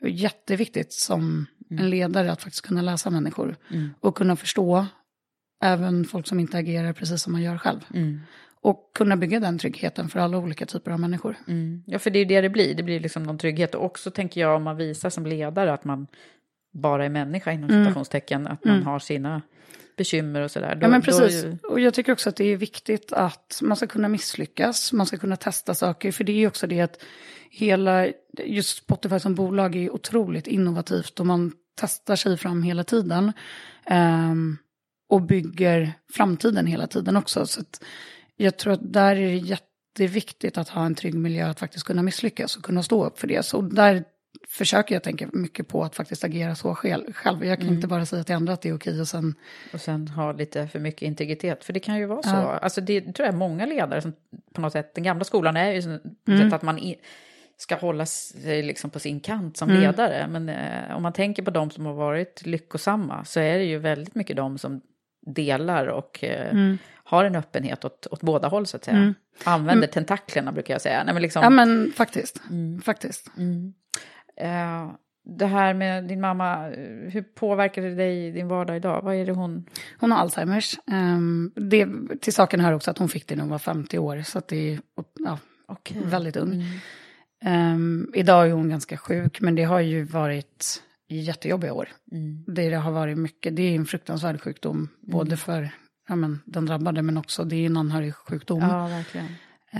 jätteviktigt 0.00 0.92
som 0.92 1.46
mm. 1.70 1.84
en 1.84 1.90
ledare, 1.90 2.32
att 2.32 2.42
faktiskt 2.42 2.66
kunna 2.66 2.82
läsa 2.82 3.10
människor. 3.10 3.56
Mm. 3.70 3.90
Och 4.00 4.16
kunna 4.16 4.36
förstå 4.36 4.86
även 5.62 6.04
folk 6.04 6.26
som 6.26 6.40
inte 6.40 6.58
agerar 6.58 6.92
precis 6.92 7.22
som 7.22 7.32
man 7.32 7.42
gör 7.42 7.58
själv. 7.58 7.80
Mm. 7.94 8.20
Och 8.62 8.90
kunna 8.94 9.16
bygga 9.16 9.40
den 9.40 9.58
tryggheten 9.58 10.08
för 10.08 10.20
alla 10.20 10.38
olika 10.38 10.66
typer 10.66 10.90
av 10.90 11.00
människor. 11.00 11.36
Mm. 11.48 11.82
Ja, 11.86 11.98
för 11.98 12.10
det 12.10 12.18
är 12.18 12.24
det 12.24 12.40
det 12.40 12.50
blir. 12.50 12.74
Det 12.74 12.82
blir 12.82 13.00
liksom 13.00 13.22
någon 13.22 13.38
trygghet. 13.38 13.74
Och 13.74 13.84
också 13.84 14.10
tänker 14.10 14.40
jag 14.40 14.56
om 14.56 14.62
man 14.62 14.76
visar 14.76 15.10
som 15.10 15.26
ledare 15.26 15.72
att 15.72 15.84
man 15.84 16.06
bara 16.72 17.04
är 17.04 17.08
människa 17.08 17.52
inom 17.52 17.70
mm. 17.70 17.84
citationstecken. 17.84 18.46
Att 18.46 18.64
man 18.64 18.74
mm. 18.74 18.86
har 18.86 18.98
sina 18.98 19.42
bekymmer 19.96 20.40
och 20.40 20.50
sådär. 20.50 20.78
Ja, 20.80 20.88
men 20.88 21.02
precis. 21.02 21.44
Ju... 21.44 21.58
Och 21.62 21.80
jag 21.80 21.94
tycker 21.94 22.12
också 22.12 22.28
att 22.28 22.36
det 22.36 22.44
är 22.44 22.56
viktigt 22.56 23.12
att 23.12 23.58
man 23.62 23.76
ska 23.76 23.86
kunna 23.86 24.08
misslyckas. 24.08 24.92
Man 24.92 25.06
ska 25.06 25.16
kunna 25.16 25.36
testa 25.36 25.74
saker. 25.74 26.12
För 26.12 26.24
det 26.24 26.32
är 26.32 26.36
ju 26.36 26.46
också 26.46 26.66
det 26.66 26.80
att 26.80 27.02
hela, 27.50 28.08
just 28.44 28.76
Spotify 28.76 29.18
som 29.18 29.34
bolag 29.34 29.76
är 29.76 29.90
otroligt 29.90 30.46
innovativt. 30.46 31.20
Och 31.20 31.26
man 31.26 31.52
testar 31.74 32.16
sig 32.16 32.36
fram 32.36 32.62
hela 32.62 32.84
tiden. 32.84 33.32
Um, 33.90 34.58
och 35.08 35.22
bygger 35.22 35.92
framtiden 36.12 36.66
hela 36.66 36.86
tiden 36.86 37.16
också. 37.16 37.46
Så 37.46 37.60
jag 38.42 38.56
tror 38.56 38.72
att 38.72 38.92
där 38.92 39.16
är 39.16 39.26
det 39.26 39.36
jätteviktigt 39.36 40.58
att 40.58 40.68
ha 40.68 40.86
en 40.86 40.94
trygg 40.94 41.14
miljö 41.14 41.46
att 41.46 41.58
faktiskt 41.58 41.86
kunna 41.86 42.02
misslyckas 42.02 42.56
och 42.56 42.64
kunna 42.64 42.82
stå 42.82 43.04
upp 43.04 43.18
för 43.18 43.26
det. 43.28 43.44
Så 43.44 43.60
där 43.60 44.04
försöker 44.48 44.94
jag 44.94 45.02
tänka 45.02 45.28
mycket 45.32 45.68
på 45.68 45.84
att 45.84 45.96
faktiskt 45.96 46.24
agera 46.24 46.54
så 46.54 46.74
själv. 46.74 47.14
Jag 47.24 47.58
kan 47.58 47.66
mm. 47.66 47.74
inte 47.74 47.86
bara 47.86 48.06
säga 48.06 48.24
till 48.24 48.34
andra 48.34 48.52
att 48.52 48.62
det 48.62 48.68
är 48.68 48.76
okej 48.76 49.00
och 49.00 49.08
sen... 49.08 49.34
Och 49.72 49.80
sen 49.80 50.08
ha 50.08 50.32
lite 50.32 50.68
för 50.68 50.78
mycket 50.78 51.02
integritet. 51.02 51.64
För 51.64 51.72
det 51.72 51.80
kan 51.80 51.98
ju 51.98 52.06
vara 52.06 52.22
så. 52.22 52.28
Ja. 52.28 52.58
Alltså 52.58 52.80
det 52.80 53.12
tror 53.12 53.26
jag 53.26 53.34
många 53.34 53.66
ledare 53.66 54.02
som 54.02 54.12
på 54.52 54.60
något 54.60 54.72
sätt, 54.72 54.94
den 54.94 55.04
gamla 55.04 55.24
skolan 55.24 55.56
är 55.56 55.72
ju 55.72 55.82
så 55.82 55.98
mm. 56.28 56.52
att 56.52 56.62
man 56.62 56.78
i, 56.78 56.96
ska 57.56 57.76
hålla 57.76 58.06
sig 58.06 58.62
liksom 58.62 58.90
på 58.90 58.98
sin 58.98 59.20
kant 59.20 59.56
som 59.56 59.70
mm. 59.70 59.82
ledare. 59.82 60.26
Men 60.26 60.48
eh, 60.48 60.96
om 60.96 61.02
man 61.02 61.12
tänker 61.12 61.42
på 61.42 61.50
de 61.50 61.70
som 61.70 61.86
har 61.86 61.94
varit 61.94 62.46
lyckosamma 62.46 63.24
så 63.24 63.40
är 63.40 63.58
det 63.58 63.64
ju 63.64 63.78
väldigt 63.78 64.14
mycket 64.14 64.36
de 64.36 64.58
som 64.58 64.80
delar 65.26 65.86
och 65.86 66.24
eh, 66.24 66.50
mm. 66.50 66.78
har 66.94 67.24
en 67.24 67.36
öppenhet 67.36 67.84
åt, 67.84 68.06
åt 68.10 68.20
båda 68.20 68.48
håll 68.48 68.66
så 68.66 68.76
att 68.76 68.84
säga. 68.84 68.96
Mm. 68.96 69.14
Använder 69.44 69.84
mm. 69.84 69.90
tentaklerna 69.90 70.52
brukar 70.52 70.74
jag 70.74 70.80
säga. 70.80 71.04
Nej, 71.04 71.14
men 71.14 71.22
liksom... 71.22 71.42
Ja 71.42 71.50
men 71.50 71.92
faktiskt. 71.96 72.40
Mm. 72.50 72.82
faktiskt. 72.82 73.30
Uh, 73.38 74.92
det 75.24 75.46
här 75.46 75.74
med 75.74 76.04
din 76.04 76.20
mamma, 76.20 76.68
hur 77.08 77.22
påverkar 77.22 77.82
det 77.82 77.94
dig 77.94 78.26
i 78.26 78.30
din 78.30 78.48
vardag 78.48 78.76
idag? 78.76 79.02
Vad 79.02 79.14
är 79.14 79.26
det 79.26 79.32
hon... 79.32 79.66
Hon 79.98 80.12
har 80.12 80.18
Alzheimers. 80.18 80.78
Um, 80.86 81.52
det, 81.54 81.88
till 82.20 82.32
saken 82.32 82.60
hör 82.60 82.72
också 82.72 82.90
att 82.90 82.98
hon 82.98 83.08
fick 83.08 83.26
det 83.26 83.34
när 83.34 83.42
hon 83.42 83.50
var 83.50 83.58
50 83.58 83.98
år, 83.98 84.22
så 84.22 84.38
att 84.38 84.48
det 84.48 84.72
är 84.72 84.80
ja, 85.18 85.38
okay. 85.68 85.96
väldigt 86.04 86.36
ung. 86.36 86.64
Um, 87.44 88.12
idag 88.14 88.48
är 88.48 88.52
hon 88.52 88.70
ganska 88.70 88.96
sjuk, 88.96 89.40
men 89.40 89.54
det 89.54 89.64
har 89.64 89.80
ju 89.80 90.04
varit 90.04 90.82
jättejobbiga 91.20 91.72
år. 91.72 91.88
Mm. 92.12 92.44
Det 92.46 92.74
har 92.74 92.92
varit 92.92 93.18
mycket, 93.18 93.56
det 93.56 93.62
är 93.62 93.74
en 93.74 93.86
fruktansvärd 93.86 94.40
sjukdom, 94.40 94.76
mm. 94.76 94.88
både 95.00 95.36
för 95.36 95.70
ja, 96.08 96.16
men, 96.16 96.40
den 96.46 96.66
drabbade 96.66 97.02
men 97.02 97.16
också 97.16 97.44
det 97.44 97.56
är 97.56 97.66
en 97.66 97.76
anhörig 97.76 98.14
sjukdom. 98.14 98.60
Ja, 98.60 98.86
verkligen. 98.86 99.26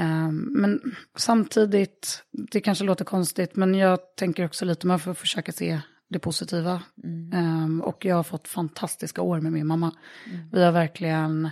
Um, 0.01 0.49
men 0.51 0.81
samtidigt, 1.17 2.23
det 2.31 2.61
kanske 2.61 2.85
låter 2.85 3.05
konstigt, 3.05 3.57
men 3.57 3.75
jag 3.75 3.99
tänker 4.17 4.45
också 4.45 4.65
lite, 4.65 4.87
man 4.87 5.01
får 5.01 5.15
försöka 5.15 5.53
se 5.53 5.81
det 6.09 6.19
positiva. 6.19 6.83
Mm. 7.05 7.63
Um, 7.65 7.81
och 7.81 8.05
jag 8.05 8.17
har 8.17 8.23
fått 8.23 8.49
fantastiska 8.49 9.23
år 9.23 9.41
med 9.41 9.53
min 9.53 9.67
mamma. 9.67 9.93
Mm. 10.27 10.49
Vi 10.53 10.65
har 10.65 10.73
verkligen 10.73 11.51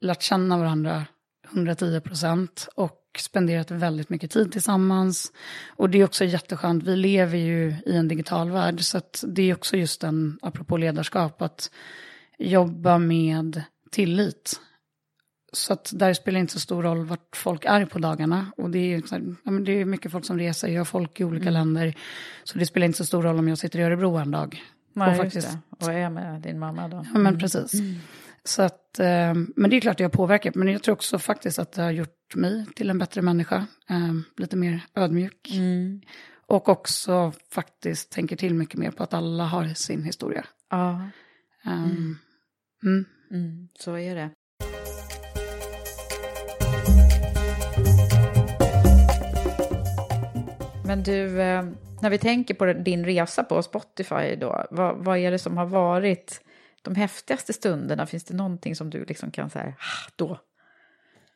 lärt 0.00 0.22
känna 0.22 0.58
varandra 0.58 1.06
110 1.52 2.00
procent 2.00 2.68
och 2.74 2.97
spenderat 3.18 3.70
väldigt 3.70 4.08
mycket 4.08 4.30
tid 4.30 4.52
tillsammans. 4.52 5.32
Och 5.68 5.90
det 5.90 5.98
är 5.98 6.04
också 6.04 6.24
jätteskönt, 6.24 6.84
vi 6.84 6.96
lever 6.96 7.38
ju 7.38 7.74
i 7.86 7.96
en 7.96 8.08
digital 8.08 8.50
värld, 8.50 8.80
så 8.80 9.00
det 9.22 9.42
är 9.42 9.54
också 9.54 9.76
just 9.76 10.04
en, 10.04 10.38
apropå 10.42 10.76
ledarskap, 10.76 11.42
att 11.42 11.70
jobba 12.38 12.98
med 12.98 13.62
tillit. 13.90 14.60
Så 15.52 15.72
att 15.72 15.90
där 15.94 16.14
spelar 16.14 16.40
inte 16.40 16.52
så 16.52 16.60
stor 16.60 16.82
roll 16.82 17.04
vart 17.04 17.36
folk 17.36 17.64
är 17.64 17.84
på 17.84 17.98
dagarna. 17.98 18.46
Och 18.56 18.70
det 18.70 18.78
är, 18.78 19.02
här, 19.10 19.36
ja, 19.44 19.50
men 19.50 19.64
det 19.64 19.80
är 19.80 19.84
mycket 19.84 20.12
folk 20.12 20.24
som 20.24 20.38
reser, 20.38 20.68
jag 20.68 20.80
har 20.80 20.84
folk 20.84 21.20
i 21.20 21.24
olika 21.24 21.48
mm. 21.48 21.54
länder. 21.54 21.94
Så 22.44 22.58
det 22.58 22.66
spelar 22.66 22.86
inte 22.86 22.98
så 22.98 23.04
stor 23.04 23.22
roll 23.22 23.38
om 23.38 23.48
jag 23.48 23.58
sitter 23.58 23.78
i 23.78 23.82
Örebro 23.82 24.16
en 24.16 24.30
dag. 24.30 24.62
Nej, 24.92 25.10
och, 25.10 25.16
faktiskt, 25.16 25.58
och 25.70 25.92
är 25.92 26.10
med 26.10 26.40
din 26.40 26.58
mamma 26.58 26.88
då. 26.88 26.96
Ja, 26.96 27.12
men 27.12 27.26
mm. 27.26 27.38
precis. 27.38 27.74
Mm. 27.74 27.94
Så 28.48 28.62
att, 28.62 28.98
eh, 28.98 29.34
men 29.56 29.70
det 29.70 29.76
är 29.76 29.80
klart 29.80 29.94
att 29.94 30.00
jag 30.00 30.08
har 30.08 30.16
påverkat, 30.16 30.54
men 30.54 30.68
jag 30.68 30.82
tror 30.82 30.92
också 30.92 31.18
faktiskt 31.18 31.58
att 31.58 31.72
det 31.72 31.82
har 31.82 31.90
gjort 31.90 32.34
mig 32.34 32.66
till 32.76 32.90
en 32.90 32.98
bättre 32.98 33.22
människa. 33.22 33.66
Eh, 33.90 34.14
lite 34.36 34.56
mer 34.56 34.80
ödmjuk. 34.94 35.50
Mm. 35.54 36.00
Och 36.46 36.68
också 36.68 37.32
faktiskt 37.50 38.12
tänker 38.12 38.36
till 38.36 38.54
mycket 38.54 38.78
mer 38.78 38.90
på 38.90 39.02
att 39.02 39.14
alla 39.14 39.44
har 39.44 39.74
sin 39.74 40.02
historia. 40.02 40.44
Ja. 40.70 41.10
Um, 41.66 42.18
mm. 42.82 43.04
Mm, 43.30 43.68
så 43.78 43.98
är 43.98 44.14
det. 44.14 44.30
Men 50.86 51.02
du, 51.02 51.40
eh, 51.40 51.64
när 52.02 52.10
vi 52.10 52.18
tänker 52.18 52.54
på 52.54 52.72
din 52.72 53.04
resa 53.04 53.44
på 53.44 53.62
Spotify 53.62 54.36
då, 54.40 54.66
vad, 54.70 55.04
vad 55.04 55.18
är 55.18 55.30
det 55.30 55.38
som 55.38 55.56
har 55.56 55.66
varit 55.66 56.40
de 56.82 56.94
häftigaste 56.94 57.52
stunderna? 57.52 58.06
Finns 58.06 58.24
det 58.24 58.34
någonting 58.34 58.76
som 58.76 58.90
du 58.90 59.04
liksom 59.04 59.30
kan 59.30 59.50
säga, 59.50 59.74
ah, 59.78 60.10
då? 60.16 60.38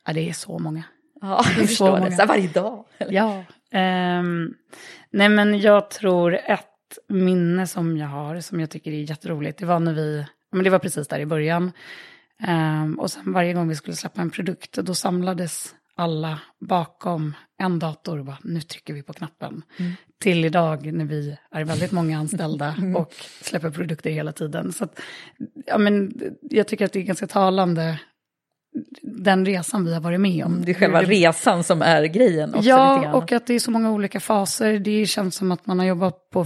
Ja, 0.05 0.13
det 0.13 0.29
är 0.29 0.33
så 0.33 0.59
många. 0.59 0.83
Ja, 1.21 1.43
jag 1.57 1.67
förstår 1.67 1.99
det. 1.99 2.11
Så 2.11 2.25
varje 2.25 2.47
dag. 2.47 2.85
Eller? 2.97 3.13
Ja. 3.13 3.43
Um, 4.19 4.55
nej, 5.11 5.29
men 5.29 5.59
jag 5.59 5.89
tror 5.89 6.33
ett 6.33 6.69
minne 7.07 7.67
som 7.67 7.97
jag 7.97 8.07
har, 8.07 8.39
som 8.39 8.59
jag 8.59 8.69
tycker 8.69 8.91
är 8.91 9.09
jätteroligt, 9.09 9.59
det 9.59 9.65
var 9.65 9.79
när 9.79 9.93
vi, 9.93 10.25
men 10.51 10.63
det 10.63 10.69
var 10.69 10.79
precis 10.79 11.07
där 11.07 11.19
i 11.19 11.25
början. 11.25 11.71
Um, 12.47 12.99
och 12.99 13.11
sen 13.11 13.33
varje 13.33 13.53
gång 13.53 13.67
vi 13.67 13.75
skulle 13.75 13.95
släppa 13.95 14.21
en 14.21 14.29
produkt, 14.29 14.73
då 14.73 14.95
samlades 14.95 15.75
alla 15.95 16.39
bakom 16.59 17.35
en 17.57 17.79
dator 17.79 18.19
och 18.19 18.25
bara, 18.25 18.37
nu 18.43 18.61
trycker 18.61 18.93
vi 18.93 19.03
på 19.03 19.13
knappen. 19.13 19.63
Mm. 19.77 19.91
Till 20.23 20.45
idag 20.45 20.93
när 20.93 21.05
vi 21.05 21.37
är 21.51 21.63
väldigt 21.63 21.91
många 21.91 22.19
anställda 22.19 22.65
mm. 22.77 22.95
och 22.95 23.13
släpper 23.41 23.69
produkter 23.69 24.09
hela 24.09 24.31
tiden. 24.31 24.73
Så 24.73 24.83
att, 24.83 24.99
ja, 25.65 25.77
men, 25.77 26.13
jag 26.41 26.67
tycker 26.67 26.85
att 26.85 26.93
det 26.93 26.99
är 26.99 27.03
ganska 27.03 27.27
talande 27.27 27.99
den 29.01 29.45
resan 29.45 29.85
vi 29.85 29.93
har 29.93 30.01
varit 30.01 30.19
med 30.19 30.45
om. 30.45 30.65
Det 30.65 30.71
är 30.71 30.75
själva 30.75 31.01
resan 31.01 31.63
som 31.63 31.81
är 31.81 32.03
grejen. 32.03 32.55
Också 32.55 32.69
ja, 32.69 33.13
och 33.13 33.31
att 33.31 33.47
det 33.47 33.53
är 33.53 33.59
så 33.59 33.71
många 33.71 33.91
olika 33.91 34.19
faser. 34.19 34.79
Det 34.79 35.05
känns 35.05 35.35
som 35.35 35.51
att 35.51 35.65
man 35.65 35.79
har 35.79 35.85
jobbat 35.85 36.29
på 36.29 36.45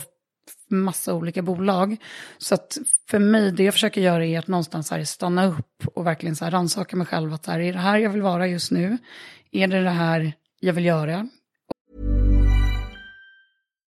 massa 0.70 1.14
olika 1.14 1.42
bolag. 1.42 1.98
Så 2.38 2.56
att 2.56 2.78
för 3.10 3.20
mig, 3.20 3.52
det 3.52 3.64
jag 3.64 3.74
försöker 3.74 4.02
göra 4.02 4.26
är 4.26 4.40
att 4.40 4.48
någonstans 4.48 4.92
här 4.92 5.04
stanna 5.04 5.46
upp 5.46 5.88
och 5.94 6.06
verkligen 6.06 6.36
så 6.36 6.46
här 6.46 6.52
rannsaka 6.52 6.96
mig 6.96 7.08
själv. 7.08 7.34
Att 7.34 7.46
här, 7.46 7.60
är 7.60 7.74
det 7.74 7.80
här 7.80 7.98
jag 7.98 8.10
vill 8.10 8.22
vara 8.22 8.48
just 8.48 8.72
nu? 8.72 8.98
Är 9.52 9.68
det 9.68 9.84
det 9.84 9.90
här 9.90 10.34
jag 10.60 10.74
vill 10.74 10.86
göra? 10.86 11.28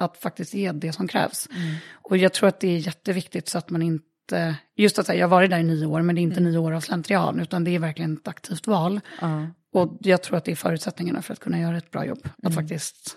att 0.00 0.16
faktiskt 0.16 0.54
ge 0.54 0.72
det 0.72 0.92
som 0.92 1.08
krävs. 1.08 1.48
Och 1.92 2.16
jag 2.16 2.32
tror 2.32 2.48
att 2.48 2.60
det 2.60 2.68
är 2.68 2.78
jätteviktigt 2.78 3.48
så 3.48 3.58
att 3.58 3.70
man 3.70 3.82
inte, 3.82 4.56
just 4.76 4.98
att 4.98 5.06
säga, 5.06 5.18
jag 5.18 5.26
har 5.26 5.30
varit 5.30 5.50
där 5.50 5.58
i 5.58 5.62
nio 5.62 5.86
år, 5.86 6.02
men 6.02 6.14
det 6.14 6.20
är 6.20 6.22
inte 6.22 6.40
nio 6.40 6.58
år 6.58 6.72
av 6.72 6.80
slentrian, 6.80 7.40
utan 7.40 7.64
det 7.64 7.74
är 7.74 7.78
verkligen 7.78 8.12
ett 8.14 8.28
aktivt 8.28 8.66
val. 8.66 9.00
Och 9.72 9.98
jag 10.00 10.22
tror 10.22 10.36
att 10.36 10.44
det 10.44 10.52
är 10.52 10.56
förutsättningarna 10.56 11.22
för 11.22 11.32
att 11.32 11.40
kunna 11.40 11.60
göra 11.60 11.78
ett 11.78 11.90
bra 11.90 12.06
jobb, 12.06 12.28
att 12.42 12.54
faktiskt 12.54 13.16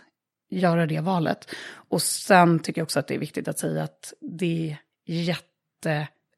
göra 0.50 0.86
det 0.86 1.00
valet. 1.00 1.50
Och 1.90 2.02
sen 2.02 2.60
tycker 2.60 2.82
jag 2.82 2.86
också 2.86 3.00
att 3.00 3.08
det 3.08 3.16
är 3.16 3.20
viktigt 3.20 3.48
att 3.48 3.60
säga 3.60 3.84
att 3.84 4.14
det 4.22 4.70
är 4.70 4.78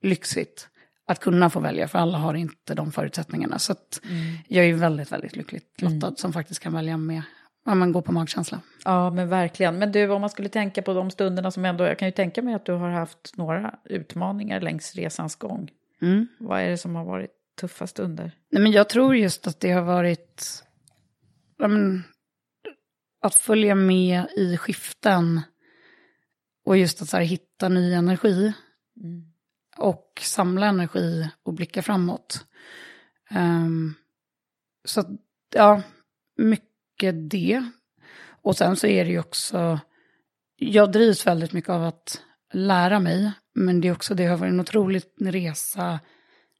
jättelyxigt 0.01 0.69
att 1.07 1.19
kunna 1.19 1.49
få 1.49 1.59
välja, 1.59 1.87
för 1.87 1.99
alla 1.99 2.17
har 2.17 2.33
inte 2.33 2.75
de 2.75 2.91
förutsättningarna. 2.91 3.59
Så 3.59 3.71
att 3.71 4.01
jag 4.47 4.65
är 4.65 4.73
väldigt, 4.73 5.11
väldigt 5.11 5.35
lyckligt 5.35 5.81
lottad 5.81 6.15
som 6.15 6.33
faktiskt 6.33 6.59
kan 6.59 6.73
välja 6.73 6.97
med, 6.97 7.21
ja 7.65 7.75
men 7.75 7.91
gå 7.91 8.01
på 8.01 8.11
magkänsla. 8.11 8.61
Ja, 8.85 9.09
men 9.11 9.29
verkligen. 9.29 9.79
Men 9.79 9.91
du, 9.91 10.09
om 10.09 10.21
man 10.21 10.29
skulle 10.29 10.49
tänka 10.49 10.81
på 10.81 10.93
de 10.93 11.11
stunderna 11.11 11.51
som 11.51 11.65
ändå... 11.65 11.85
Jag 11.85 11.99
kan 11.99 12.07
ju 12.07 12.11
tänka 12.11 12.41
mig 12.41 12.53
att 12.53 12.65
du 12.65 12.71
har 12.71 12.89
haft 12.89 13.37
några 13.37 13.79
utmaningar 13.83 14.61
längs 14.61 14.95
resans 14.95 15.35
gång. 15.35 15.71
Mm. 16.01 16.27
Vad 16.39 16.61
är 16.61 16.69
det 16.69 16.77
som 16.77 16.95
har 16.95 17.05
varit 17.05 17.31
tuffa 17.61 17.87
stunder? 17.87 18.31
Nej, 18.51 18.63
men 18.63 18.71
jag 18.71 18.89
tror 18.89 19.15
just 19.15 19.47
att 19.47 19.59
det 19.59 19.71
har 19.71 19.81
varit 19.81 20.63
ja, 21.57 21.67
men, 21.67 22.03
att 23.21 23.35
följa 23.35 23.75
med 23.75 24.25
i 24.37 24.57
skiften 24.57 25.41
och 26.65 26.77
just 26.77 27.01
att 27.01 27.09
så 27.09 27.17
här, 27.17 27.23
hitta 27.23 27.69
ny 27.69 27.93
energi 27.93 28.53
och 29.77 30.21
samla 30.21 30.65
energi 30.65 31.29
och 31.43 31.53
blicka 31.53 31.81
framåt. 31.81 32.45
Ehm, 33.29 33.93
så 34.85 35.03
ja, 35.55 35.81
mycket 36.37 36.74
det. 37.29 37.63
Och 38.41 38.57
sen 38.57 38.75
så 38.75 38.87
är 38.87 39.05
det 39.05 39.11
ju 39.11 39.19
också, 39.19 39.79
jag 40.57 40.91
drivs 40.91 41.27
väldigt 41.27 41.53
mycket 41.53 41.69
av 41.69 41.83
att 41.83 42.21
lära 42.53 42.99
mig, 42.99 43.31
men 43.55 43.81
det 43.81 43.87
är 43.87 43.91
också, 43.91 44.13
det 44.13 44.25
har 44.25 44.37
varit 44.37 44.51
en 44.51 44.59
otrolig 44.59 45.03
resa 45.21 45.99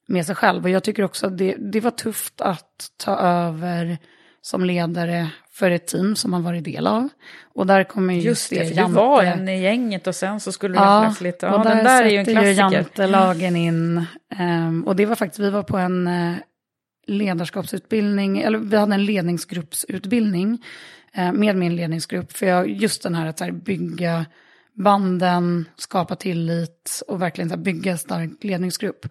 med 0.07 0.25
sig 0.25 0.35
själv. 0.35 0.63
Och 0.63 0.69
jag 0.69 0.83
tycker 0.83 1.03
också 1.03 1.27
att 1.27 1.37
det, 1.37 1.55
det 1.71 1.79
var 1.79 1.91
tufft 1.91 2.41
att 2.41 2.87
ta 2.97 3.17
över 3.17 3.97
som 4.41 4.65
ledare 4.65 5.29
för 5.51 5.71
ett 5.71 5.87
team 5.87 6.15
som 6.15 6.31
man 6.31 6.43
varit 6.43 6.63
del 6.63 6.87
av. 6.87 7.09
Och 7.53 7.67
där 7.67 7.83
kommer 7.83 8.13
ju 8.13 8.21
Just 8.21 8.49
det, 8.49 8.63
du 8.63 8.73
Jante- 8.73 8.95
var 8.95 9.23
en 9.23 9.49
i 9.49 9.61
gänget 9.61 10.07
och 10.07 10.15
sen 10.15 10.39
så 10.39 10.51
skulle 10.51 10.73
du 10.77 10.79
helt 10.79 11.05
plötsligt... 11.05 11.41
Ja, 11.41 11.57
och 11.57 11.63
den 11.63 11.83
där 11.83 12.03
är 12.03 12.09
ju 12.09 12.17
en 12.17 12.25
klassiker. 12.25 12.53
jantelagen 12.53 13.55
in. 13.55 14.05
Ehm, 14.35 14.83
och 14.87 14.95
det 14.95 15.05
var 15.05 15.15
faktiskt, 15.15 15.39
vi 15.39 15.49
var 15.49 15.63
på 15.63 15.77
en 15.77 16.07
eh, 16.07 16.35
ledarskapsutbildning, 17.07 18.41
eller 18.41 18.57
vi 18.57 18.77
hade 18.77 18.93
en 18.93 19.05
ledningsgruppsutbildning 19.05 20.63
eh, 21.13 21.33
med 21.33 21.55
min 21.55 21.75
ledningsgrupp. 21.75 22.31
För 22.31 22.45
jag, 22.45 22.69
just 22.69 23.03
den 23.03 23.15
här 23.15 23.25
att 23.25 23.39
här, 23.39 23.51
bygga 23.51 24.25
banden, 24.73 25.65
skapa 25.75 26.15
tillit 26.15 27.01
och 27.07 27.21
verkligen 27.21 27.49
så 27.49 27.57
bygga 27.57 27.91
en 27.91 27.97
stark 27.97 28.43
ledningsgrupp. 28.43 29.05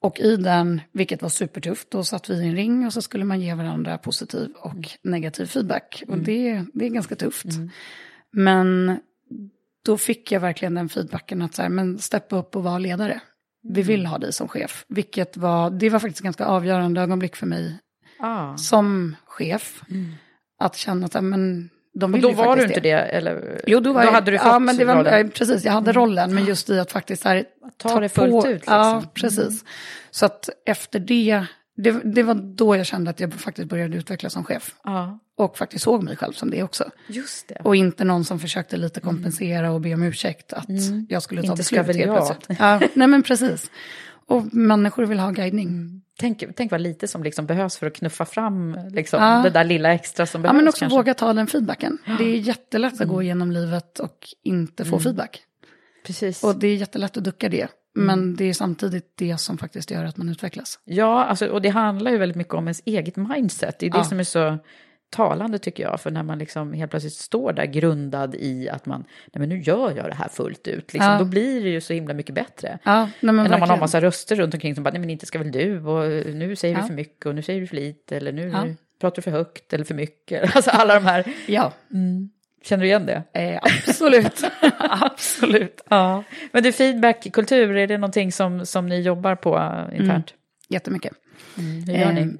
Och 0.00 0.20
i 0.20 0.36
den, 0.36 0.80
vilket 0.92 1.22
var 1.22 1.28
supertufft, 1.28 1.90
då 1.90 2.04
satt 2.04 2.30
vi 2.30 2.34
i 2.34 2.48
en 2.48 2.56
ring 2.56 2.86
och 2.86 2.92
så 2.92 3.02
skulle 3.02 3.24
man 3.24 3.40
ge 3.40 3.54
varandra 3.54 3.98
positiv 3.98 4.52
och 4.56 4.88
negativ 5.02 5.46
feedback. 5.46 6.02
Och 6.08 6.18
det, 6.18 6.64
det 6.74 6.84
är 6.84 6.90
ganska 6.90 7.16
tufft. 7.16 7.46
Men 8.30 8.98
då 9.84 9.98
fick 9.98 10.32
jag 10.32 10.40
verkligen 10.40 10.74
den 10.74 10.88
feedbacken 10.88 11.42
att 11.42 11.54
så 11.54 11.62
här, 11.62 11.68
men 11.68 11.98
steppa 11.98 12.36
upp 12.36 12.56
och 12.56 12.62
vara 12.64 12.78
ledare. 12.78 13.20
Vi 13.62 13.82
vill 13.82 14.06
ha 14.06 14.18
dig 14.18 14.32
som 14.32 14.48
chef. 14.48 14.84
Vilket 14.88 15.36
var, 15.36 15.70
det 15.70 15.90
var 15.90 15.98
faktiskt 15.98 16.20
ett 16.20 16.24
ganska 16.24 16.44
avgörande 16.44 17.00
ögonblick 17.00 17.36
för 17.36 17.46
mig 17.46 17.78
Ah. 18.20 18.56
som 18.56 19.16
chef. 19.26 19.82
Att 20.60 20.76
känna 20.76 21.06
att, 21.06 21.24
men 21.24 21.70
de 21.94 22.04
Och 22.10 22.14
vill 22.14 22.22
då 22.22 22.28
ju 22.28 22.34
var 22.34 22.44
du 22.44 22.62
faktiskt 22.62 22.76
inte 22.76 22.88
det? 22.88 22.94
Eller? 22.94 23.60
Jo, 23.66 23.80
då, 23.80 23.92
var 23.92 24.00
då 24.00 24.06
jag, 24.06 24.12
hade 24.12 24.30
du 24.30 24.38
fått 24.38 24.46
ja, 24.46 24.58
men 24.58 24.76
det 24.76 24.84
var, 24.84 24.94
rollen? 24.96 25.30
Precis, 25.30 25.64
jag 25.64 25.72
hade 25.72 25.92
rollen, 25.92 26.34
men 26.34 26.44
just 26.44 26.70
i 26.70 26.78
att 26.78 26.92
faktiskt 26.92 27.24
här, 27.24 27.44
Ta 27.76 28.00
det 28.00 28.08
fullt 28.08 28.46
ut, 28.46 28.54
liksom. 28.54 28.74
Ja, 28.74 29.02
precis. 29.14 29.64
Så 30.10 30.26
att 30.26 30.48
efter 30.66 30.98
det, 30.98 31.44
det, 31.76 31.90
det 32.04 32.22
var 32.22 32.34
då 32.34 32.76
jag 32.76 32.86
kände 32.86 33.10
att 33.10 33.20
jag 33.20 33.32
faktiskt 33.34 33.68
började 33.68 33.96
utvecklas 33.96 34.32
som 34.32 34.44
chef. 34.44 34.74
Ja, 34.84 35.18
Och 35.38 35.58
faktiskt 35.58 35.84
såg 35.84 36.02
mig 36.02 36.16
själv 36.16 36.32
som 36.32 36.50
det 36.50 36.62
också. 36.62 36.90
just 37.06 37.48
det. 37.48 37.60
Och 37.64 37.76
inte 37.76 38.04
någon 38.04 38.24
som 38.24 38.38
försökte 38.40 38.76
lite 38.76 39.00
kompensera 39.00 39.70
och 39.72 39.80
be 39.80 39.94
om 39.94 40.02
ursäkt 40.02 40.52
att 40.52 40.66
jag 41.08 41.22
skulle 41.22 41.40
ta 41.42 41.46
Mm. 41.46 41.52
Inte 41.52 41.60
beslut 41.60 41.86
helt 41.86 41.98
jag. 41.98 42.26
plötsligt. 42.26 42.58
Ja, 42.60 42.80
nej 42.94 43.08
men 43.08 43.22
precis. 43.22 43.70
Och 44.26 44.54
människor 44.54 45.06
vill 45.06 45.18
ha 45.18 45.30
guidning. 45.30 46.02
Tänk, 46.18 46.44
tänk 46.56 46.70
vad 46.70 46.80
lite 46.80 47.08
som 47.08 47.22
liksom 47.22 47.46
behövs 47.46 47.76
för 47.78 47.86
att 47.86 47.94
knuffa 47.94 48.24
fram 48.24 48.78
liksom, 48.90 49.22
Ja. 49.22 49.42
det 49.42 49.50
där 49.50 49.64
lilla 49.64 49.94
extra 49.94 50.26
som 50.26 50.38
Ja, 50.40 50.42
behövs. 50.42 50.56
men 50.56 50.68
också 50.68 50.80
kanske. 50.80 50.96
våga 50.98 51.14
ta 51.14 51.32
den 51.32 51.46
feedbacken. 51.46 51.98
Det 52.18 52.24
är 52.24 52.36
jättelätt 52.38 52.92
att 52.94 53.00
Mm. 53.00 53.14
gå 53.14 53.22
igenom 53.22 53.52
livet 53.52 53.98
och 53.98 54.28
inte 54.44 54.84
få 54.84 54.98
feedback. 54.98 55.42
Precis. 56.06 56.44
Och 56.44 56.56
det 56.58 56.66
är 56.68 56.74
jättelätt 56.76 57.16
att 57.16 57.24
ducka 57.24 57.48
det. 57.48 57.68
Men 57.94 58.36
det 58.36 58.44
är 58.44 58.52
samtidigt 58.52 59.12
det 59.16 59.38
som 59.40 59.58
faktiskt 59.58 59.90
gör 59.90 60.04
att 60.04 60.16
man 60.16 60.28
utvecklas. 60.28 60.78
Ja, 60.84 61.24
alltså, 61.24 61.46
och 61.46 61.62
det 61.62 61.68
handlar 61.68 62.10
ju 62.10 62.18
väldigt 62.18 62.36
mycket 62.36 62.54
om 62.54 62.64
ens 62.64 62.82
eget 62.84 63.16
mindset. 63.16 63.78
Det 63.78 63.86
är 63.86 63.90
det 63.90 63.98
Ja. 63.98 64.04
som 64.04 64.20
är 64.20 64.24
så 64.24 64.58
talande 65.10 65.58
tycker 65.58 65.82
jag. 65.82 66.00
För 66.00 66.10
när 66.10 66.22
man 66.22 66.38
liksom 66.38 66.72
helt 66.72 66.90
plötsligt 66.90 67.12
står 67.14 67.52
där 67.52 67.64
grundad 67.66 68.34
i 68.34 68.68
att 68.68 68.86
man, 68.86 69.04
nej 69.32 69.40
men 69.40 69.48
nu 69.48 69.58
gör 69.60 69.96
jag 69.96 70.06
det 70.10 70.14
här 70.14 70.28
fullt 70.28 70.68
ut. 70.68 70.92
Liksom, 70.92 71.12
Ja. 71.12 71.18
Då 71.18 71.24
blir 71.24 71.64
det 71.64 71.70
ju 71.70 71.80
så 71.80 71.92
himla 71.92 72.14
mycket 72.14 72.34
bättre. 72.34 72.78
Ja, 72.82 73.00
nej 73.00 73.10
men 73.20 73.28
Än 73.28 73.34
när 73.36 73.42
man 73.44 73.52
har 73.52 73.58
verkligen. 73.58 73.80
massa 73.80 74.00
röster 74.00 74.36
runt 74.36 74.54
omkring 74.54 74.74
som 74.74 74.84
bara, 74.84 74.90
nej 74.90 75.00
men 75.00 75.10
inte 75.10 75.26
ska 75.26 75.38
väl 75.38 75.52
du, 75.52 75.80
och 75.84 76.26
nu 76.34 76.56
säger 76.56 76.74
Ja. 76.74 76.80
du 76.80 76.86
för 76.86 76.94
mycket 76.94 77.26
och 77.26 77.34
nu 77.34 77.42
säger 77.42 77.60
du 77.60 77.66
för 77.66 77.76
lite, 77.76 78.16
eller 78.16 78.32
nu 78.32 78.48
Ja. 78.48 78.64
pratar 79.00 79.16
du 79.16 79.22
för 79.22 79.30
högt 79.30 79.72
eller 79.72 79.84
för 79.84 79.94
mycket? 79.94 80.50
Alltså 80.56 80.70
alla 80.70 80.94
de 80.94 81.04
här. 81.04 81.24
Ja. 81.46 81.72
Mm. 81.94 82.30
Känner 82.62 82.82
du 82.82 82.88
igen 82.88 83.06
det? 83.06 83.22
Eh, 83.32 83.60
absolut. 83.62 84.42
absolut. 84.78 85.80
Ja. 85.88 86.24
Men 86.52 86.62
du, 86.62 86.72
feedbackkultur, 86.72 87.76
är 87.76 87.86
det 87.86 87.98
någonting 87.98 88.32
som, 88.32 88.66
som 88.66 88.86
ni 88.86 89.00
jobbar 89.00 89.34
på 89.34 89.50
internt? 89.92 90.08
Mm. 90.08 90.22
Jättemycket. 90.68 91.12
Mm. 91.58 91.82
Hur 91.84 91.94
gör 91.94 92.08
eh, 92.08 92.14
ni? 92.14 92.36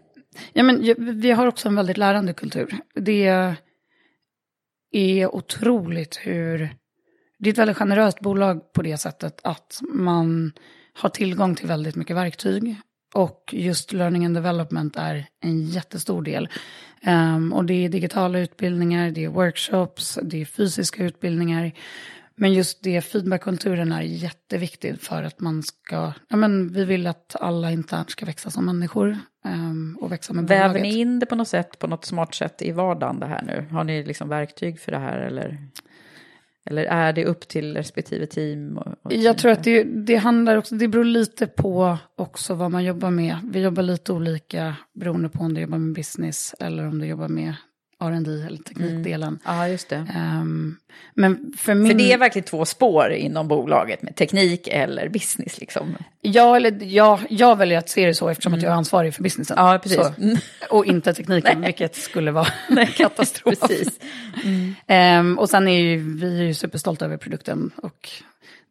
Ja, 0.52 0.62
men, 0.62 0.94
vi 1.20 1.30
har 1.30 1.46
också 1.46 1.68
en 1.68 1.74
väldigt 1.74 1.96
lärande 1.96 2.32
kultur. 2.32 2.78
Det 2.94 3.56
är 4.92 5.34
otroligt 5.34 6.16
hur... 6.22 6.74
Det 7.38 7.48
är 7.48 7.52
ett 7.52 7.58
väldigt 7.58 7.76
generöst 7.76 8.20
bolag 8.20 8.72
på 8.72 8.82
det 8.82 8.96
sättet 8.96 9.40
att 9.44 9.80
man 9.92 10.52
har 10.94 11.08
tillgång 11.08 11.54
till 11.54 11.66
väldigt 11.66 11.96
mycket 11.96 12.16
verktyg. 12.16 12.76
Och 13.14 13.50
just 13.52 13.92
learning 13.92 14.26
and 14.26 14.34
development 14.34 14.96
är 14.96 15.26
en 15.40 15.66
jättestor 15.66 16.22
del. 16.22 16.48
Um, 17.06 17.52
och 17.52 17.64
det 17.64 17.84
är 17.84 17.88
digitala 17.88 18.38
utbildningar, 18.38 19.10
det 19.10 19.24
är 19.24 19.28
workshops, 19.28 20.18
det 20.22 20.40
är 20.40 20.44
fysiska 20.44 21.04
utbildningar. 21.04 21.72
Men 22.36 22.52
just 22.52 22.82
det, 22.82 23.00
feedbackkulturen 23.00 23.92
är 23.92 24.02
jätteviktig 24.02 25.00
för 25.00 25.22
att 25.22 25.40
man 25.40 25.62
ska, 25.62 26.12
ja 26.28 26.36
men 26.36 26.72
vi 26.72 26.84
vill 26.84 27.06
att 27.06 27.36
alla 27.40 27.70
internt 27.70 28.10
ska 28.10 28.26
växa 28.26 28.50
som 28.50 28.66
människor 28.66 29.18
um, 29.54 29.98
och 30.00 30.12
växa 30.12 30.32
med 30.32 30.48
Väver 30.48 30.68
bolaget. 30.68 30.82
ni 30.82 31.00
in 31.00 31.18
det 31.18 31.26
på 31.26 31.34
något 31.34 31.48
sätt, 31.48 31.78
på 31.78 31.86
något 31.86 32.04
smart 32.04 32.34
sätt 32.34 32.62
i 32.62 32.72
vardagen 32.72 33.20
det 33.20 33.26
här 33.26 33.42
nu? 33.42 33.66
Har 33.70 33.84
ni 33.84 34.04
liksom 34.04 34.28
verktyg 34.28 34.80
för 34.80 34.92
det 34.92 34.98
här 34.98 35.18
eller? 35.18 35.58
Eller 36.70 36.84
är 36.84 37.12
det 37.12 37.24
upp 37.24 37.48
till 37.48 37.76
respektive 37.76 38.26
team? 38.26 38.78
Och, 38.78 38.94
och 39.02 39.12
jag 39.12 39.38
tror 39.38 39.52
att 39.52 39.64
det, 39.64 39.84
det 39.84 40.16
handlar 40.16 40.56
också, 40.56 40.74
det 40.74 40.88
beror 40.88 41.04
lite 41.04 41.46
på 41.46 41.98
också 42.16 42.54
vad 42.54 42.70
man 42.70 42.84
jobbar 42.84 43.10
med. 43.10 43.38
Vi 43.44 43.60
jobbar 43.60 43.82
lite 43.82 44.12
olika 44.12 44.76
beroende 44.92 45.28
på 45.28 45.38
om 45.38 45.54
du 45.54 45.60
jobbar 45.60 45.78
med 45.78 45.94
business 45.94 46.54
eller 46.60 46.86
om 46.86 46.98
du 46.98 47.06
jobbar 47.06 47.28
med 47.28 47.54
R&D 48.00 48.30
eller 48.46 48.58
teknikdelen. 48.58 49.28
Mm. 49.28 49.40
Ja, 49.44 49.68
just 49.68 49.88
det. 49.88 50.06
Um, 50.16 50.76
men 51.14 51.52
för, 51.58 51.74
min... 51.74 51.90
för 51.90 51.98
det 51.98 52.12
är 52.12 52.18
verkligen 52.18 52.46
två 52.46 52.64
spår 52.64 53.10
inom 53.10 53.48
bolaget 53.48 54.02
med 54.02 54.16
teknik 54.16 54.68
eller 54.68 55.08
business 55.08 55.60
liksom. 55.60 55.96
Ja, 56.20 56.56
eller 56.56 56.84
ja, 56.84 57.20
jag 57.30 57.56
väljer 57.56 57.78
att 57.78 57.88
se 57.88 58.06
det 58.06 58.14
så 58.14 58.28
eftersom 58.28 58.52
mm. 58.52 58.58
att 58.58 58.62
jag 58.62 58.72
är 58.72 58.76
ansvarig 58.76 59.14
för 59.14 59.22
businessen. 59.22 59.56
Ja, 59.58 59.78
precis. 59.82 60.18
Mm. 60.18 60.36
och 60.70 60.86
inte 60.86 61.14
tekniken, 61.14 61.60
vilket 61.64 61.96
skulle 61.96 62.30
vara 62.30 62.46
katastrof. 62.96 63.60
precis. 63.60 64.00
Um, 64.88 65.38
och 65.38 65.50
sen 65.50 65.68
är 65.68 65.80
ju 65.80 65.96
vi 65.96 66.38
är 66.40 66.44
ju 66.44 66.54
superstolta 66.54 67.04
över 67.04 67.16
produkten 67.16 67.70
och 67.76 68.10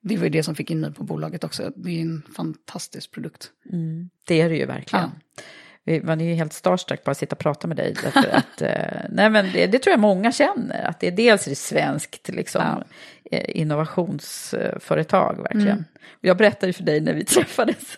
det 0.02 0.18
var 0.18 0.24
ju 0.24 0.30
det 0.30 0.44
som 0.44 0.56
fick 0.56 0.72
in 0.72 0.80
mig 0.80 0.94
på 0.94 1.04
bolaget 1.04 1.44
också. 1.44 1.72
Det 1.76 1.92
är 1.92 2.02
en 2.02 2.24
fantastisk 2.36 3.12
produkt. 3.12 3.52
Mm. 3.74 4.10
Det 4.28 4.42
är 4.42 4.50
det 4.50 4.56
ju 4.56 4.66
verkligen. 4.66 5.12
Ja. 5.36 5.44
Man 6.04 6.22
är 6.22 6.26
ju 6.26 6.34
helt 6.34 6.54
starstruck 6.54 7.04
bara 7.04 7.12
att 7.12 7.18
sitta 7.18 7.34
och 7.34 7.40
prata 7.40 7.68
med 7.68 7.78
dig. 7.78 7.96
Därför 8.04 8.30
att, 8.36 8.62
eh, 8.62 9.02
nej 9.10 9.30
men 9.30 9.52
det, 9.54 9.68
det, 9.68 9.80
tror 9.80 9.92
jag 9.92 10.00
många 10.00 10.32
känner. 10.32 10.84
Att 10.84 11.00
det 11.00 11.08
är 11.08 11.12
dels 11.12 11.46
är 11.46 11.50
det 11.50 11.56
svenskt 11.56 12.30
liksom, 12.30 12.62
ja. 12.66 12.84
Eh, 13.32 13.60
innovationsföretag 13.62 15.38
verkligen. 15.38 15.68
Mm. 15.68 15.86
Jag 16.22 16.38
berättade 16.38 16.68
ju 16.68 16.74
för 16.74 16.84
dig 16.84 17.02
när 17.02 17.14
vi 17.14 17.26
träffades. 17.36 17.98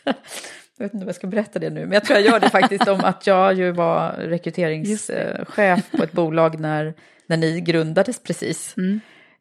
Jag 0.78 0.86
vet 0.86 0.94
inte 0.94 1.04
om 1.04 1.08
jag 1.08 1.16
ska 1.16 1.28
berätta 1.28 1.60
det 1.60 1.70
nu, 1.70 1.80
men 1.80 1.92
jag 1.92 2.06
tror 2.06 2.20
jag 2.20 2.28
gör 2.28 2.40
det 2.40 2.50
faktiskt 2.50 2.88
om 2.88 3.00
att 3.04 3.28
jag 3.28 3.54
ju 3.54 3.72
var 3.72 4.12
rekryteringschef 4.12 5.92
på 5.92 6.04
ett 6.04 6.12
bolag 6.12 6.60
när, 6.60 6.94
när 7.28 7.38
ni 7.38 7.62
grundades 7.62 8.24
precis. 8.24 8.76
Mm. 8.78 9.00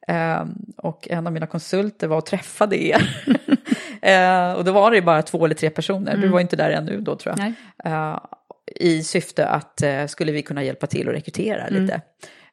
Um, 0.09 0.73
och 0.77 1.09
en 1.11 1.27
av 1.27 1.33
mina 1.33 1.47
konsulter 1.47 2.07
var 2.07 2.17
och 2.17 2.27
träffade 2.27 2.83
er. 2.83 3.25
uh, 4.07 4.53
och 4.57 4.65
då 4.65 4.73
var 4.73 4.91
det 4.91 4.97
ju 4.97 5.03
bara 5.03 5.23
två 5.23 5.45
eller 5.45 5.55
tre 5.55 5.71
personer, 5.71 6.13
mm. 6.13 6.21
du 6.21 6.29
var 6.29 6.41
inte 6.41 6.57
där 6.57 6.71
ännu 6.71 7.01
då 7.01 7.17
tror 7.17 7.35
jag. 7.37 7.53
Uh, 7.93 8.19
I 8.77 9.03
syfte 9.03 9.47
att 9.47 9.83
uh, 9.85 10.07
skulle 10.07 10.33
vi 10.33 10.43
kunna 10.43 10.65
hjälpa 10.65 10.87
till 10.87 11.09
att 11.09 11.15
rekrytera 11.15 11.67
mm. 11.67 11.83
lite. 11.83 12.01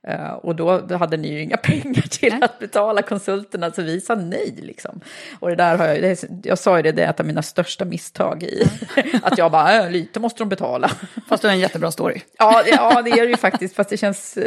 Uh, 0.09 0.31
och 0.31 0.55
då 0.55 0.95
hade 0.95 1.17
ni 1.17 1.33
ju 1.33 1.41
inga 1.41 1.57
pengar 1.63 2.01
till 2.01 2.33
nej. 2.33 2.41
att 2.41 2.59
betala 2.59 3.01
konsulterna 3.01 3.71
så 3.71 3.81
vi 3.81 4.01
sa 4.01 4.15
nej 4.15 4.55
liksom. 4.61 5.01
Och 5.39 5.49
det 5.49 5.55
där 5.55 5.77
har 5.77 5.87
jag, 5.87 6.01
det, 6.01 6.23
jag 6.43 6.59
sa 6.59 6.77
ju 6.77 6.83
det, 6.83 6.91
det 6.91 7.03
är 7.03 7.09
ett 7.09 7.19
av 7.19 7.25
mina 7.25 7.41
största 7.41 7.85
misstag 7.85 8.43
i 8.43 8.63
att 9.23 9.37
jag 9.37 9.51
bara, 9.51 9.85
äh, 9.85 9.91
lite 9.91 10.19
måste 10.19 10.43
de 10.43 10.49
betala. 10.49 10.91
Fast 11.29 11.41
det 11.41 11.47
är 11.47 11.51
en 11.51 11.59
jättebra 11.59 11.91
story. 11.91 12.21
ja, 12.37 12.63
ja, 12.67 13.01
det 13.01 13.11
är 13.11 13.21
det 13.21 13.29
ju 13.29 13.37
faktiskt, 13.37 13.75
fast 13.75 13.89
det 13.89 13.97
känns, 13.97 14.37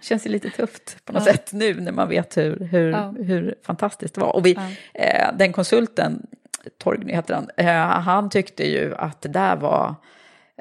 känns 0.00 0.26
ju 0.26 0.30
lite 0.30 0.50
tufft 0.50 1.04
på 1.04 1.12
något 1.12 1.26
ja. 1.26 1.32
sätt 1.32 1.52
nu 1.52 1.80
när 1.80 1.92
man 1.92 2.08
vet 2.08 2.36
hur, 2.36 2.68
hur, 2.72 2.90
ja. 2.90 3.14
hur 3.18 3.54
fantastiskt 3.62 4.14
det 4.14 4.20
var. 4.20 4.36
Och 4.36 4.46
vi, 4.46 4.58
eh, 4.94 5.28
den 5.38 5.52
konsulten, 5.52 6.26
Torgny 6.78 7.12
heter 7.12 7.34
han, 7.34 7.50
eh, 7.56 8.00
han 8.00 8.30
tyckte 8.30 8.70
ju 8.70 8.94
att 8.94 9.22
det 9.22 9.28
där 9.28 9.56
var 9.56 9.94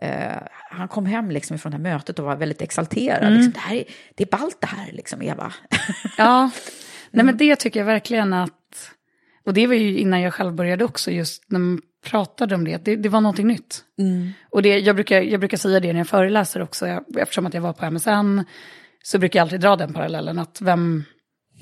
Uh, 0.03 0.47
han 0.71 0.87
kom 0.87 1.05
hem 1.05 1.31
liksom 1.31 1.57
från 1.57 1.71
det 1.71 1.77
här 1.77 1.83
mötet 1.83 2.19
och 2.19 2.25
var 2.25 2.35
väldigt 2.35 2.61
exalterad. 2.61 3.23
Mm. 3.23 3.33
Liksom, 3.33 3.51
det, 3.53 3.59
här 3.59 3.75
är, 3.75 3.83
det 4.15 4.23
är 4.23 4.37
ballt 4.37 4.57
det 4.61 4.67
här, 4.67 4.91
liksom, 4.91 5.21
Eva. 5.21 5.53
ja, 6.17 6.49
nej 7.11 7.25
men 7.25 7.37
det 7.37 7.55
tycker 7.55 7.79
jag 7.79 7.85
verkligen 7.85 8.33
att, 8.33 8.91
och 9.45 9.53
det 9.53 9.67
var 9.67 9.73
ju 9.73 9.97
innan 9.97 10.21
jag 10.21 10.33
själv 10.33 10.53
började 10.53 10.85
också, 10.85 11.11
just 11.11 11.51
när 11.51 11.59
man 11.59 11.81
pratade 12.05 12.55
om 12.55 12.65
det, 12.65 12.85
det, 12.85 12.95
det 12.95 13.09
var 13.09 13.21
någonting 13.21 13.47
nytt. 13.47 13.83
Mm. 13.99 14.29
Och 14.49 14.61
det, 14.61 14.79
jag, 14.79 14.95
brukar, 14.95 15.21
jag 15.21 15.39
brukar 15.39 15.57
säga 15.57 15.79
det 15.79 15.93
när 15.93 15.99
jag 15.99 16.07
föreläser 16.07 16.61
också, 16.61 16.87
jag, 16.87 17.17
eftersom 17.17 17.45
att 17.45 17.53
jag 17.53 17.61
var 17.61 17.73
på 17.73 17.91
MSN, 17.91 18.43
så 19.03 19.19
brukar 19.19 19.39
jag 19.39 19.45
alltid 19.45 19.61
dra 19.61 19.75
den 19.75 19.93
parallellen, 19.93 20.39
att 20.39 20.61
vem 20.61 21.03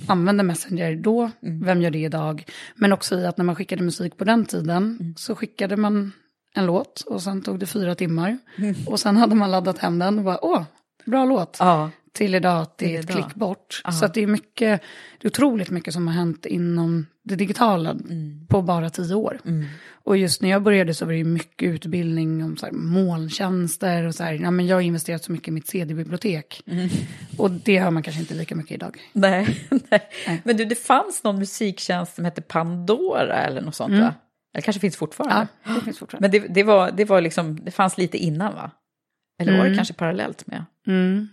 använde 0.08 0.44
Messenger 0.44 0.96
då, 0.96 1.32
mm. 1.44 1.66
vem 1.66 1.82
gör 1.82 1.92
det 1.92 2.00
idag? 2.00 2.44
Men 2.76 2.94
också 2.94 3.20
i 3.20 3.26
att 3.26 3.38
när 3.38 3.46
man 3.46 3.56
skickade 3.56 3.84
musik 3.84 4.18
på 4.18 4.24
den 4.24 4.46
tiden, 4.46 4.98
mm. 5.00 5.14
så 5.18 5.36
skickade 5.36 5.78
man 5.78 6.12
en 6.56 6.66
låt 6.66 7.02
och 7.02 7.22
sen 7.22 7.42
tog 7.42 7.60
det 7.60 7.66
fyra 7.66 7.96
timmar. 7.96 8.38
Mm. 8.58 8.76
Och 8.88 9.00
sen 9.00 9.18
hade 9.18 9.36
man 9.36 9.52
laddat 9.52 9.78
hem 9.78 10.00
den 10.00 10.18
och 10.20 10.26
bara, 10.26 10.46
åh, 10.46 10.64
bra 11.06 11.26
låt. 11.26 11.58
Ja. 11.60 11.90
Till 12.14 12.36
idag 12.36 12.62
att 12.62 12.78
det 12.78 12.96
är 12.96 13.00
ett 13.00 13.10
klick 13.10 13.36
bort. 13.36 13.82
Ja. 13.84 13.92
Så 13.92 14.08
det 14.08 14.24
är 14.24 14.28
mycket, 14.28 14.82
det 15.22 15.28
är 15.28 15.30
otroligt 15.30 15.70
mycket 15.70 15.94
som 15.94 16.08
har 16.08 16.14
hänt 16.14 16.46
inom 16.46 17.06
det 17.24 17.36
digitala 17.36 17.92
mm. 17.92 18.48
på 18.48 18.62
bara 18.62 18.90
tio 18.90 19.16
år. 19.16 19.40
Mm. 19.46 19.66
Och 20.04 20.18
just 20.18 20.42
när 20.42 20.50
jag 20.50 20.64
började 20.64 20.94
så 20.94 21.06
var 21.06 21.14
det 21.14 21.24
mycket 21.24 21.70
utbildning 21.70 22.44
om 22.44 22.58
så 22.58 22.66
här, 22.66 22.74
molntjänster 22.74 24.04
och 24.04 24.16
så 24.16 24.24
här, 24.24 24.34
ja, 24.34 24.52
men 24.52 24.68
jag 24.68 24.76
har 24.76 24.82
investerat 24.82 25.24
så 25.24 25.32
mycket 25.32 25.48
i 25.48 25.52
mitt 25.52 25.68
CD-bibliotek. 25.68 26.62
Mm. 26.68 26.90
Och 27.38 27.52
det 27.52 27.80
hör 27.80 27.92
man 27.92 28.04
kanske 28.04 28.22
inte 28.22 28.34
lika 28.34 28.56
mycket 28.56 28.76
idag. 28.76 28.98
Nej, 29.14 29.60
nej. 29.70 30.10
nej. 30.28 30.42
Men 30.44 30.58
du, 30.58 30.66
det 30.66 30.76
fanns 30.76 31.24
någon 31.24 31.40
musiktjänst 31.40 32.16
som 32.16 32.26
hette 32.26 32.42
Pandora 32.42 33.44
eller 33.44 33.62
något 33.62 33.76
sånt 33.76 33.92
mm. 33.92 34.04
va? 34.04 34.14
Det 34.56 34.62
kanske 34.62 34.80
finns 34.80 34.98
fortfarande. 34.98 35.48
Ja, 35.64 35.74
det 35.74 35.82
finns 35.82 36.00
fortfarande. 36.00 36.30
Men 36.30 36.42
det, 36.42 36.54
det, 36.54 36.64
var, 36.64 36.92
det 36.92 37.06
var 37.06 37.22
liksom, 37.22 37.60
det 37.66 37.72
fanns 37.72 37.98
lite 37.98 38.18
innan 38.18 38.54
va? 38.54 38.72
Eller 39.42 39.52
mm. 39.52 39.58
var 39.58 39.66
det 39.66 39.70
mm. 39.70 39.78
kanske 39.78 39.94
parallellt 39.94 40.48
med? 40.48 40.66
Mm. 40.88 41.28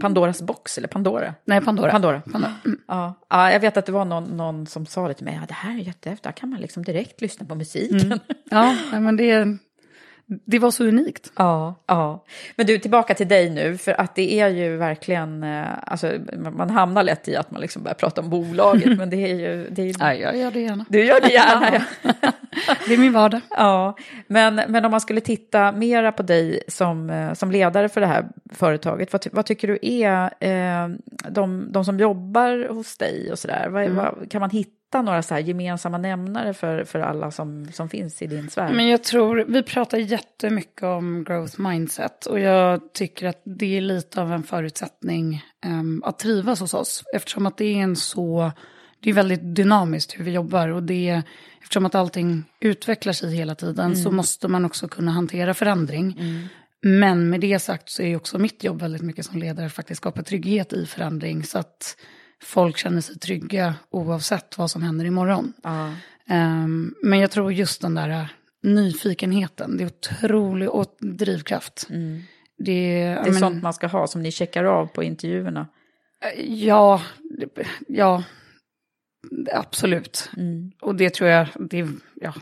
Pandoras 0.00 0.42
box 0.42 0.78
eller 0.78 0.88
Pandora? 0.88 1.34
Nej, 1.44 1.60
Pandora. 1.60 1.90
Pandora. 1.90 2.20
Pandora. 2.20 2.54
Mm. 2.64 2.80
Ja. 2.88 3.14
ja, 3.28 3.52
jag 3.52 3.60
vet 3.60 3.76
att 3.76 3.86
det 3.86 3.92
var 3.92 4.04
någon, 4.04 4.24
någon 4.24 4.66
som 4.66 4.86
sa 4.86 5.08
det 5.08 5.14
till 5.14 5.24
mig, 5.24 5.34
ja 5.40 5.46
det 5.48 5.54
här 5.54 5.74
är 5.74 5.82
jättehäftigt, 5.82 6.24
där 6.24 6.32
kan 6.32 6.48
man 6.48 6.60
liksom 6.60 6.82
direkt 6.82 7.20
lyssna 7.20 7.46
på 7.46 7.54
musiken. 7.54 8.00
Mm. 8.00 8.18
Ja, 8.50 8.76
men 8.92 9.16
det, 9.16 9.58
det 10.28 10.58
var 10.58 10.70
så 10.70 10.84
unikt. 10.84 11.32
Ja, 11.36 11.74
ja. 11.86 12.24
Men 12.56 12.66
du, 12.66 12.78
tillbaka 12.78 13.14
till 13.14 13.28
dig 13.28 13.50
nu, 13.50 13.78
för 13.78 14.00
att 14.00 14.14
det 14.14 14.40
är 14.40 14.48
ju 14.48 14.76
verkligen, 14.76 15.42
eh, 15.42 15.66
alltså 15.82 16.12
man 16.52 16.70
hamnar 16.70 17.02
lätt 17.02 17.28
i 17.28 17.36
att 17.36 17.50
man 17.50 17.60
liksom 17.60 17.82
börjar 17.82 17.94
prata 17.94 18.20
om 18.20 18.30
bolaget, 18.30 18.98
men 18.98 19.10
det 19.10 19.16
är 19.16 19.34
ju... 19.34 19.68
Det 19.70 19.82
är, 19.82 19.94
ja, 19.98 20.14
jag 20.14 20.36
gör 20.36 20.50
det 20.50 20.60
gärna. 20.60 20.84
Du 20.88 21.04
gör 21.04 21.20
det 21.20 21.32
gärna, 21.32 21.74
ja. 21.74 22.32
det 22.86 22.94
är 22.94 22.98
min 22.98 23.12
vardag. 23.12 23.40
Ja, 23.50 23.96
men, 24.26 24.54
men 24.54 24.84
om 24.84 24.90
man 24.90 25.00
skulle 25.00 25.20
titta 25.20 25.72
mera 25.72 26.12
på 26.12 26.22
dig 26.22 26.62
som, 26.68 27.10
eh, 27.10 27.32
som 27.32 27.50
ledare 27.50 27.88
för 27.88 28.00
det 28.00 28.06
här 28.06 28.28
företaget, 28.52 29.12
vad, 29.12 29.26
vad 29.32 29.46
tycker 29.46 29.68
du 29.68 29.78
är 29.82 30.30
eh, 30.40 30.88
de, 31.30 31.72
de 31.72 31.84
som 31.84 31.98
jobbar 31.98 32.68
hos 32.68 32.96
dig 32.96 33.32
och 33.32 33.38
sådär, 33.38 33.68
vad, 33.68 33.82
mm. 33.82 33.96
vad, 33.96 34.30
kan 34.30 34.40
man 34.40 34.50
hitta 34.50 34.78
hitta 34.88 35.02
några 35.02 35.22
så 35.22 35.38
gemensamma 35.38 35.98
nämnare 35.98 36.54
för, 36.54 36.84
för 36.84 37.00
alla 37.00 37.30
som, 37.30 37.72
som 37.72 37.88
finns 37.88 38.22
i 38.22 38.26
din 38.26 38.50
sfär? 38.50 38.72
Men 38.72 38.88
jag 38.88 39.04
tror, 39.04 39.44
vi 39.48 39.62
pratar 39.62 39.98
jättemycket 39.98 40.82
om 40.82 41.24
growth 41.24 41.60
mindset 41.60 42.26
och 42.26 42.40
jag 42.40 42.92
tycker 42.92 43.26
att 43.26 43.42
det 43.44 43.76
är 43.76 43.80
lite 43.80 44.22
av 44.22 44.32
en 44.32 44.42
förutsättning 44.42 45.42
um, 45.66 46.02
att 46.04 46.18
trivas 46.18 46.60
hos 46.60 46.74
oss 46.74 47.04
eftersom 47.14 47.46
att 47.46 47.56
det 47.56 47.64
är 47.64 47.76
en 47.76 47.96
så, 47.96 48.52
det 49.00 49.10
är 49.10 49.14
väldigt 49.14 49.54
dynamiskt 49.56 50.18
hur 50.18 50.24
vi 50.24 50.30
jobbar 50.30 50.68
och 50.68 50.82
det 50.82 51.22
eftersom 51.62 51.86
att 51.86 51.94
allting 51.94 52.44
utvecklar 52.60 53.12
sig 53.12 53.36
hela 53.36 53.54
tiden 53.54 53.86
mm. 53.86 53.96
så 53.96 54.10
måste 54.10 54.48
man 54.48 54.64
också 54.64 54.88
kunna 54.88 55.10
hantera 55.10 55.54
förändring. 55.54 56.16
Mm. 56.18 56.48
Men 56.82 57.30
med 57.30 57.40
det 57.40 57.58
sagt 57.58 57.90
så 57.90 58.02
är 58.02 58.16
också 58.16 58.38
mitt 58.38 58.64
jobb 58.64 58.80
väldigt 58.80 59.02
mycket 59.02 59.26
som 59.26 59.38
ledare 59.38 59.66
att 59.66 59.72
faktiskt 59.72 60.00
skapa 60.00 60.22
trygghet 60.22 60.72
i 60.72 60.86
förändring. 60.86 61.44
Så 61.44 61.58
att 61.58 61.96
folk 62.42 62.76
känner 62.76 63.00
sig 63.00 63.18
trygga 63.18 63.74
oavsett 63.90 64.58
vad 64.58 64.70
som 64.70 64.82
händer 64.82 65.04
imorgon. 65.04 65.52
Ja. 65.62 65.92
Um, 66.30 66.94
men 67.02 67.18
jag 67.18 67.30
tror 67.30 67.52
just 67.52 67.80
den 67.80 67.94
där 67.94 68.28
nyfikenheten, 68.62 69.76
det 69.76 69.84
är 69.84 69.86
otrolig 69.86 70.70
och 70.70 70.96
drivkraft. 71.00 71.86
Mm. 71.90 72.22
Det, 72.58 72.64
det 72.64 73.04
är 73.04 73.24
men, 73.24 73.34
sånt 73.34 73.62
man 73.62 73.74
ska 73.74 73.86
ha 73.86 74.06
som 74.06 74.22
ni 74.22 74.30
checkar 74.30 74.64
av 74.64 74.86
på 74.86 75.02
intervjuerna. 75.02 75.66
Ja, 76.36 77.02
ja 77.88 78.24
absolut. 79.52 80.30
Mm. 80.36 80.72
Och 80.80 80.94
det 80.94 81.10
tror 81.10 81.30
jag, 81.30 81.48
det, 81.54 81.88
ja, 82.14 82.34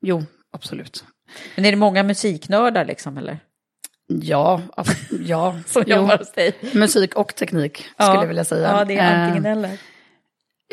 jo, 0.00 0.22
absolut. 0.52 1.04
Men 1.56 1.64
är 1.64 1.70
det 1.70 1.76
många 1.76 2.02
musiknördar 2.02 2.84
liksom 2.84 3.18
eller? 3.18 3.38
Ja, 4.08 4.62
alltså, 4.76 4.94
ja. 5.20 5.56
Som 5.66 5.84
jo. 5.86 5.96
jobbar 5.96 6.18
hos 6.18 6.32
dig. 6.32 6.52
Musik 6.74 7.14
och 7.14 7.34
teknik 7.34 7.76
skulle 7.78 8.08
Ja. 8.08 8.20
jag 8.22 8.26
vilja 8.28 8.44
säga. 8.44 8.68
Ja, 8.78 8.84
det 8.84 8.96
är 8.96 9.14
antingen 9.26 9.46
Eh, 9.46 9.52
eller. 9.52 9.78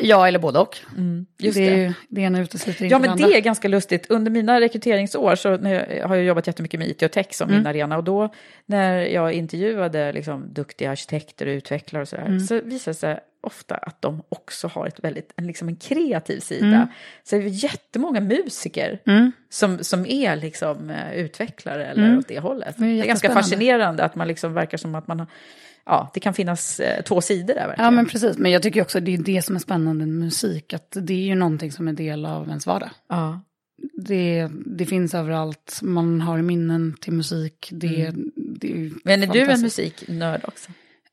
Ja, 0.02 0.28
eller 0.28 0.38
både 0.38 0.58
och. 0.58 0.76
Just 1.38 1.56
det, 1.56 1.66
är 1.68 1.70
det. 1.76 1.82
ju- 1.82 1.92
det 2.08 2.20
ena 2.20 2.40
utesluter 2.40 2.84
inte 2.84 2.94
Ja, 2.94 2.98
men 2.98 3.16
det 3.16 3.36
är 3.36 3.40
ganska 3.40 3.68
lustigt. 3.68 4.06
Under 4.10 4.30
mina 4.30 4.60
rekryteringsår 4.60 5.34
så 5.34 5.48
har 6.08 6.16
jag 6.16 6.24
jobbat 6.24 6.46
jättemycket 6.46 6.80
med 6.80 6.88
IT 6.88 7.02
och 7.02 7.12
tech 7.12 7.26
som 7.30 7.48
Mm. 7.48 7.58
min 7.60 7.66
arena. 7.66 7.96
Och 7.96 8.04
då 8.04 8.32
när 8.66 9.00
jag 9.00 9.32
intervjuade 9.32 10.12
liksom, 10.12 10.52
duktiga 10.52 10.90
arkitekter 10.90 11.46
och 11.46 11.50
utvecklare 11.50 12.02
och 12.02 12.08
sådär, 12.08 12.26
Mm. 12.26 12.40
så 12.40 12.54
visade 12.60 12.90
det 12.90 12.94
sig 12.94 13.18
ofta 13.40 13.74
att 13.74 14.02
de 14.02 14.22
också 14.28 14.68
har 14.68 14.86
ett 14.86 15.04
väldigt, 15.04 15.32
en, 15.36 15.46
liksom 15.46 15.68
en 15.68 15.76
kreativ 15.76 16.40
sida. 16.40 16.66
Mm. 16.66 16.86
Så 17.24 17.36
det 17.36 17.42
är 17.42 17.48
jättemånga 17.64 18.20
musiker 18.20 19.00
Mm. 19.06 19.32
som, 19.50 19.84
som 19.84 20.06
är 20.06 20.36
liksom 20.36 20.90
eh, 20.90 21.12
utvecklare 21.14 21.86
eller 21.86 22.04
Mm. 22.06 22.18
åt 22.18 22.28
det 22.28 22.38
hållet. 22.40 22.74
Det 22.78 22.84
är 22.84 22.94
Det 22.94 23.00
är, 23.00 23.06
ganska 23.06 23.34
fascinerande 23.34 24.04
att 24.04 24.14
man 24.14 24.28
liksom 24.28 24.52
verkar 24.54 24.78
som 24.78 24.94
att 24.94 25.06
man 25.08 25.18
har, 25.20 25.26
ja, 25.86 26.10
det 26.14 26.20
kan 26.20 26.34
finnas 26.34 26.80
eh, 26.80 27.02
två 27.02 27.20
sidor 27.20 27.54
där 27.54 27.66
verkligen. 27.66 27.84
Ja, 27.84 27.90
men 27.90 28.06
precis. 28.06 28.38
Men 28.38 28.50
jag 28.50 28.62
tycker 28.62 28.82
också 28.82 28.98
att 28.98 29.04
det 29.04 29.14
är 29.14 29.18
det 29.18 29.42
som 29.42 29.54
är 29.56 29.60
spännande 29.60 30.06
med 30.06 30.16
musik. 30.24 30.72
Att 30.72 30.96
det 31.00 31.14
är 31.14 31.26
ju 31.26 31.34
någonting 31.34 31.72
som 31.72 31.88
är 31.88 31.92
del 31.92 32.26
av 32.26 32.48
ens 32.48 32.66
vardag. 32.66 32.90
ja. 33.08 33.40
Det, 33.94 34.48
det 34.66 34.86
finns 34.86 35.14
överallt. 35.14 35.78
Man 35.82 36.20
har 36.20 36.38
minnen 36.42 36.96
till 37.00 37.12
musik. 37.12 37.68
Det, 37.72 38.12
det 38.36 38.70
är 38.72 38.76
Mm. 38.76 39.00
Men 39.04 39.22
är 39.22 39.26
du 39.26 39.40
en 39.50 39.60
musiknörd 39.60 40.40
också? 40.44 40.70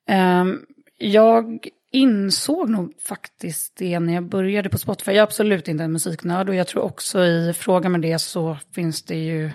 Ehm, 0.07 0.59
jag 0.97 1.67
insåg 1.91 2.69
nog 2.69 2.93
faktiskt 3.01 3.75
det 3.77 3.99
när 3.99 4.13
jag 4.13 4.29
började 4.29 4.69
på 4.69 4.77
Spotify. 4.77 5.11
Jag 5.11 5.17
är 5.17 5.23
absolut 5.23 5.67
inte 5.67 5.83
en 5.83 5.91
musiknörd 5.91 6.49
och 6.49 6.55
jag 6.55 6.67
tror 6.67 6.83
också 6.83 7.23
i 7.25 7.53
fråga 7.53 7.89
med 7.89 8.01
det 8.01 8.19
så 8.19 8.57
finns 8.71 9.03
det 9.03 9.15
ju 9.15 9.51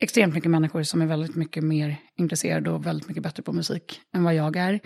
extremt 0.00 0.34
mycket 0.34 0.50
människor 0.50 0.82
som 0.82 1.02
är 1.02 1.06
väldigt 1.06 1.34
mycket 1.34 1.64
mer 1.64 1.96
intresserade 2.16 2.70
och 2.70 2.86
väldigt 2.86 3.08
mycket 3.08 3.22
bättre 3.22 3.42
på 3.42 3.52
musik 3.52 4.00
än 4.14 4.24
vad 4.24 4.34
jag 4.34 4.56
är. 4.56 4.80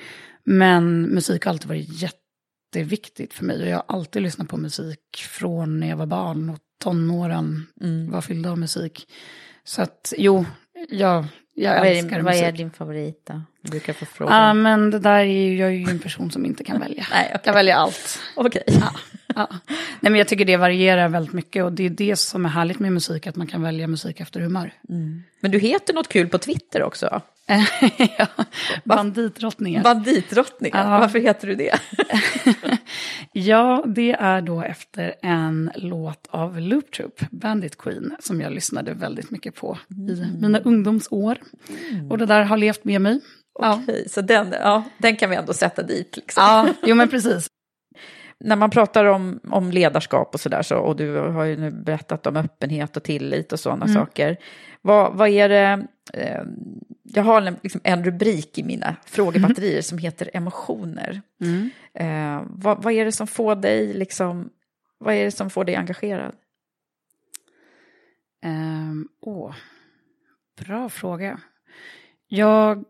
Men 0.44 1.03
musik 1.03 1.44
har 1.44 1.51
alltid 1.51 1.68
varit 1.68 2.03
jätteviktigt 2.03 3.34
för 3.34 3.44
mig 3.44 3.62
och 3.62 3.68
jag 3.68 3.76
har 3.76 3.96
alltid 3.96 4.22
lyssnat 4.22 4.49
på 4.49 4.57
musik 4.57 5.16
från 5.16 5.80
när 5.80 5.88
jag 5.88 5.96
var 5.96 6.07
barn 6.07 6.51
och 6.51 6.59
tonåren 6.80 7.66
var 8.11 8.20
fyllda 8.20 8.51
av 8.51 8.59
musik. 8.59 9.09
Så 9.64 9.82
att 9.82 10.12
jo, 10.16 10.44
jag, 10.88 11.24
jag 11.59 11.78
Vad 11.78 11.88
är, 11.88 11.94
din, 11.94 12.11
vad 12.11 12.24
musik. 12.24 12.42
är 12.42 12.52
din 12.52 12.70
favorit 12.70 13.26
då? 13.26 13.42
Du 13.62 13.70
brukar 13.70 13.92
få 13.92 14.06
fråga. 14.06 14.32
Ja, 14.32 14.54
men 14.54 14.90
det 14.90 14.98
där 14.98 15.18
är 15.18 15.24
ju, 15.24 15.56
jag 15.56 15.68
är 15.68 15.72
ju 15.72 15.90
en 15.90 15.98
person 15.98 16.30
som 16.30 16.44
inte 16.46 16.64
kan 16.64 16.80
välja. 16.86 17.06
Nej, 17.11 17.28
Jag 17.32 17.42
kan 17.44 17.54
välja 17.54 17.76
allt. 17.76 18.18
Okej. 18.36 18.62
Ja. 18.66 19.48
Nej, 20.00 20.12
men 20.12 20.14
jag 20.14 20.28
tycker 20.28 20.44
det 20.44 20.56
varierar 20.56 21.09
väldigt 21.09 21.32
mycket 21.32 21.64
och 21.64 21.72
det 21.72 21.86
är 21.86 21.90
det 21.90 22.16
som 22.16 22.44
är 22.44 22.48
härligt 22.48 22.78
med 22.78 22.92
musik, 22.92 23.26
att 23.26 23.36
man 23.36 23.46
kan 23.46 23.62
välja 23.62 23.86
musik 23.86 24.20
efter 24.20 24.40
humör. 24.40 24.72
Men 25.40 25.50
du 25.50 25.59
heter 25.59 25.94
något 25.94 26.09
kul 26.09 26.28
på 26.28 26.38
Twitter 26.38 26.82
också. 26.82 27.20
ja. 28.18 28.26
Banditdrottningen. 28.84 29.82
Banditdrottningen. 29.82 30.78
Ja. 30.78 30.99
Varför 30.99 31.18
heter 31.18 31.49
du 31.49 31.55
det? 31.55 31.80
ja, 33.32 33.84
det 33.86 34.12
är 34.12 34.40
då 34.40 34.62
efter 34.62 35.14
en 35.22 35.70
låt 35.74 36.26
av 36.30 36.61
Loop 36.61 36.90
Troop, 36.90 37.20
Bandit 37.30 37.78
Queen, 37.78 38.16
som 38.20 38.40
jag 38.40 38.53
lyssnade 38.53 38.94
väldigt 38.94 39.30
mycket 39.30 39.55
på 39.55 39.78
i 40.09 40.24
mina 40.40 40.59
ungdomsår. 40.59 41.38
Och 42.11 42.18
det 42.18 42.26
där 42.26 42.42
har 42.42 42.57
levt 42.57 42.84
med 42.84 43.01
mig. 43.01 43.20
Ja. 43.59 43.80
Okej, 43.82 44.09
så 44.09 44.20
den, 44.20 44.53
ja, 44.53 44.84
den 44.99 45.16
kan 45.16 45.30
vi 45.30 45.36
ändå 45.36 45.53
sätta 45.53 45.82
dit. 45.82 46.16
Liksom. 46.16 46.42
ja, 46.42 46.68
jo 46.82 46.94
men 46.94 47.09
precis. 47.09 47.46
När 48.41 48.57
man 48.57 48.70
pratar 48.70 49.05
om, 49.05 49.41
om 49.51 49.70
ledarskap 49.70 50.34
och 50.34 50.41
sådär, 50.41 50.62
så, 50.62 50.76
och 50.76 50.97
du 50.97 51.16
har 51.16 51.45
ju 51.45 51.57
nu 51.57 51.70
berättat 51.70 52.26
om 52.26 52.36
öppenhet 52.36 52.97
och 52.97 53.03
tillit 53.03 53.53
och 53.53 53.61
sådana 53.61 53.86
saker. 53.95 54.36
Vad, 54.82 55.14
vad 55.16 55.28
är 55.28 55.49
det, 55.49 55.86
eh, 56.12 56.43
jag 57.03 57.22
har 57.22 57.43
en, 57.43 57.57
liksom 57.62 57.80
en 57.84 58.05
rubrik 58.05 58.59
i 58.59 58.62
mina 58.62 58.97
frågebatterier 59.07 59.82
som 59.82 59.99
heter 59.99 60.30
emotioner. 60.32 61.22
Eh, 61.95 62.43
vad, 62.47 62.82
vad 62.82 62.93
är 62.93 63.05
det 63.05 63.12
som 63.12 63.26
får 63.26 63.57
dig, 63.57 63.95
liksom, 63.95 64.51
vad 64.99 65.14
är 65.14 65.24
det 65.24 65.30
som 65.30 65.51
får 65.51 65.64
dig 65.64 65.76
engagerad? 65.76 66.34
Ehm, 68.43 69.09
åh, 69.20 69.55
bra 70.61 70.89
fråga. 70.89 71.41
Jag 72.28 72.84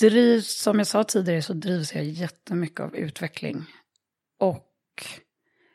drivs, 0.00 0.62
som 0.62 0.78
jag 0.78 0.86
sa 0.86 1.04
tidigare, 1.04 1.42
så 1.42 1.52
drivs 1.52 1.94
jag 1.94 2.04
jättemycket 2.04 2.80
av 2.80 2.96
utveckling. 2.96 3.66
Och 4.40 4.66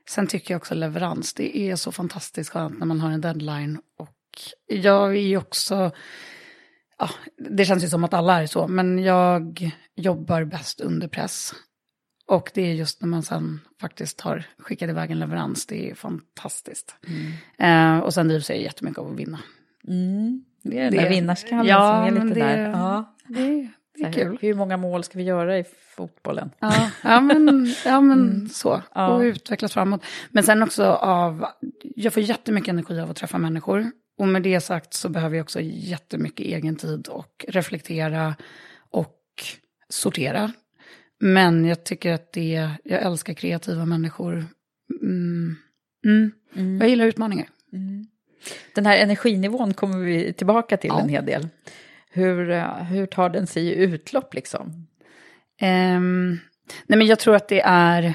sen 0.09 0.27
tycker 0.27 0.53
jag 0.53 0.59
också 0.59 0.75
leverans. 0.75 1.33
Det 1.33 1.57
är 1.57 1.75
så 1.75 1.91
fantastiskt 1.91 2.49
skönt 2.49 2.79
när 2.79 2.85
man 2.85 2.99
har 2.99 3.11
en 3.11 3.21
deadline. 3.21 3.79
Och 3.99 4.11
jag 4.67 5.09
är 5.15 5.21
ju 5.21 5.37
också, 5.37 5.91
ja, 6.97 7.09
det 7.49 7.65
känns 7.65 7.83
ju 7.83 7.87
som 7.87 8.03
att 8.03 8.13
alla 8.13 8.41
är 8.41 8.47
så, 8.47 8.67
men 8.67 8.99
jag 8.99 9.71
jobbar 9.95 10.43
bäst 10.43 10.81
under 10.81 11.07
press. 11.07 11.53
Och 12.27 12.51
det 12.53 12.61
är 12.61 12.73
just 12.73 13.01
när 13.01 13.07
man 13.07 13.23
sen 13.23 13.59
faktiskt 13.81 14.21
har 14.21 14.43
skickat 14.59 14.89
iväg 14.89 15.11
en 15.11 15.19
leverans, 15.19 15.65
det 15.65 15.89
är 15.91 15.95
fantastiskt. 15.95 16.95
Eh, 17.57 17.97
och 17.99 18.13
sen 18.13 18.27
drivs 18.27 18.49
jag 18.49 18.59
jättemycket 18.61 18.99
av 18.99 19.11
att 19.11 19.19
vinna. 19.19 19.39
Det 20.63 20.79
är 20.79 20.83
den 20.83 20.91
Det- 20.91 21.01
där 21.01 21.09
vinnarskallen 21.09 21.65
ja, 21.65 22.07
som 22.07 22.17
är 22.17 22.23
lite 22.23 22.39
det- 22.39 22.45
där. 22.45 22.69
Ja. 22.69 23.15
Det, 23.27 23.67
det 23.95 24.03
Så 24.03 24.07
är 24.07 24.13
här, 24.13 24.13
kul. 24.13 24.37
Hur 24.41 24.53
många 24.53 24.77
mål 24.77 25.03
ska 25.03 25.17
vi 25.17 25.23
göra 25.23 25.59
i 25.59 25.63
fotbollen? 25.95 26.51
Ja, 26.59 26.91
ja 27.03 27.21
men, 27.21 27.73
ja, 27.85 28.01
men 28.01 28.49
så. 28.49 28.73
Mm. 28.73 28.85
Ja. 28.95 29.07
Och 29.07 29.21
utvecklas 29.21 29.73
framåt. 29.73 30.01
Men 30.29 30.43
sen 30.43 30.63
också 30.63 30.85
av, 30.85 31.45
jag 31.81 32.13
får 32.13 32.23
jättemycket 32.23 32.69
energi 32.69 32.99
av 32.99 33.09
att 33.09 33.15
träffa 33.17 33.37
människor. 33.37 33.91
Och 34.17 34.27
med 34.27 34.41
det 34.43 34.61
sagt 34.61 34.93
så 34.93 35.09
behöver 35.09 35.35
jag 35.37 35.43
också 35.43 35.59
jättemycket 35.61 36.45
egen 36.45 36.75
tid 36.75 37.07
och 37.07 37.45
reflektera 37.47 38.35
och 38.91 39.21
sortera. 39.89 40.51
Men 41.19 41.65
jag 41.65 41.83
tycker 41.83 42.13
att 42.13 42.33
det, 42.33 42.69
jag 42.83 43.01
älskar 43.01 43.33
kreativa 43.33 43.85
människor. 43.85 44.45
Mm. 45.01 45.55
Mm. 46.05 46.77
Jag 46.79 46.89
gillar 46.89 47.05
utmaningar. 47.05 47.47
Den 48.75 48.85
här 48.85 48.97
energinivån 48.97 49.73
kommer 49.73 49.97
vi 49.97 50.33
tillbaka 50.33 50.77
till 50.77 50.89
Ja. 50.93 51.01
en 51.01 51.09
hel 51.09 51.25
del. 51.25 51.47
Hur, 52.15 52.49
eh, 52.49 52.83
hur 52.83 53.05
tar 53.05 53.29
den 53.29 53.47
sig 53.47 53.63
i 53.67 53.75
utlopp 53.75 54.33
liksom? 54.33 54.87
Ehm, 55.59 56.39
nej 56.85 56.97
men 56.97 57.07
jag 57.07 57.19
tror 57.19 57.35
att 57.35 57.47
det 57.47 57.61
är... 57.65 58.13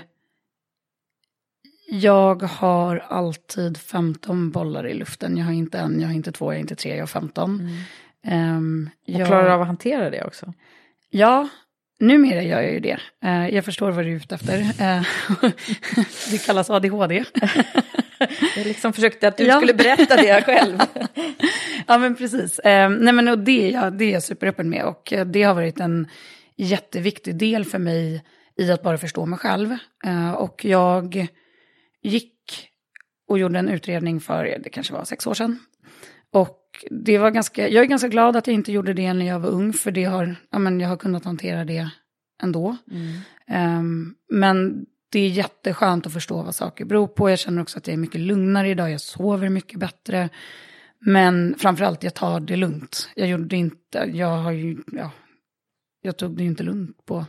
Jag 1.92 2.42
har 2.42 2.96
alltid 2.96 3.76
15 3.76 4.50
bollar 4.50 4.86
i 4.86 4.94
luften. 4.94 5.36
Jag 5.36 5.44
har 5.44 5.52
inte 5.52 5.78
en, 5.78 6.00
jag 6.00 6.08
har 6.08 6.14
inte 6.14 6.32
två, 6.32 6.52
jag 6.52 6.56
har 6.56 6.60
inte 6.60 6.76
tre, 6.76 6.90
jag 6.90 7.02
har 7.02 7.06
15. 7.06 7.68
Ehm, 8.24 8.90
Och 9.02 9.10
jag, 9.10 9.26
klarar 9.26 9.50
av 9.50 9.60
att 9.60 9.66
hantera 9.66 10.10
det 10.10 10.24
också? 10.24 10.52
Ja, 11.10 11.48
numera 12.00 12.42
gör 12.42 12.60
jag 12.60 12.72
ju 12.72 12.80
det. 12.80 12.98
Eh, 13.24 13.48
jag 13.48 13.64
förstår 13.64 13.90
vad 13.90 14.04
du 14.04 14.10
är 14.12 14.16
ute 14.16 14.34
efter. 14.34 14.58
Eh, 14.58 15.02
det 16.30 16.46
kallas 16.46 16.70
ADHD. 16.70 17.24
Jag 18.56 18.66
liksom 18.66 18.92
försökte 18.92 19.28
att 19.28 19.36
du 19.36 19.44
Ja. 19.44 19.56
skulle 19.56 19.74
berätta 19.74 20.16
det 20.16 20.42
själv. 20.44 20.78
ja, 21.86 21.98
men 21.98 22.16
precis. 22.16 22.58
Eh, 22.58 22.90
nej, 22.90 23.12
men 23.12 23.28
och 23.28 23.38
det, 23.38 23.68
är 23.68 23.72
jag, 23.72 23.92
det 23.92 24.04
är 24.04 24.12
jag 24.12 24.22
superöppen 24.22 24.70
med. 24.70 24.84
Och 24.84 25.12
det 25.26 25.42
har 25.42 25.54
varit 25.54 25.80
en 25.80 26.08
jätteviktig 26.56 27.36
del 27.36 27.64
för 27.64 27.78
mig 27.78 28.24
i 28.56 28.70
att 28.70 28.82
bara 28.82 28.98
förstå 28.98 29.26
mig 29.26 29.38
själv. 29.38 29.76
Och 30.36 30.64
jag 30.64 31.26
gick 32.02 32.34
och 33.28 33.38
gjorde 33.38 33.58
en 33.58 33.68
utredning 33.68 34.20
för, 34.20 34.58
det 34.64 34.70
kanske 34.70 34.92
var 34.92 35.04
sex 35.04 35.26
år 35.26 35.34
sedan. 35.34 35.58
Och 36.32 36.59
det 36.90 37.18
var 37.18 37.30
ganska, 37.30 37.68
jag 37.68 37.84
är 37.84 37.88
ganska 37.88 38.08
glad 38.08 38.36
att 38.36 38.46
jag 38.46 38.54
inte 38.54 38.72
gjorde 38.72 38.92
det 38.94 39.12
när 39.12 39.26
jag 39.26 39.40
var 39.40 39.50
ung, 39.50 39.72
för 39.72 39.90
det 39.90 40.04
har, 40.04 40.36
ja, 40.50 40.58
men 40.58 40.80
jag 40.80 40.88
har 40.88 40.96
kunnat 40.96 41.24
hantera 41.24 41.64
det 41.64 41.90
ändå. 42.42 42.76
Ehm, 43.46 44.14
men 44.28 44.86
det 45.12 45.20
är 45.20 45.28
jätteskönt 45.28 46.06
att 46.06 46.12
förstå 46.12 46.42
vad 46.42 46.54
saker 46.54 46.84
beror 46.84 47.06
på. 47.06 47.30
Jag 47.30 47.38
känner 47.38 47.62
också 47.62 47.78
att 47.78 47.86
jag 47.86 47.94
är 47.94 47.98
mycket 47.98 48.20
lugnare 48.20 48.68
idag, 48.68 48.90
jag 48.90 49.00
sover 49.00 49.48
mycket 49.48 49.78
bättre. 49.78 50.28
Men 50.98 51.54
framförallt, 51.58 52.02
jag 52.02 52.14
tar 52.14 52.40
det 52.40 52.56
lugnt. 52.56 53.10
Jag 53.14 53.28
gjorde 53.28 53.56
inte, 53.56 54.10
jag 54.12 54.36
har 54.36 54.52
ju, 54.52 54.78
ja, 54.92 55.10
jag 56.02 56.16
tog 56.16 56.36
det 56.36 56.44
inte 56.44 56.62
lugnt 56.62 57.06
på, 57.06 57.24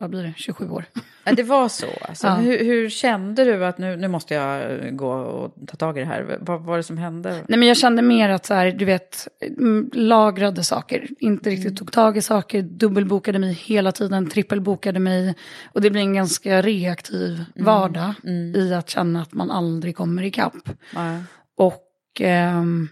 vad 0.00 0.10
blir 0.10 0.22
det, 0.22 0.32
27 0.36 0.70
år. 0.70 0.84
Ja, 1.24 1.32
det 1.32 1.42
var 1.42 1.68
så. 1.68 1.86
Alltså. 2.00 2.26
Ja. 2.26 2.34
Hur, 2.34 2.64
hur 2.64 2.90
kände 2.90 3.44
du 3.44 3.64
att 3.64 3.78
nu, 3.78 3.96
nu 3.96 4.08
måste 4.08 4.34
jag 4.34 4.96
gå 4.96 5.12
och 5.12 5.54
ta 5.66 5.76
tag 5.76 5.96
i 5.96 6.00
det 6.00 6.06
här? 6.06 6.38
Vad 6.40 6.62
var 6.62 6.76
det 6.76 6.82
som 6.82 6.98
hände? 6.98 7.30
Nej 7.48 7.58
men 7.58 7.68
jag 7.68 7.76
kände 7.76 8.02
mer 8.02 8.28
att 8.28 8.46
så 8.46 8.54
här, 8.54 8.70
du 8.70 8.84
vet, 8.84 9.28
mm, 9.58 9.90
lagrade 9.92 10.64
saker, 10.64 11.08
inte 11.18 11.50
riktigt 11.50 11.76
tog 11.76 11.92
tag 11.92 12.16
i 12.16 12.22
saker, 12.22 12.62
dubbelbokade 12.62 13.38
mig 13.38 13.52
hela 13.52 13.92
tiden, 13.92 14.30
trippelbokade 14.30 15.00
mig. 15.00 15.34
Och 15.72 15.80
det 15.80 15.90
blir 15.90 16.02
en 16.02 16.14
ganska 16.14 16.62
reaktiv 16.62 17.44
vardag 17.56 18.14
i 18.54 18.74
att 18.74 18.90
känna 18.90 19.22
att 19.22 19.32
man 19.32 19.50
aldrig 19.50 19.96
kommer 19.96 20.22
ikapp. 20.22 20.68
Ja. 20.94 21.18
Och 21.56 21.84
ehm, 22.20 22.88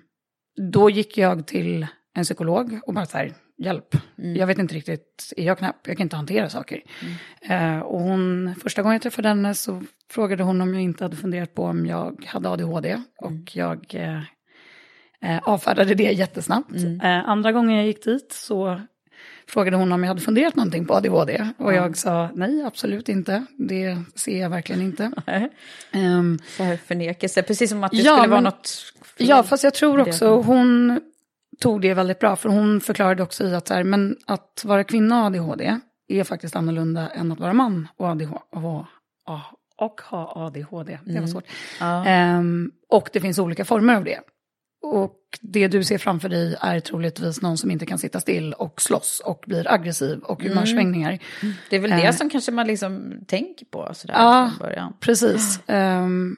då 0.72 0.90
gick 0.90 1.18
jag 1.18 1.46
till 1.46 1.86
en 2.14 2.24
psykolog 2.24 2.80
och 2.86 2.94
bara 2.94 3.06
så 3.06 3.18
här, 3.18 3.32
hjälp. 3.58 3.94
Jag 4.16 4.46
vet 4.46 4.58
inte 4.58 4.74
riktigt, 4.74 5.32
är 5.36 5.44
jag 5.46 5.58
knäpp? 5.58 5.76
Jag 5.86 5.96
kan 5.96 6.04
inte 6.04 6.16
hantera 6.16 6.48
saker. 6.50 6.80
Eh, 7.40 7.78
och 7.78 8.00
hon, 8.00 8.54
första 8.62 8.82
gången 8.82 8.94
jag 8.94 9.02
träffade 9.02 9.28
henne 9.28 9.54
så 9.54 9.82
frågade 10.10 10.42
hon 10.42 10.60
om 10.60 10.74
jag 10.74 10.82
inte 10.82 11.04
hade 11.04 11.16
funderat 11.16 11.54
på 11.54 11.64
om 11.64 11.86
jag 11.86 12.24
hade 12.26 12.48
ADHD. 12.48 13.02
Och 13.18 13.56
jag, 13.56 13.94
eh, 13.94 14.20
Eh, 15.20 15.38
avfärdade 15.42 15.94
det 15.94 16.02
jättesnabbt. 16.12 16.70
Mm. 16.76 17.00
Eh, 17.00 17.28
andra 17.28 17.52
gången 17.52 17.76
jag 17.76 17.86
gick 17.86 18.04
dit 18.04 18.32
så 18.32 18.80
frågade 19.48 19.76
hon 19.76 19.92
om 19.92 20.02
jag 20.02 20.08
hade 20.08 20.20
funderat 20.20 20.56
någonting 20.56 20.86
på 20.86 20.94
ADHD. 20.94 21.48
Och 21.58 21.74
jag 21.74 21.96
sa 21.96 22.30
nej, 22.34 22.62
absolut 22.64 23.08
inte. 23.08 23.44
Det 23.58 23.98
ser 24.14 24.40
jag 24.40 24.50
verkligen 24.50 24.82
inte. 24.82 25.10
Ehm, 25.92 26.38
Så 26.56 26.62
här 26.62 26.76
förnekelse, 26.76 27.42
precis 27.42 27.70
som 27.70 27.84
att 27.84 27.90
det 27.90 27.96
Ja, 27.96 28.16
skulle 28.16 28.28
vara 28.30 28.40
men- 28.40 28.44
något 28.44 28.68
fel. 29.18 29.28
Ja, 29.28 29.42
fast 29.42 29.64
jag 29.64 29.74
tror 29.74 30.00
också 30.00 30.28
hon 30.42 31.00
tog 31.60 31.80
det 31.80 31.94
väldigt 31.94 32.18
bra. 32.18 32.36
För 32.36 32.48
hon 32.48 32.80
förklarade 32.80 33.22
också 33.22 33.44
i 33.44 33.54
att, 33.54 33.68
så 33.68 33.74
här, 33.74 33.84
men 33.84 34.16
att 34.26 34.62
vara 34.64 34.84
kvinna 34.84 35.20
och 35.20 35.26
ADHD 35.26 35.78
är 36.08 36.24
faktiskt 36.24 36.56
annorlunda 36.56 37.08
än 37.08 37.32
att 37.32 37.40
vara 37.40 37.52
man 37.52 37.88
och 37.96 38.06
ADHD. 38.08 38.40
Och, 38.50 38.84
och 39.76 40.00
ha 40.00 40.32
ADHD, 40.46 40.98
det 41.04 41.20
var 41.20 41.26
svårt. 41.26 41.44
Ehm, 42.06 42.70
och 42.88 43.08
det 43.12 43.20
finns 43.20 43.38
olika 43.38 43.64
former 43.64 43.94
av 43.96 44.04
det. 44.04 44.20
Och 44.82 45.16
det 45.40 45.68
du 45.68 45.84
ser 45.84 45.98
framför 45.98 46.28
dig 46.28 46.56
är 46.60 46.80
troligtvis 46.80 47.42
någon 47.42 47.58
som 47.58 47.70
inte 47.70 47.86
kan 47.86 47.98
sitta 47.98 48.20
still 48.20 48.52
och 48.52 48.80
slåss 48.82 49.22
och 49.24 49.44
blir 49.46 49.72
aggressiv 49.72 50.18
och 50.18 50.42
humörsvängningar. 50.42 51.18
Det 51.70 51.76
är 51.76 51.80
väl 51.80 51.90
det 51.90 52.12
som 52.12 52.30
kanske 52.30 52.52
man 52.52 52.66
liksom 52.66 53.12
tänker 53.26 53.66
på 53.66 53.90
sådär 53.94 54.14
Ja. 54.14 54.50
från 54.58 54.66
början. 54.68 54.92
Precis. 55.00 55.60
Ehm, 55.66 56.36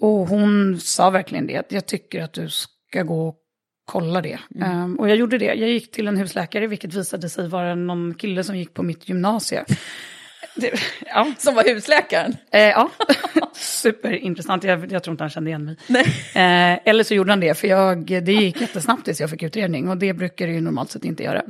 och 0.00 0.28
hon 0.28 0.80
sa 0.80 1.10
verkligen 1.10 1.46
det, 1.46 1.56
att 1.56 1.72
jag 1.72 1.86
tycker 1.86 2.22
att 2.22 2.32
du 2.32 2.48
ska 2.48 3.02
gå 3.02 3.28
och 3.28 3.36
kolla 3.84 4.20
det. 4.22 4.38
Ehm, 4.60 4.96
och 4.96 5.08
jag 5.10 5.16
gjorde 5.16 5.38
det. 5.38 5.44
Jag 5.44 5.68
gick 5.68 5.90
till 5.90 6.08
en 6.08 6.16
husläkare, 6.16 6.66
vilket 6.66 6.94
visade 6.94 7.28
sig 7.28 7.48
vara 7.48 7.74
någon 7.74 8.14
kille 8.14 8.44
som 8.44 8.56
gick 8.56 8.74
på 8.74 8.82
mitt 8.82 9.08
gymnasie. 9.08 9.64
Det, 10.56 10.70
ja, 11.06 11.32
Som 11.38 11.54
var 11.54 11.64
husläkaren? 11.64 12.36
eh, 12.52 12.60
ja. 12.62 12.90
superintressant. 13.54 14.64
Jag, 14.64 14.92
jag 14.92 15.02
tror 15.02 15.12
inte 15.12 15.24
han 15.24 15.30
kände 15.30 15.50
igen 15.50 15.64
mig. 15.64 15.76
Eh, 16.34 16.78
eller 16.84 17.04
så 17.04 17.14
gjorde 17.14 17.32
han 17.32 17.40
det, 17.40 17.58
för 17.58 17.68
jag, 17.68 18.06
det 18.06 18.32
gick 18.32 18.60
jättesnabbt 18.60 19.04
tills 19.04 19.20
jag 19.20 19.30
fick 19.30 19.42
utredning. 19.42 19.88
Och 19.88 19.96
det 19.96 20.12
brukar 20.12 20.46
det 20.46 20.52
ju 20.52 20.60
normalt 20.60 20.90
sett 20.90 21.04
inte 21.04 21.22
göra. 21.22 21.42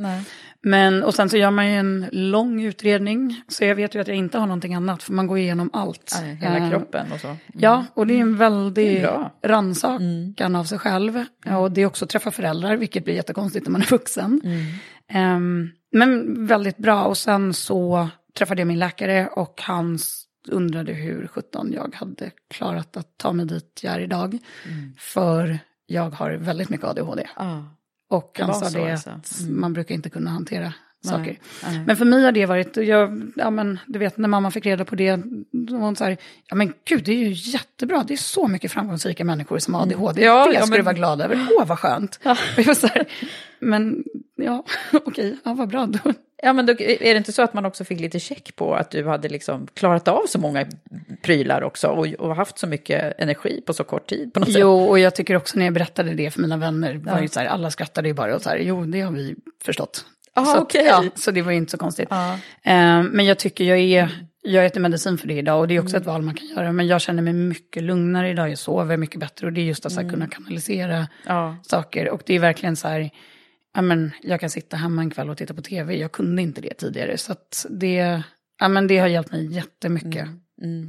Men, 0.64 1.02
och 1.02 1.14
sen 1.14 1.28
så 1.28 1.36
gör 1.36 1.50
man 1.50 1.66
ju 1.68 1.74
en 1.74 2.08
lång 2.12 2.62
utredning. 2.62 3.42
Så 3.48 3.64
jag 3.64 3.74
vet 3.74 3.94
ju 3.94 4.00
att 4.00 4.08
jag 4.08 4.16
inte 4.16 4.38
har 4.38 4.46
någonting 4.46 4.74
annat, 4.74 5.02
för 5.02 5.12
man 5.12 5.26
går 5.26 5.38
igenom 5.38 5.70
allt. 5.72 6.18
Nej, 6.20 6.34
hela 6.34 6.58
Eh, 6.58 6.70
kroppen 6.70 7.12
och 7.12 7.20
så. 7.20 7.36
Ja, 7.52 7.86
och 7.94 8.06
det 8.06 8.14
är 8.14 8.20
en 8.20 8.36
väldig 8.36 9.06
rannsakan 9.42 10.56
av 10.56 10.64
sig 10.64 10.78
själv. 10.78 11.24
Och 11.58 11.72
det 11.72 11.82
är 11.82 11.86
också 11.86 12.04
att 12.04 12.10
träffa 12.10 12.30
föräldrar, 12.30 12.76
vilket 12.76 13.04
blir 13.04 13.14
jättekonstigt 13.14 13.66
när 13.66 13.72
man 13.72 13.82
är 13.82 13.86
vuxen. 13.86 14.40
Ehm, 15.08 15.70
men 15.92 16.46
väldigt 16.46 16.76
bra. 16.76 17.04
Och 17.04 17.16
sen 17.18 17.54
så 17.54 18.08
träffade 18.38 18.60
jag 18.60 18.66
min 18.66 18.78
läkare 18.78 19.26
och 19.26 19.60
han 19.62 19.98
undrade 20.48 20.92
hur 20.92 21.26
17 21.26 21.72
jag 21.72 21.94
hade 21.94 22.30
klarat 22.50 22.96
att 22.96 23.18
ta 23.18 23.32
mig 23.32 23.46
dit 23.46 23.80
jag 23.82 23.94
är 23.94 24.00
idag. 24.00 24.38
För 24.98 25.58
jag 25.86 26.10
har 26.10 26.30
väldigt 26.30 26.68
mycket 26.70 26.86
ADHD. 26.86 27.26
Ja. 27.36 27.64
Och 28.16 28.38
han 28.40 28.54
sa 28.54 28.78
det 28.78 28.92
att 28.92 29.40
man 29.48 29.72
brukar 29.72 29.94
inte 29.94 30.10
kunna 30.10 30.30
hantera 30.30 30.74
saker. 31.08 31.38
nej. 31.64 31.80
Men 31.86 31.96
för 31.96 32.04
mig 32.04 32.22
har 32.24 32.32
det 32.32 32.46
varit, 32.46 32.76
jag, 32.76 33.30
ja 33.36 33.50
men 33.50 33.78
du 33.86 33.98
vet 33.98 34.18
när 34.18 34.28
mamma 34.28 34.50
fick 34.50 34.66
reda 34.66 34.84
på 34.84 34.94
det, 34.94 35.16
då 35.50 35.74
var 35.76 35.84
hon 35.84 35.96
så 35.96 36.04
här, 36.04 36.16
ja 36.48 36.56
men 36.56 36.72
gud 36.84 37.04
det 37.04 37.12
är 37.12 37.16
ju 37.16 37.30
jättebra, 37.52 38.04
det 38.08 38.14
är 38.14 38.18
så 38.18 38.48
mycket 38.48 38.72
framgångsrika 38.72 39.24
människor 39.24 39.58
som 39.58 39.74
har 39.74 39.82
ADHD, 39.82 40.22
Mm. 40.24 40.36
Ja, 40.36 40.46
det 40.46 40.54
ja, 40.54 40.66
ska 40.66 40.76
men- 40.76 40.84
vara 40.84 40.94
glad 40.94 41.20
över, 41.20 41.46
åh 41.58 41.66
vad 41.66 41.78
skönt. 41.78 42.20
Så 42.76 42.86
här, 42.86 43.04
men 43.58 44.04
ja, 44.36 44.64
okej, 44.92 45.36
ja 45.44 45.54
vad 45.54 45.68
bra 45.68 45.86
då. 45.86 46.12
Ja, 46.42 46.52
men 46.52 46.66
då, 46.66 46.72
är 46.72 46.98
det 47.14 47.16
inte 47.16 47.32
så 47.32 47.42
att 47.42 47.54
man 47.54 47.64
också 47.66 47.84
fick 47.84 48.00
lite 48.00 48.20
check 48.20 48.56
på 48.56 48.74
att 48.74 48.90
du 48.90 49.06
hade 49.08 49.28
liksom 49.28 49.66
klarat 49.74 50.08
av 50.08 50.22
så 50.28 50.38
många 50.38 50.66
prylar 51.22 51.62
också 51.62 51.88
och, 51.88 52.06
och 52.06 52.36
haft 52.36 52.58
så 52.58 52.66
mycket 52.66 53.20
energi 53.20 53.62
på 53.66 53.72
så 53.74 53.84
kort 53.84 54.06
tid 54.08 54.32
på 54.34 54.40
något 54.40 54.52
sätt? 54.52 54.60
Jo, 54.60 54.84
och 54.84 54.98
jag 54.98 55.14
tycker 55.14 55.36
också 55.36 55.58
när 55.58 55.64
jag 55.64 55.74
berättade 55.74 56.14
det 56.14 56.30
för 56.30 56.40
mina 56.40 56.56
vänner, 56.56 56.94
var 56.94 57.20
ju 57.20 57.28
så 57.28 57.40
här, 57.40 57.46
alla 57.46 57.70
skrattade 57.70 58.08
ju 58.08 58.14
bara 58.14 58.34
och 58.34 58.42
så 58.42 58.48
här, 58.50 58.58
jo 58.58 58.84
det 58.84 59.00
har 59.00 59.12
vi 59.12 59.34
förstått. 59.64 60.04
Ah, 60.34 60.44
så, 60.44 60.58
okej. 60.60 60.84
ja, 60.86 61.04
så 61.14 61.30
det 61.30 61.42
var 61.42 61.50
ju 61.52 61.56
inte 61.58 61.70
så 61.70 61.78
konstigt. 61.78 62.08
Ja. 62.10 62.32
Eh, 62.62 63.02
men 63.02 63.24
jag 63.24 63.38
tycker 63.38 63.64
jag 63.64 63.78
är, 63.78 64.10
jag 64.42 64.66
äter 64.66 64.80
medicin 64.80 65.18
för 65.18 65.28
det 65.28 65.34
idag 65.34 65.60
och 65.60 65.68
det 65.68 65.76
är 65.76 65.82
också 65.82 65.96
ett 65.96 66.06
val 66.06 66.22
man 66.22 66.34
kan 66.34 66.46
göra. 66.48 66.72
Men 66.72 66.86
jag 66.86 67.00
känner 67.00 67.22
mig 67.22 67.32
mycket 67.32 67.82
lugnare 67.82 68.30
idag, 68.30 68.50
jag 68.50 68.58
sover 68.58 68.96
mycket 68.96 69.20
bättre 69.20 69.46
och 69.46 69.52
det 69.52 69.60
är 69.60 69.64
just 69.64 69.86
att 69.86 69.92
så 69.92 70.00
här, 70.00 70.08
kunna 70.10 70.26
kanalisera 70.28 71.08
Ja. 71.26 71.56
saker. 71.62 72.10
Och 72.10 72.22
det 72.26 72.34
är 72.34 72.38
verkligen 72.40 72.76
så 72.76 72.88
här, 72.88 73.10
ja 73.74 73.82
men 73.82 74.10
jag 74.22 74.40
kan 74.40 74.50
sitta 74.50 74.76
hemma 74.76 75.02
en 75.02 75.10
kväll 75.10 75.30
och 75.30 75.36
titta 75.36 75.54
på 75.54 75.62
tv, 75.62 75.96
jag 75.96 76.12
kunde 76.12 76.42
inte 76.42 76.60
det 76.60 76.74
tidigare. 76.74 77.18
Så 77.18 77.34
det, 77.70 78.22
ja 78.60 78.68
men 78.68 78.86
det 78.86 78.98
har 78.98 79.08
hjälpt 79.08 79.32
mig 79.32 79.52
jättemycket 79.54 80.28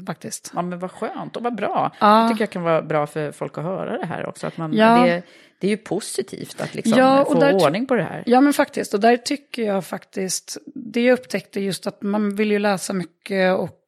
faktiskt. 0.05 0.51
Ja, 0.55 0.61
men 0.61 0.80
vad 0.80 0.91
skönt 0.91 1.36
och 1.36 1.43
vad 1.43 1.55
bra. 1.55 1.91
Ja. 1.99 2.22
Jag 2.22 2.30
tycker 2.32 2.41
jag 2.41 2.49
kan 2.49 2.63
vara 2.63 2.82
bra 2.82 3.07
för 3.07 3.32
folk 3.32 3.57
att 3.57 3.63
höra 3.63 3.97
det 3.97 4.05
här 4.05 4.26
också. 4.26 4.47
Att 4.47 4.57
man, 4.57 4.74
Ja. 4.74 5.05
det, 5.05 5.24
det 5.59 5.68
är 5.68 5.72
ju 5.72 5.78
positivt 5.78 6.61
att 6.61 6.76
liksom 6.76 6.99
Ja, 6.99 7.26
få 7.26 7.51
ordning 7.51 7.88
på 7.88 7.95
det 7.95 8.03
här. 8.03 8.24
Ja 8.26 8.41
men 8.41 8.53
faktiskt, 8.53 8.93
och 8.93 8.99
där 8.99 9.18
tycker 9.18 9.63
jag 9.63 9.86
faktiskt, 9.86 10.57
det 10.76 11.01
jag 11.01 11.13
upptäckte 11.20 11.59
just 11.59 11.88
att 11.88 12.01
man 12.01 12.36
vill 12.36 12.51
ju 12.51 12.59
läsa 12.59 12.93
mycket 12.93 13.57
och 13.57 13.82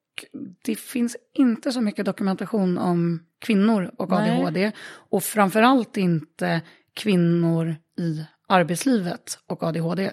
det 0.65 0.75
finns 0.75 1.17
inte 1.33 1.71
så 1.71 1.81
mycket 1.81 2.05
dokumentation 2.05 2.77
om 2.77 3.23
kvinnor 3.39 3.91
och 3.97 4.09
Nej. 4.09 4.31
ADHD. 4.31 4.71
Och 4.87 5.23
framförallt 5.23 5.97
inte 5.97 6.61
kvinnor 6.93 7.75
i 7.99 8.25
arbetslivet 8.47 9.39
och 9.47 9.63
ADHD. 9.63 10.11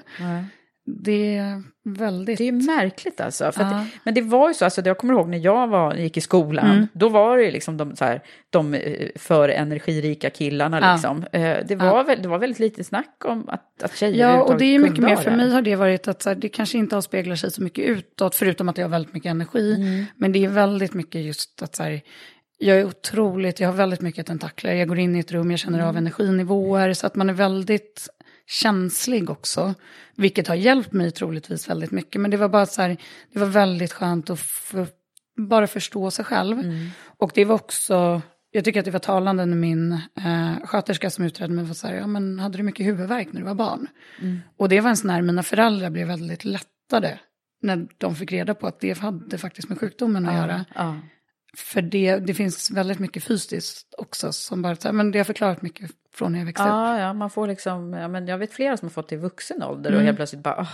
Det 0.87 1.37
är 1.37 1.63
väldigt... 1.85 2.39
Det 2.39 2.49
är 2.49 2.53
märkligt 2.53 3.21
alltså. 3.21 3.53
För 3.53 3.63
Ja. 3.63 3.69
det, 3.69 3.87
men 4.05 4.15
det 4.15 4.21
var 4.21 4.49
ju 4.49 4.55
så, 4.55 4.65
alltså, 4.65 4.83
jag 4.85 4.99
kommer 4.99 5.15
ihåg 5.15 5.29
när 5.29 5.39
jag 5.39 5.69
var, 5.69 5.95
gick 5.95 6.17
i 6.17 6.21
skolan, 6.21 6.71
Mm. 6.71 6.87
då 6.93 7.09
var 7.09 7.39
det 7.39 7.51
liksom 7.51 7.77
de, 7.77 7.97
så 7.97 8.05
här, 8.05 8.21
de 8.51 8.75
eh, 8.75 9.09
för 9.17 9.49
energirika 9.49 10.31
killarna. 10.31 10.81
Ja. 10.81 10.93
Liksom. 10.93 11.25
Eh, 11.33 11.57
Det, 11.67 11.77
var 11.77 12.05
väl, 12.05 12.23
det 12.23 12.29
var 12.29 12.39
väldigt 12.39 12.59
lite 12.59 12.85
snack 12.85 13.23
om 13.25 13.49
att, 13.49 13.83
att 13.83 13.97
tjejer 13.97 14.29
Ja, 14.29 14.43
och 14.43 14.59
det 14.59 14.65
är 14.65 14.79
mycket 14.79 14.99
mer, 14.99 15.17
för 15.17 15.31
mig 15.31 15.51
har 15.53 15.63
det 15.63 15.77
varit 15.77 16.09
att 16.09 16.23
så 16.23 16.29
här, 16.31 16.37
det 16.37 16.49
kanske 16.49 16.79
inte 16.79 16.97
avspeglar 16.97 17.37
sig 17.37 17.51
så 17.51 17.63
mycket 17.63 17.85
utåt, 17.85 18.35
förutom 18.35 18.69
att 18.69 18.79
jag 18.79 18.85
har 18.85 18.91
väldigt 18.91 19.15
mycket 19.15 19.31
energi. 19.31 19.75
Mm. 19.75 20.05
Men 20.17 20.33
det 20.33 20.45
är 20.45 20.49
väldigt 20.49 20.95
mycket 20.95 21.21
just 21.25 21.63
att 21.63 21.77
så 21.77 21.83
här, 21.83 22.01
jag 22.59 22.79
är 22.79 22.85
otroligt, 22.87 23.61
jag 23.61 23.69
har 23.69 23.75
väldigt 23.75 24.01
mycket 24.01 24.27
tentakler, 24.27 24.73
jag 24.75 24.89
går 24.89 24.99
in 24.99 25.17
i 25.17 25.19
ett 25.19 25.33
rum, 25.33 25.51
jag 25.51 25.61
känner 25.61 25.79
Mm. 25.79 25.89
av 25.89 25.97
energinivåer, 25.97 26.93
så 26.93 27.07
att 27.07 27.15
man 27.17 27.29
är 27.31 27.35
väldigt 27.35 28.09
känslig 28.47 29.31
också. 29.31 29.75
Vilket 30.17 30.49
har 30.49 30.55
hjälpt 30.55 30.93
mig 30.93 31.11
troligtvis 31.11 31.69
väldigt 31.69 31.91
mycket, 31.91 32.21
men 32.21 32.31
det 32.31 32.37
var 32.37 32.49
bara 32.49 32.67
så 32.67 32.83
här, 32.83 32.97
det 33.33 33.39
var 33.39 33.47
väldigt 33.47 33.93
skönt 33.93 34.31
att 34.31 34.39
f- 34.39 34.75
bara 35.49 35.67
förstå 35.67 36.11
sig 36.11 36.25
själv. 36.25 36.59
Mm. 36.59 36.89
Och 37.19 37.31
det 37.35 37.45
var 37.45 37.55
också, 37.55 38.23
jag 38.51 38.65
tycker 38.65 38.81
att 38.81 38.85
det 38.85 38.91
var 38.91 38.99
talande 38.99 39.47
när 39.47 39.57
min 39.57 39.93
eh, 39.93 40.53
sköterska 40.65 41.11
som 41.11 41.25
utredde 41.25 41.55
mig 41.55 41.65
var 41.65 41.75
så 41.75 41.87
här, 41.87 41.95
ja 41.95 42.07
men 42.07 42.39
hade 42.39 42.57
du 42.57 42.63
mycket 42.63 42.87
huvudvärk 42.87 43.33
när 43.33 43.41
du 43.41 43.47
var 43.47 43.55
barn? 43.55 43.89
Och 44.59 44.69
det 44.69 44.81
var 44.81 44.91
en 44.91 44.97
sån 44.97 45.11
här, 45.11 45.23
mina 45.23 45.43
föräldrar 45.43 45.91
blev 45.91 46.07
väldigt 46.09 46.45
lättade 46.45 47.19
när 47.63 47.87
de 47.99 48.17
fick 48.17 48.33
reda 48.33 48.55
på 48.55 48.67
att 48.67 48.81
det 48.81 48.99
hade 48.99 49.39
faktiskt 49.39 49.69
med 49.69 49.79
sjukdomen 49.81 50.27
att 50.27 50.35
göra. 50.35 50.65
Ja. 50.75 50.97
För 51.57 51.83
det, 51.83 52.17
det 52.17 52.35
finns 52.35 52.71
väldigt 52.71 52.99
mycket 52.99 53.25
fysiskt 53.25 53.95
också 53.99 54.33
som 54.33 54.63
bara, 54.63 54.93
men 54.93 55.11
det 55.11 55.19
har 55.19 55.25
förklarat 55.25 55.63
mycket 55.63 55.91
från 56.15 56.33
när 56.33 56.39
jag 56.39 56.47
växte 56.47 56.63
upp. 56.63 56.69
Ja, 56.69 56.99
ja, 56.99 57.13
man 57.13 57.31
får 57.31 57.47
liksom, 57.47 57.93
ja, 57.93 58.09
men 58.09 58.27
jag 58.27 58.39
vet 58.39 58.53
flera 58.53 58.77
som 58.77 58.87
har 58.87 58.91
fått 58.91 59.09
det 59.09 59.15
i 59.15 59.19
vuxen 59.19 59.63
ålder 59.63 59.91
Mm. 59.91 60.01
och 60.01 60.05
helt 60.07 60.17
plötsligt 60.19 60.43
bara 60.43 60.57
åh, 60.61 60.69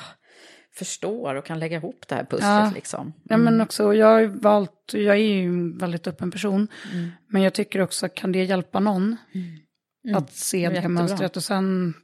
förstår 0.75 1.35
och 1.35 1.45
kan 1.45 1.59
lägga 1.59 1.77
ihop 1.77 2.05
det 2.09 2.15
här 2.15 2.25
pusslet 2.25 2.49
Ja. 2.65 2.73
liksom. 2.75 3.13
Ja, 3.23 3.37
men 3.37 3.61
också, 3.61 3.95
jag 3.95 4.07
har 4.07 4.27
valt, 4.27 4.91
jag 4.93 5.17
är 5.17 5.21
ju 5.21 5.45
en 5.45 5.79
väldigt 5.79 6.07
öppen 6.07 6.31
person, 6.31 6.69
men 7.29 7.43
jag 7.43 7.53
tycker 7.53 7.81
också, 7.81 8.09
kan 8.09 8.33
det 8.33 8.45
hjälpa 8.45 8.81
någon 8.81 9.17
att 10.17 10.33
se 10.33 10.69
Det 10.69 10.75
det 10.75 10.81
här 10.81 10.89
mönstret 10.89 11.37
och 11.37 11.45
sen 11.45 11.95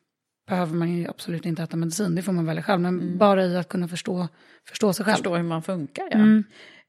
behöver 0.48 0.74
man 0.74 0.92
ju 0.92 1.08
absolut 1.08 1.46
inte 1.46 1.62
äta 1.62 1.76
medicin, 1.76 2.14
det 2.14 2.22
får 2.22 2.32
man 2.32 2.46
välja 2.46 2.62
själv, 2.62 2.80
men 2.80 3.18
bara 3.18 3.44
i 3.44 3.56
att 3.56 3.68
kunna 3.68 3.88
förstå, 3.88 4.28
förstå 4.68 4.92
sig 4.92 5.04
själv. 5.04 5.14
Förstå 5.16 5.36
hur 5.36 5.42
man 5.42 5.62
funkar, 5.62 6.08
ja. 6.10 6.18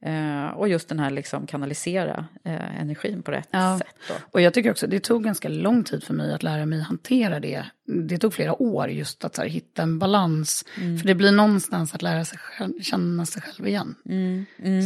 Mm. 0.05 0.45
Eh, 0.45 0.51
och 0.51 0.69
just 0.69 0.89
den 0.89 0.99
här 0.99 1.09
liksom 1.09 1.47
kanalisera 1.47 2.25
eh, 2.43 2.81
energin 2.81 3.21
på 3.23 3.31
rätt 3.31 3.47
Ja. 3.51 3.77
sätt. 3.79 3.95
Då. 4.07 4.13
Och 4.31 4.41
jag 4.41 4.53
tycker 4.53 4.71
också, 4.71 4.87
det 4.87 4.99
tog 4.99 5.23
ganska 5.23 5.49
lång 5.49 5.83
tid 5.83 6.03
för 6.03 6.13
mig 6.13 6.33
att 6.33 6.43
lära 6.43 6.65
mig 6.65 6.81
hantera 6.81 7.39
det. 7.39 7.63
Det 8.07 8.17
tog 8.17 8.33
flera 8.33 8.61
år 8.61 8.89
just 8.89 9.25
att 9.25 9.37
här, 9.37 9.45
hitta 9.45 9.81
en 9.81 9.99
balans. 9.99 10.65
Mm. 10.81 10.97
För 10.99 11.07
det 11.07 11.15
blir 11.15 11.31
någonstans 11.31 11.93
att 11.93 12.01
lära 12.01 12.25
sig 12.25 12.37
själv, 12.39 12.81
känna 12.81 13.25
sig 13.25 13.41
själv 13.41 13.67
igen. 13.67 13.95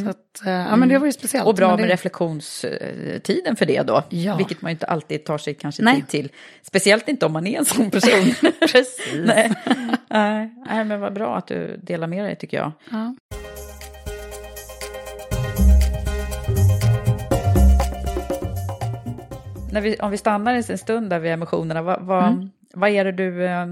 Så 0.04 0.10
att, 0.10 0.46
eh, 0.46 0.52
ja 0.52 0.76
men 0.76 0.90
det 0.90 0.98
var 0.98 1.06
ju 1.06 1.12
speciellt. 1.12 1.44
Mm. 1.44 1.50
Och 1.50 1.56
bra 1.56 1.68
men 1.68 1.80
med 1.80 1.90
det, 1.90 1.94
reflektionstiden 1.94 3.56
för 3.56 3.66
det 3.66 3.82
då. 3.82 4.04
Ja. 4.10 4.36
Vilket 4.36 4.62
man 4.62 4.72
ju 4.72 4.74
inte 4.74 4.86
alltid 4.86 5.24
tar 5.26 5.38
sig 5.38 5.54
kanske 5.54 5.84
Nej. 5.84 5.96
tid 5.96 6.08
till. 6.08 6.30
Speciellt 6.62 7.10
inte 7.10 7.26
om 7.26 7.34
man 7.34 7.48
är 7.48 7.58
en 7.58 7.66
sån 7.66 7.92
person. 7.92 8.34
Precis. 8.72 9.00
Nej. 9.26 9.52
Nej, 10.10 10.86
men 10.86 11.00
vad 11.00 11.14
bra 11.14 11.38
att 11.38 11.48
du 11.48 11.78
delar 11.84 12.08
med 12.08 12.26
dig 12.26 12.36
tycker 12.36 12.58
jag. 12.58 12.72
Ja. 12.92 13.16
När 19.72 19.82
vi, 19.82 19.98
om 19.98 20.12
vi 20.12 20.18
stannar 20.18 20.54
en 20.54 20.78
stund 20.78 21.10
där 21.10 21.20
vid 21.20 21.32
emotionerna, 21.32 21.82
vad, 21.82 22.02
vad, 22.06 22.28
Mm. 22.34 22.50
vad 22.74 22.90
är 22.90 23.06
det 23.06 23.12
du 23.12 23.46
eh, 23.46 23.68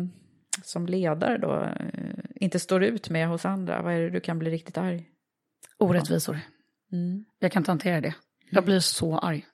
som 0.64 0.86
ledare 0.88 1.38
då 1.38 1.64
eh, 1.64 2.26
inte 2.36 2.60
står 2.60 2.84
ut 2.84 3.10
med 3.10 3.28
hos 3.28 3.46
andra? 3.46 3.82
Vad 3.82 3.94
är 3.94 4.00
det 4.00 4.10
du 4.10 4.20
kan 4.20 4.40
bli 4.40 4.52
riktigt 4.52 4.78
arg? 4.78 5.10
Orättvisor. 5.78 6.40
Mm. 6.92 7.26
Jag 7.40 7.52
kan 7.52 7.62
inte 7.62 7.72
hantera 7.72 8.02
det. 8.02 8.14
Jag 8.50 8.66
blir 8.66 8.80
så 8.80 9.18
arg. 9.18 9.46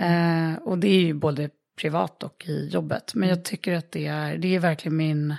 Eh, 0.00 0.54
och 0.62 0.78
det 0.78 0.88
är 0.88 1.00
ju 1.00 1.14
både 1.14 1.50
privat 1.80 2.22
och 2.22 2.44
i 2.48 2.68
jobbet. 2.68 3.14
Men 3.14 3.28
jag 3.28 3.44
tycker 3.44 3.72
att 3.72 3.92
det 3.92 4.06
är, 4.06 4.38
det 4.38 4.54
är 4.54 4.60
verkligen 4.60 4.96
min, 4.96 5.34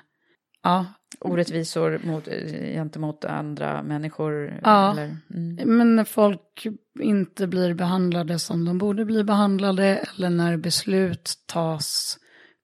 ja. 0.63 0.85
Orättvisor 1.19 1.99
mot, 2.03 2.27
eh, 2.27 2.73
gentemot 2.73 3.25
andra 3.25 3.83
människor? 3.83 4.59
Ja, 4.63 4.91
Eller? 4.91 5.17
Mm. 5.35 5.77
men 5.77 5.95
när 5.95 6.03
folk 6.03 6.67
inte 6.99 7.47
blir 7.47 7.73
behandlade 7.73 8.39
som 8.39 8.65
de 8.65 8.77
borde 8.77 9.05
bli 9.05 9.23
behandlade 9.23 9.85
eller 10.15 10.29
när 10.29 10.57
beslut 10.57 11.33
tas 11.45 12.17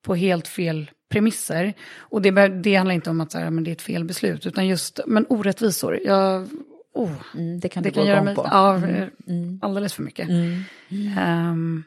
på 0.06 0.16
helt 0.16 0.48
fel 0.48 0.92
premisser. 1.10 1.74
Och 1.98 2.22
det, 2.22 2.48
det 2.48 2.76
handlar 2.76 2.96
inte 2.96 3.10
om 3.10 3.22
att 3.22 3.32
så 3.32 3.38
här, 3.38 3.50
men 3.50 3.64
det 3.64 3.72
är 3.72 3.76
ett 3.76 3.82
fel 3.82 4.04
beslut, 4.06 4.46
utan 4.46 4.68
just 4.68 5.00
men 5.08 5.26
orättvisor. 5.30 6.00
Jag, 6.06 6.48
oh, 6.94 7.12
Mm, 7.36 7.60
det 7.60 7.70
kan 7.70 7.84
det 7.84 7.90
du 7.90 7.94
kan 7.94 8.04
gå 8.04 8.08
göra 8.10 8.18
igång 8.18 8.26
mig 8.26 8.36
på. 8.36 8.48
ja, 8.52 8.76
Mm, 8.76 9.10
mm, 9.28 9.60
alldeles 9.62 9.94
för 9.94 10.04
mycket. 10.04 10.30
mm. 10.30 11.84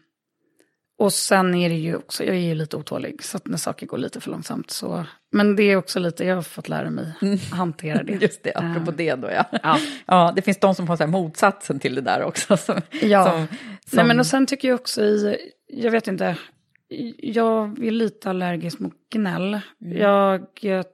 Och 0.99 1.13
sen 1.13 1.55
är 1.55 1.69
det 1.69 1.75
ju 1.75 1.97
också, 1.97 2.25
jag 2.25 2.37
är 2.37 2.41
ju 2.41 2.55
lite 2.55 2.77
otålig, 2.77 3.23
så 3.23 3.37
att 3.37 3.47
när 3.47 3.57
saker 3.57 3.87
går 3.87 3.99
lite 3.99 4.21
för 4.21 4.31
långsamt 4.31 4.71
så... 4.71 5.05
Men 5.33 5.57
det 5.57 5.63
är 5.63 5.77
också 5.77 5.99
lite, 5.99 6.25
jag 6.25 6.35
har 6.35 6.43
fått 6.43 6.69
lära 6.69 6.91
mig 6.91 7.13
hantera 7.51 8.03
det. 8.03 8.13
Just 8.13 8.43
det, 8.43 8.53
apropå 8.55 8.91
Ehm, 8.91 8.97
det 8.97 9.15
då 9.15 9.29
ja. 9.31 9.45
Ja. 9.63 9.79
ja. 10.07 10.33
Det 10.37 10.43
finns 10.43 10.61
de 10.61 10.75
som 10.75 10.89
har 10.89 10.97
så 10.97 11.07
motsatsen 11.07 11.79
till 11.79 11.95
det 11.95 12.01
där 12.01 12.23
också. 12.23 12.57
Som, 12.57 12.81
Ja. 13.03 13.25
som, 13.25 13.47
som, 13.47 13.97
Nej 13.97 14.05
men 14.05 14.21
och 14.21 14.27
sen 14.27 14.47
tycker 14.47 14.69
jag 14.69 14.75
också 14.75 15.03
i, 15.03 15.37
jag 15.67 15.91
vet 15.91 16.09
inte, 16.09 16.37
jag 17.19 17.85
är 17.85 17.91
lite 17.91 18.31
allergisk 18.31 18.79
mot 18.79 18.95
gnäll. 19.13 19.61
Jag, 19.79 20.43
eh, 20.63 20.85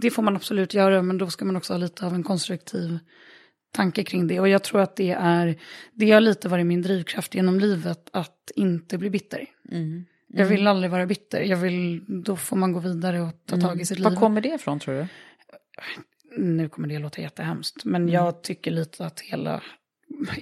det 0.00 0.10
får 0.10 0.22
man 0.22 0.36
absolut 0.36 0.74
göra, 0.74 1.02
men 1.02 1.18
då 1.18 1.30
ska 1.30 1.44
man 1.44 1.56
också 1.56 1.72
ha 1.72 1.78
lite 1.78 2.06
av 2.06 2.14
en 2.14 2.22
konstruktiv 2.22 2.98
tanke 3.72 4.04
kring 4.04 4.26
det. 4.26 4.40
Och 4.40 4.48
jag 4.48 4.62
tror 4.62 4.80
att 4.80 4.96
det 4.96 5.10
är, 5.10 5.56
det 5.92 6.10
har 6.10 6.20
lite 6.20 6.48
varit 6.48 6.66
min 6.66 6.82
drivkraft 6.82 7.34
genom 7.34 7.60
livet, 7.60 8.08
att 8.12 8.50
inte 8.54 8.98
bli 8.98 9.10
bitter. 9.10 9.46
Mm. 9.70 10.04
Jag 10.34 10.46
vill 10.46 10.66
aldrig 10.66 10.90
vara 10.90 11.06
bitter, 11.06 11.40
jag 11.40 11.56
vill, 11.56 12.04
då 12.24 12.36
får 12.36 12.56
man 12.56 12.72
gå 12.72 12.80
vidare 12.80 13.20
och 13.20 13.32
ta 13.46 13.60
tag 13.60 13.80
i 13.80 13.84
sitt 13.84 13.98
liv. 13.98 14.08
Var 14.08 14.16
kommer 14.16 14.40
det 14.40 14.48
ifrån 14.48 14.80
tror 14.80 14.94
du? 14.94 15.06
Nu 16.36 16.68
kommer 16.68 16.88
det 16.88 16.98
låta 16.98 17.20
jättehemskt, 17.20 17.84
men 17.84 18.08
jag 18.08 18.42
tycker 18.42 18.70
lite 18.70 19.06
att 19.06 19.20
hela... 19.20 19.62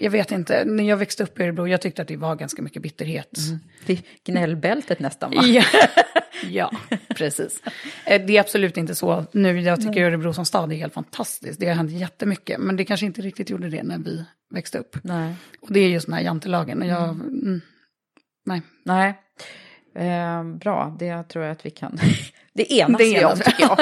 Jag 0.00 0.10
vet 0.10 0.32
inte, 0.32 0.64
när 0.64 0.84
jag 0.84 0.96
växte 0.96 1.22
upp 1.22 1.40
i 1.40 1.42
Örebro, 1.42 1.66
jag 1.68 1.80
tyckte 1.80 2.02
att 2.02 2.08
det 2.08 2.16
var 2.16 2.36
ganska 2.36 2.62
mycket 2.62 2.82
bitterhet. 2.82 3.38
Det 3.86 3.92
är 3.92 4.00
gnällbältet 4.24 4.98
nästan 5.00 5.30
va? 5.30 5.42
Ja. 5.44 5.64
ja, 6.50 6.70
precis. 7.16 7.62
Eh, 8.06 8.26
Det 8.26 8.36
är 8.36 8.40
absolut 8.40 8.76
inte 8.76 8.94
så 8.94 9.24
nu. 9.32 9.60
Jag 9.60 9.80
tycker 9.80 10.04
Örebro 10.04 10.32
som 10.32 10.44
stad 10.44 10.72
är 10.72 10.76
helt 10.76 10.94
fantastiskt. 10.94 11.60
Det 11.60 11.66
har 11.68 11.74
hänt 11.74 11.90
jättemycket, 11.90 12.60
men 12.60 12.76
det 12.76 12.84
kanske 12.84 13.06
inte 13.06 13.20
riktigt 13.22 13.50
gjorde 13.50 13.68
det 13.70 13.82
när 13.82 13.98
vi 13.98 14.24
växte 14.54 14.78
upp. 14.78 14.96
Nej. 15.02 15.34
Och 15.60 15.72
det 15.72 15.80
är 15.80 15.88
just 15.88 16.06
den 16.06 16.14
här 16.14 16.22
jantelagen. 16.22 16.82
Jag, 16.88 17.08
mm, 17.10 17.60
nej. 18.46 18.62
Nej. 18.84 19.14
Eh, 19.94 20.44
bra, 20.44 20.96
det 20.98 21.22
tror 21.22 21.44
jag 21.44 21.52
att 21.52 21.66
vi 21.66 21.70
kan... 21.70 21.98
Det 22.52 22.72
enas 22.72 22.98
Det 22.98 23.24
om, 23.24 23.36
tycker 23.36 23.62
jag. 23.62 23.78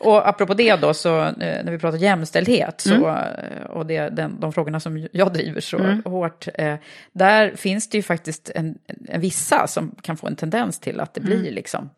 Och 0.00 0.28
apropå 0.28 0.54
det 0.54 0.76
då, 0.76 0.94
så 0.94 1.22
eh, 1.22 1.34
när 1.38 1.70
vi 1.72 1.78
pratar 1.78 1.98
jämställdhet 1.98 2.80
så, 2.80 3.08
eh, 3.08 3.66
och 3.68 3.86
det, 3.86 4.08
den, 4.08 4.40
de 4.40 4.52
frågorna 4.52 4.80
som 4.80 5.08
jag 5.12 5.32
driver 5.32 5.60
så 5.60 5.78
hårt, 6.04 6.48
eh, 6.54 6.74
där 7.12 7.56
finns 7.56 7.88
det 7.90 7.96
ju 7.98 8.02
faktiskt 8.02 8.50
en, 8.54 8.78
en 9.08 9.20
vissa 9.20 9.66
som 9.66 9.94
kan 10.02 10.16
få 10.16 10.26
en 10.26 10.36
tendens 10.36 10.78
till 10.80 11.00
att 11.00 11.14
det 11.14 11.20
blir 11.20 11.52
liksom 11.52 11.90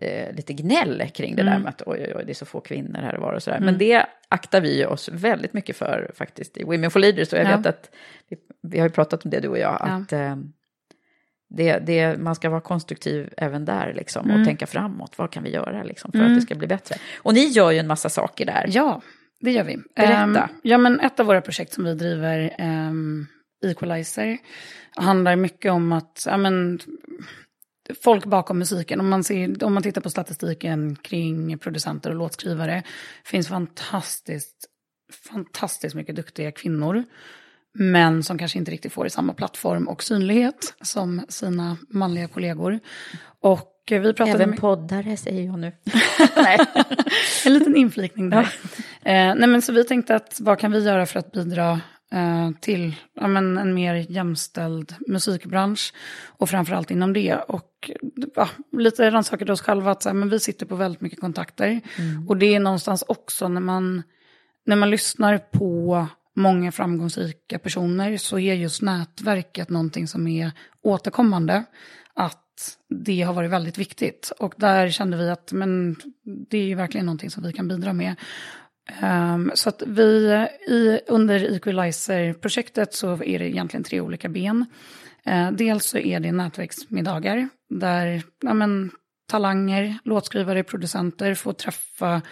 eh, 0.00 0.34
lite 0.34 0.52
gnäll 0.52 1.02
kring 1.14 1.36
det 1.36 1.42
där 1.42 1.58
med 1.58 1.68
att 1.68 1.82
oj, 1.86 1.98
oj, 2.06 2.12
oj, 2.16 2.22
det 2.26 2.32
är 2.32 2.34
så 2.34 2.46
få 2.46 2.60
kvinnor 2.60 2.98
här 3.00 3.14
och 3.16 3.22
var 3.22 3.32
och 3.32 3.42
sådär. 3.42 3.60
Men 3.60 3.78
det 3.78 4.06
aktar 4.28 4.60
vi 4.60 4.84
oss 4.86 5.08
väldigt 5.12 5.52
mycket 5.52 5.76
för 5.76 6.10
faktiskt 6.14 6.56
i 6.56 6.64
Women 6.64 6.90
for 6.90 7.00
Leaders. 7.00 7.32
Och 7.32 7.38
jag 7.38 7.46
Ja. 7.46 7.56
vet 7.56 7.66
att, 7.66 7.90
vi, 8.28 8.36
vi 8.62 8.78
har 8.78 8.86
ju 8.86 8.92
pratat 8.92 9.24
om 9.24 9.30
det 9.30 9.40
du 9.40 9.48
och 9.48 9.58
jag, 9.58 9.76
Ja. 9.80 9.86
att 10.02 10.12
eh, 10.12 10.36
det, 11.50 11.78
det, 11.78 12.18
man 12.18 12.34
ska 12.34 12.50
vara 12.50 12.60
konstruktiv 12.60 13.28
även 13.36 13.64
där 13.64 13.92
liksom, 13.94 14.30
och 14.30 14.44
tänka 14.44 14.66
framåt. 14.66 15.18
Vad 15.18 15.30
kan 15.30 15.42
vi 15.42 15.50
göra 15.50 15.82
liksom, 15.82 16.12
för 16.12 16.22
att 16.22 16.34
det 16.34 16.40
ska 16.40 16.54
bli 16.54 16.66
bättre? 16.66 16.96
Och 17.16 17.34
ni 17.34 17.44
gör 17.44 17.70
ju 17.70 17.78
en 17.78 17.86
massa 17.86 18.08
saker 18.08 18.46
där. 18.46 18.64
Ja, 18.68 19.02
det 19.40 19.50
gör 19.50 19.64
vi. 19.64 19.76
Berätta. 19.96 20.14
Ehm, 20.14 20.38
ja, 20.62 20.78
men 20.78 21.00
ett 21.00 21.20
av 21.20 21.26
våra 21.26 21.40
projekt 21.40 21.72
som 21.72 21.84
vi 21.84 21.94
driver, 21.94 22.56
um, 22.58 23.26
Equalizer, 23.64 24.38
handlar 24.96 25.36
mycket 25.36 25.72
om 25.72 25.92
att, 25.92 26.24
ja 26.26 26.36
men, 26.36 26.78
folk 28.02 28.24
bakom 28.24 28.58
musiken, 28.58 29.00
om 29.00 29.08
man, 29.08 29.24
ser, 29.24 29.64
om 29.64 29.74
man 29.74 29.82
tittar 29.82 30.00
på 30.00 30.10
statistiken 30.10 30.96
kring 30.96 31.58
producenter 31.58 32.10
och 32.10 32.16
låtskrivare, 32.16 32.82
finns 33.24 33.48
fantastiskt, 33.48 34.66
fantastiskt 35.32 35.94
mycket 35.94 36.16
duktiga 36.16 36.52
kvinnor. 36.52 37.04
Men 37.72 38.22
som 38.22 38.38
kanske 38.38 38.58
inte 38.58 38.70
riktigt 38.70 38.92
får 38.92 39.06
i 39.06 39.10
samma 39.10 39.32
plattform 39.32 39.88
och 39.88 40.02
synlighet 40.02 40.74
som 40.80 41.22
sina 41.28 41.76
manliga 41.88 42.28
kollegor. 42.28 42.80
Och 43.40 43.76
vi 43.90 44.14
pratade 44.14 44.44
Även 44.44 44.56
poddare 44.56 45.16
säger 45.16 45.42
jag 45.42 45.58
nu. 45.58 45.72
Nej. 46.36 46.58
en 47.46 47.54
liten 47.54 47.76
inflikning 47.76 48.30
där. 48.30 48.42
Eh, 49.02 49.34
nej, 49.34 49.46
men 49.46 49.62
så 49.62 49.72
vi 49.72 49.84
tänkte 49.84 50.14
att 50.14 50.40
vad 50.40 50.58
kan 50.58 50.72
vi 50.72 50.84
göra 50.84 51.06
för 51.06 51.18
att 51.18 51.32
bidra 51.32 51.80
eh, 52.12 52.50
till 52.60 52.94
ja, 53.14 53.26
men 53.26 53.58
en 53.58 53.74
mer 53.74 53.94
jämställd 53.94 54.94
musikbransch 55.06 55.94
och 56.26 56.50
framförallt 56.50 56.90
inom 56.90 57.12
det. 57.12 57.34
Och 57.34 57.90
ja, 58.34 58.48
lite 58.72 59.10
rannsakade 59.10 59.52
oss 59.52 59.62
själva 59.62 59.90
att 59.90 60.02
så 60.02 60.08
här, 60.08 60.14
men 60.14 60.28
vi 60.28 60.40
sitter 60.40 60.66
på 60.66 60.76
väldigt 60.76 61.00
mycket 61.00 61.20
kontakter. 61.20 61.80
Och 62.28 62.36
det 62.36 62.54
är 62.54 62.60
någonstans 62.60 63.04
också 63.08 63.48
när 63.48 63.60
man, 63.60 64.02
när 64.66 64.76
man 64.76 64.90
lyssnar 64.90 65.38
på 65.38 66.06
många 66.36 66.72
framgångsrika 66.72 67.58
personer 67.58 68.16
så 68.16 68.38
är 68.38 68.54
just 68.54 68.82
nätverket 68.82 69.70
någonting 69.70 70.08
som 70.08 70.26
är 70.26 70.52
återkommande. 70.82 71.64
Att 72.14 72.46
det 73.04 73.22
har 73.22 73.34
varit 73.34 73.50
väldigt 73.50 73.78
viktigt. 73.78 74.32
Och 74.38 74.54
där 74.56 74.90
kände 74.90 75.16
vi 75.16 75.30
att 75.30 75.52
men, 75.52 75.96
det 76.50 76.58
är 76.58 76.64
ju 76.64 76.74
verkligen 76.74 77.06
någonting 77.06 77.30
som 77.30 77.42
vi 77.42 77.52
kan 77.52 77.68
bidra 77.68 77.92
med. 77.92 78.16
Um, 79.02 79.52
så 79.54 79.68
att 79.68 79.82
vi 79.86 80.46
i, 80.68 81.00
under 81.08 81.54
Equalizer-projektet 81.54 82.94
så 82.94 83.12
är 83.12 83.38
det 83.38 83.48
egentligen 83.48 83.84
tre 83.84 84.00
olika 84.00 84.28
ben. 84.28 84.66
Uh, 85.28 85.52
dels 85.52 85.84
så 85.84 85.98
är 85.98 86.20
det 86.20 86.32
nätverksmiddagar 86.32 87.48
där 87.70 88.22
ja, 88.40 88.54
men, 88.54 88.90
talanger, 89.30 89.98
låtskrivare, 90.04 90.62
producenter 90.62 91.34
får 91.34 91.52
träffa 91.52 92.22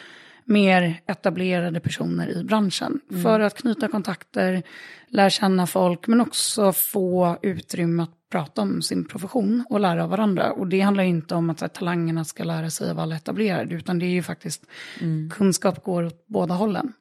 mer 0.48 1.00
etablerade 1.06 1.80
personer 1.80 2.28
i 2.28 2.44
branschen. 2.44 3.00
För 3.22 3.40
att 3.40 3.54
knyta 3.54 3.88
kontakter, 3.88 4.62
lära 5.08 5.30
känna 5.30 5.66
folk, 5.66 6.06
men 6.06 6.20
också 6.20 6.72
få 6.72 7.38
utrymme 7.42 8.02
att 8.02 8.10
prata 8.30 8.62
om 8.62 8.82
sin 8.82 9.04
profession 9.04 9.64
och 9.70 9.80
lära 9.80 10.04
av 10.04 10.10
varandra. 10.10 10.52
Och 10.52 10.66
det 10.66 10.80
handlar 10.80 11.04
inte 11.04 11.34
om 11.34 11.50
att 11.50 11.60
här, 11.60 11.68
talangerna 11.68 12.24
ska 12.24 12.44
lära 12.44 12.70
sig 12.70 12.90
av 12.90 12.98
alla 12.98 13.16
etablerade, 13.16 13.74
utan 13.74 13.98
det 13.98 14.06
är 14.06 14.10
ju 14.10 14.22
faktiskt 14.22 14.66
kunskap 15.30 15.84
går 15.84 16.04
åt 16.04 16.26
båda 16.26 16.54
hållen. 16.54 16.92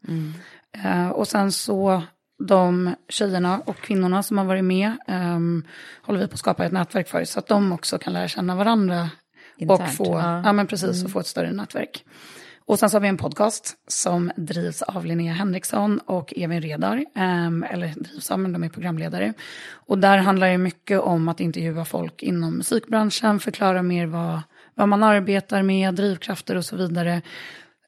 Eh, 0.83 1.09
och 1.09 1.27
sen 1.27 1.51
så 1.51 2.03
de 2.47 2.95
tjejerna 3.09 3.59
och 3.65 3.77
kvinnorna 3.77 4.23
som 4.23 4.37
har 4.37 4.45
varit 4.45 4.63
med 4.63 4.97
ehm, 5.07 5.63
håller 6.01 6.19
vi 6.19 6.27
på 6.27 6.33
att 6.33 6.39
skapa 6.39 6.65
ett 6.65 6.71
nätverk 6.71 7.07
för, 7.07 7.23
så 7.23 7.39
att 7.39 7.47
de 7.47 7.71
också 7.71 7.97
kan 7.97 8.13
lära 8.13 8.27
känna 8.27 8.55
varandra. 8.55 9.09
och 9.55 9.61
Internt, 9.61 9.95
få, 9.95 10.19
ja. 10.19 10.41
ja. 10.45 10.53
men 10.53 10.67
precis, 10.67 11.03
och 11.03 11.11
få 11.11 11.19
ett 11.19 11.27
större 11.27 11.51
nätverk. 11.51 12.05
Och 12.67 12.79
sen 12.79 12.89
så 12.89 12.95
har 12.95 13.01
vi 13.01 13.07
en 13.07 13.17
podcast 13.17 13.75
som 13.87 14.31
drivs 14.35 14.81
av 14.81 15.05
Linnea 15.05 15.33
Henriksson 15.33 15.99
och 16.05 16.33
Evin 16.37 16.61
Redar. 16.61 17.05
ehm, 17.15 17.63
eller 17.63 17.93
drivs 17.95 18.31
av, 18.31 18.39
men 18.39 18.53
de 18.53 18.63
är 18.63 18.69
programledare. 18.69 19.33
Och 19.69 19.97
där 19.97 20.17
handlar 20.17 20.47
det 20.49 20.57
mycket 20.57 20.99
om 20.99 21.27
att 21.27 21.39
intervjua 21.39 21.85
folk 21.85 22.23
inom 22.23 22.57
musikbranschen, 22.57 23.39
förklara 23.39 23.81
mer 23.83 24.05
vad, 24.05 24.41
vad 24.73 24.89
man 24.89 25.03
arbetar 25.03 25.61
med, 25.63 25.93
drivkrafter 25.95 26.55
och 26.55 26.65
så 26.65 26.75
vidare. 26.75 27.21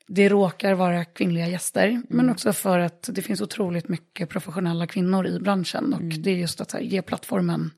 Det 0.07 0.29
råkar 0.29 0.73
vara 0.73 1.05
kvinnliga 1.05 1.47
gäster, 1.47 2.01
men 2.09 2.29
också 2.29 2.53
för 2.53 2.79
att 2.79 3.09
det 3.13 3.21
finns 3.21 3.41
otroligt 3.41 3.87
mycket 3.87 4.29
professionella 4.29 4.87
kvinnor 4.87 5.27
i 5.27 5.39
branschen. 5.39 5.93
Och 5.93 6.01
det 6.01 6.31
är 6.31 6.35
just 6.35 6.61
att 6.61 6.71
här, 6.71 6.79
ge 6.79 7.01
plattformen 7.01 7.71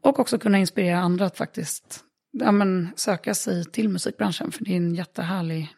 och 0.00 0.18
också 0.18 0.38
kunna 0.38 0.58
inspirera 0.58 0.98
andra 0.98 1.26
att 1.26 1.36
faktiskt 1.36 2.04
ja, 2.32 2.52
men, 2.52 2.88
söka 2.96 3.34
sig 3.34 3.64
till 3.64 3.88
musikbranschen. 3.88 4.52
För 4.52 4.64
det 4.64 4.72
är 4.72 4.76
en 4.76 4.94
jättehärlig 4.94 5.68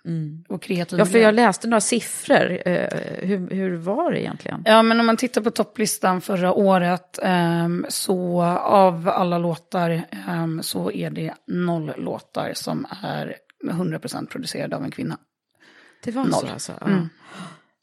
och 0.48 0.62
kreativ 0.62 0.98
Ja, 0.98 1.06
för 1.06 1.18
jag 1.18 1.34
läste 1.34 1.68
några 1.68 1.80
siffror. 1.80 2.62
Eh, 2.68 2.88
hur, 3.18 3.50
hur 3.50 3.76
var 3.76 4.12
det 4.12 4.20
egentligen? 4.20 4.62
Ja, 4.66 4.82
men 4.82 5.00
om 5.00 5.06
man 5.06 5.16
tittar 5.16 5.40
på 5.40 5.50
topplistan 5.50 6.20
förra 6.20 6.52
året 6.52 7.18
ehm, 7.22 7.86
så 7.88 8.42
av 8.58 9.08
alla 9.08 9.38
låtar 9.38 10.02
ehm, 10.28 10.62
så 10.62 10.90
är 10.90 11.10
det 11.10 11.34
noll 11.46 11.92
låtar 11.96 12.52
som 12.54 12.86
är 13.02 13.36
100% 13.64 14.26
producerade 14.26 14.76
av 14.76 14.84
en 14.84 14.90
kvinna. 14.90 15.18
Det 16.04 16.10
var 16.10 16.24
Noll. 16.24 16.32
så 16.32 16.46
alltså? 16.46 16.72
Ja. 16.80 16.86
Mm. 16.86 17.08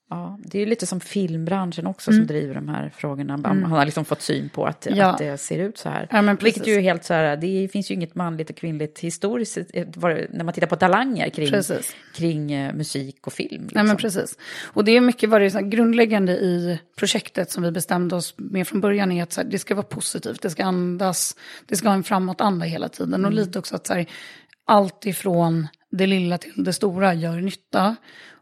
Ja, 0.10 0.40
det 0.44 0.60
är 0.62 0.66
lite 0.66 0.86
som 0.88 1.00
filmbranschen 1.00 1.88
också 1.88 2.12
som 2.12 2.28
driver 2.28 2.56
de 2.56 2.70
här 2.70 2.92
frågorna. 2.96 3.40
Han 3.44 3.64
har 3.64 3.86
liksom 3.86 4.06
fått 4.06 4.22
syn 4.22 4.50
på 4.50 4.66
att, 4.66 4.88
Ja. 4.92 5.06
att 5.06 5.18
det 5.18 5.38
ser 5.38 5.60
ut 5.60 5.78
så 5.78 5.90
här. 5.90 6.08
Ja, 6.12 6.36
Vilket 6.42 6.68
ju 6.68 6.74
är 6.74 6.82
helt 6.82 7.04
så 7.04 7.14
här, 7.14 7.38
det 7.38 7.70
finns 7.72 7.92
ju 7.92 7.96
inget 7.96 8.16
manligt 8.16 8.50
och 8.50 8.56
kvinnligt 8.56 9.00
historiskt, 9.00 9.58
eh, 9.58 9.88
när 10.30 10.44
man 10.44 10.54
tittar 10.54 10.68
på 10.68 10.76
talanger 10.76 11.30
kring, 11.30 11.50
Precis. 11.50 11.96
kring 12.16 12.52
eh, 12.52 12.74
musik 12.74 13.28
och 13.28 13.34
film. 13.34 13.62
Liksom. 13.62 13.72
Nej 13.74 13.84
men 13.84 13.98
precis. 13.98 14.38
Och 14.66 14.86
det 14.86 14.92
är 14.92 15.02
mycket 15.02 15.30
vad 15.30 15.42
det 15.42 15.56
är 15.56 15.62
grundläggande 15.62 16.32
i 16.32 16.80
projektet 16.98 17.52
som 17.52 17.64
vi 17.64 17.72
bestämde 17.72 18.16
oss 18.16 18.34
med 18.38 18.68
från 18.68 18.82
början 18.82 19.12
är 19.12 19.24
att 19.24 19.36
här, 19.36 19.44
det 19.44 19.60
ska 19.60 19.76
vara 19.76 19.86
positivt, 19.86 20.42
det 20.42 20.50
ska 20.50 20.66
andas, 20.66 21.36
det 21.66 21.76
ska 21.76 21.88
ha 21.88 21.96
en 21.96 22.04
framåtanda 22.04 22.66
hela 22.66 22.90
tiden. 22.90 23.26
Och 23.26 23.32
lite 23.32 23.60
också 23.60 23.76
att 23.76 23.88
så 23.88 23.94
här, 23.94 24.06
allt 24.66 25.06
ifrån 25.06 25.68
det 25.92 26.08
lilla 26.08 26.38
till 26.38 26.64
det 26.64 26.74
stora 26.74 27.14
gör 27.14 27.42
nytta. 27.42 27.96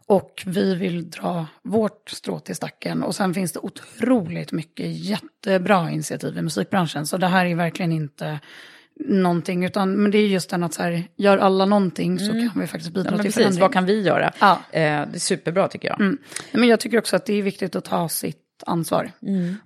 Och 0.08 0.42
vi 0.46 0.74
vill 0.74 1.10
dra 1.10 1.46
vårt 1.62 2.10
strå 2.10 2.40
till 2.40 2.56
stacken. 2.56 3.02
Och 3.02 3.14
sen 3.14 3.34
finns 3.34 3.52
det 3.52 3.58
otroligt 3.58 4.52
mycket 4.52 4.86
jättebra 4.86 5.90
initiativ 5.90 6.38
i 6.38 6.42
musikbranschen. 6.42 7.06
Så 7.06 7.16
det 7.16 7.26
här 7.26 7.46
är 7.46 7.54
verkligen 7.54 7.92
inte 7.92 8.40
någonting, 9.08 9.64
utan 9.64 10.02
men 10.02 10.10
det 10.10 10.18
är 10.18 10.26
just 10.26 10.50
den 10.50 10.62
att 10.62 10.74
så 10.74 10.82
här, 10.82 11.04
gör 11.16 11.38
alla 11.38 11.64
någonting 11.64 12.18
så 12.18 12.32
kan 12.32 12.52
vi 12.56 12.66
faktiskt 12.66 12.94
bidra 12.94 13.10
Ja, 13.10 13.16
till 13.16 13.18
precis, 13.18 13.34
förändring. 13.34 13.60
vad 13.60 13.72
kan 13.72 13.86
vi 13.86 14.02
göra? 14.02 14.32
Ja. 14.40 14.52
Eh, 14.70 14.80
det 14.80 14.80
är 15.14 15.18
superbra 15.18 15.68
tycker 15.68 15.88
jag. 15.88 16.00
Mm. 16.00 16.18
Men 16.52 16.68
jag 16.68 16.80
tycker 16.80 16.98
också 16.98 17.16
att 17.16 17.26
det 17.26 17.34
är 17.34 17.42
viktigt 17.42 17.76
att 17.76 17.84
ta 17.84 18.08
sitt 18.08 18.42
ansvar. 18.66 19.10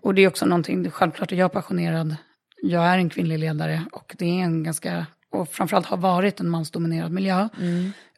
Och 0.00 0.14
det 0.14 0.22
är 0.22 0.28
också 0.28 0.46
någonting, 0.46 0.86
är 0.86 0.90
självklart 0.90 1.32
att 1.32 1.38
jag 1.38 1.44
är 1.44 1.48
passionerad. 1.48 2.16
Jag 2.62 2.84
är 2.86 2.98
en 2.98 3.10
kvinnlig 3.10 3.38
ledare 3.38 3.84
och 3.92 4.14
det 4.18 4.24
är 4.24 4.44
en 4.44 4.62
ganska, 4.62 5.06
och 5.32 5.48
framförallt 5.48 5.86
har 5.86 5.96
varit 5.96 6.40
en 6.40 6.48
mansdominerad 6.48 7.12
miljö. 7.12 7.48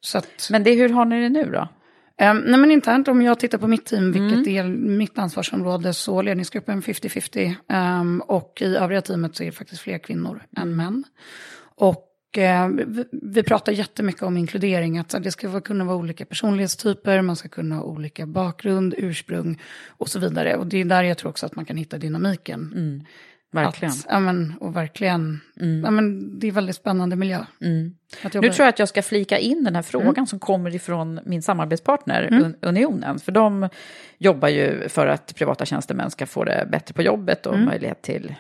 Så 0.01 0.19
att, 0.19 0.49
Men 0.51 0.63
det, 0.65 0.75
hur 0.75 0.89
har 0.89 1.05
ni 1.05 1.21
det 1.23 1.29
nu 1.29 1.45
då? 1.45 1.69
Ehm, 2.23 2.39
nej 2.39 2.61
men 2.61 2.71
internt, 2.71 3.09
om 3.09 3.23
jag 3.23 3.39
tittar 3.39 3.59
på 3.59 3.67
mitt 3.67 3.87
team, 3.87 4.13
vilket 4.13 4.47
är 4.47 4.65
mitt 4.69 5.19
ansvarsområde, 5.19 5.95
så 5.95 6.23
ledningsgruppen 6.23 6.83
50-50. 6.83 7.55
ehm, 7.69 8.23
och 8.27 8.63
i 8.63 8.77
övriga 8.77 9.03
teamet 9.03 9.37
så 9.37 9.43
är 9.43 9.47
det 9.47 9.53
faktiskt 9.53 9.83
fler 9.83 9.99
kvinnor 9.99 10.43
än 10.57 10.77
män. 10.77 11.05
Och 11.75 12.39
eh, 12.39 12.69
vi, 13.13 13.43
pratar 13.43 13.73
jättemycket 13.73 14.23
om 14.23 14.37
inkludering, 14.37 14.99
att 14.99 15.15
det 15.23 15.31
ska 15.31 15.61
kunna 15.61 15.85
vara 15.85 15.97
olika 15.97 16.25
personlighetstyper, 16.25 17.23
man 17.23 17.37
ska 17.37 17.49
kunna 17.49 17.75
ha 17.75 17.83
olika 17.83 18.27
bakgrund, 18.27 18.95
ursprung 18.99 19.61
och 19.89 20.09
så 20.09 20.19
vidare. 20.19 20.57
Och 20.57 20.67
det 20.67 20.81
är 20.81 20.85
där 20.85 21.03
jag 21.03 21.19
tror 21.19 21.31
också 21.31 21.47
att 21.47 21.57
man 21.57 21.65
kan 21.65 21.77
hitta 21.77 21.99
dynamiken. 21.99 22.73
Verkligen. 23.53 23.93
Att, 23.93 24.07
ja, 24.09 24.21
men, 24.21 24.55
och 24.61 24.77
verkligen, 24.77 25.41
ja, 25.85 25.91
men, 25.91 26.39
det 26.39 26.47
är 26.49 26.53
väldigt 26.53 26.77
spännande 26.77 27.17
miljö. 27.17 27.39
Jobba 27.59 28.41
Nu 28.41 28.53
tror 28.53 28.65
jag 28.65 28.69
att 28.69 28.79
jag 28.79 28.89
ska 28.89 29.03
flika 29.03 29.39
in 29.39 29.65
den 29.65 29.75
här 29.75 29.83
frågan 29.83 30.27
som 30.27 30.39
kommer 30.39 30.75
ifrån 30.75 31.21
min 31.25 31.43
samarbetspartner 31.43 32.29
Un- 32.33 32.55
Unionen. 32.63 33.19
För 33.19 33.33
de 33.33 33.69
jobbar 34.19 34.49
ju 34.49 34.89
för 34.89 35.07
att 35.07 35.35
privata 35.35 35.65
tjänstemän 35.65 36.11
ska 36.11 36.27
få 36.27 36.45
det 36.45 36.69
bättre 36.73 36.95
på 36.95 37.03
jobbet 37.03 37.47
och 37.47 37.59
möjlighet 37.59 38.03
till 38.03 38.35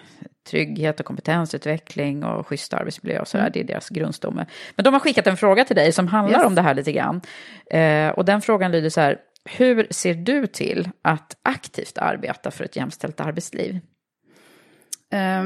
trygghet 0.51 1.01
och 1.01 1.07
kompetensutveckling 1.07 2.25
och 2.25 2.47
schysst 2.47 2.75
arbetsmiljö 2.75 3.21
och 3.21 3.29
sådär. 3.29 3.51
Det 3.53 3.61
är 3.61 3.65
deras 3.65 3.89
grundstomme. 3.89 4.47
Men 4.77 4.85
de 4.85 4.93
har 4.95 5.01
skickat 5.01 5.27
en 5.27 5.37
fråga 5.37 5.65
till 5.65 5.77
dig 5.77 5.93
som 5.93 6.09
handlar 6.09 6.39
Yes. 6.39 6.47
om 6.47 6.55
det 6.55 6.63
här 6.63 6.75
lite 6.75 6.93
grann. 6.93 7.21
Eh, 7.71 8.09
och 8.09 8.25
den 8.25 8.41
frågan 8.41 8.73
lyder 8.73 8.91
så 8.91 9.01
här. 9.01 9.17
Hur 9.45 9.87
ser 9.91 10.15
du 10.15 10.47
till 10.47 10.89
att 11.03 11.37
aktivt 11.43 11.99
arbeta 11.99 12.51
för 12.51 12.65
ett 12.65 12.77
jämställt 12.77 13.21
arbetsliv? 13.21 13.81
Eh, 15.13 15.45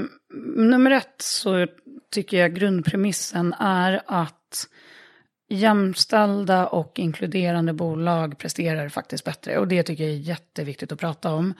nummer 0.57 0.91
ett 0.91 1.23
så 1.23 1.67
tycker 2.11 2.37
jag 2.37 2.55
grundpremissen 2.55 3.53
är 3.53 4.03
att 4.07 4.69
jämställda 5.49 6.67
och 6.67 6.99
inkluderande 6.99 7.73
bolag 7.73 8.39
presterar 8.39 8.89
faktiskt 8.89 9.25
bättre. 9.25 9.59
Och 9.59 9.69
det 9.69 9.83
tycker 9.83 10.05
jag 10.05 10.13
är 10.13 10.17
jätteviktigt 10.17 10.93
att 10.93 11.01
prata 11.01 11.33
om. 11.33 11.55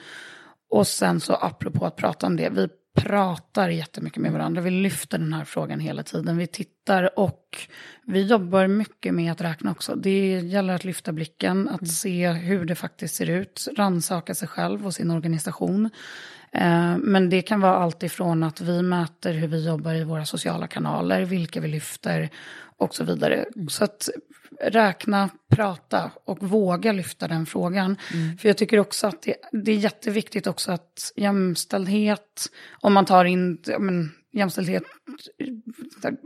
Och 0.69 0.87
sen 0.87 1.19
så 1.19 1.33
apropå 1.33 1.85
att 1.85 1.95
prata 1.95 2.27
om 2.27 2.35
det, 2.35 2.49
vi 2.49 2.67
pratar 2.97 3.69
jättemycket 3.69 4.21
med 4.21 4.31
varandra. 4.31 4.61
Vi 4.61 4.71
lyfter 4.71 5.17
den 5.17 5.33
här 5.33 5.45
frågan 5.45 5.79
hela 5.79 6.03
tiden. 6.03 6.37
Vi 6.37 6.47
tittar 6.47 7.19
och 7.19 7.57
vi 8.05 8.21
jobbar 8.21 8.67
mycket 8.67 9.13
med 9.13 9.31
att 9.31 9.41
räkna 9.41 9.71
också. 9.71 9.95
Det 9.95 10.39
gäller 10.39 10.73
att 10.73 10.83
lyfta 10.83 11.11
blicken, 11.11 11.69
att 11.69 11.87
se 11.87 12.29
hur 12.29 12.65
det 12.65 12.75
faktiskt 12.75 13.15
ser 13.15 13.29
ut, 13.29 13.67
rannsaka 13.77 14.35
sig 14.35 14.47
själv 14.47 14.85
och 14.85 14.93
sin 14.93 15.11
organisation. 15.11 15.89
Eh, 16.51 16.97
Men 16.97 17.29
det 17.29 17.41
kan 17.41 17.61
vara 17.61 17.75
allt 17.75 18.03
ifrån 18.03 18.43
att 18.43 18.61
vi 18.61 18.81
mäter 18.81 19.33
hur 19.33 19.47
vi 19.47 19.65
jobbar 19.65 19.93
i 19.93 20.03
våra 20.03 20.25
sociala 20.25 20.67
kanaler, 20.67 21.21
vilka 21.25 21.61
vi 21.61 21.67
lyfter 21.67 22.29
och 22.77 22.95
så 22.95 23.03
vidare. 23.03 23.45
Så 23.69 23.83
att 23.83 24.09
räkna, 24.61 25.29
prata 25.49 26.11
och 26.25 26.43
våga 26.49 26.91
lyfta 26.91 27.27
den 27.27 27.45
frågan. 27.45 27.95
För 28.39 28.47
jag 28.49 28.57
tycker 28.57 28.79
också 28.79 29.07
att 29.07 29.21
det, 29.21 29.35
det 29.51 29.71
är 29.71 29.75
jätteviktigt 29.75 30.47
också 30.47 30.71
att 30.71 31.11
jämställdhet, 31.15 32.45
om 32.81 32.93
man 32.93 33.05
tar 33.05 33.25
in 33.25 33.57
men, 33.79 34.11
jämställdhet, 34.33 34.83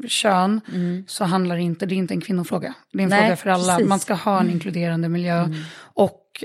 kön, 0.08 0.62
så 1.08 1.26
handlar 1.26 1.56
det 1.56 1.62
inte, 1.62 1.86
det 1.86 1.96
är 1.96 1.98
inte 1.98 2.14
en 2.14 2.22
kvinnofråga. 2.22 2.74
Det 2.94 3.00
är 3.00 3.04
en 3.04 3.10
Nej, 3.10 3.22
fråga 3.22 3.36
för 3.36 3.50
alla. 3.50 3.74
precis. 3.76 3.90
Man 3.90 4.00
ska 4.00 4.14
ha 4.14 4.40
en 4.40 4.50
inkluderande 4.50 5.10
miljö. 5.10 5.50
Och 5.80 6.44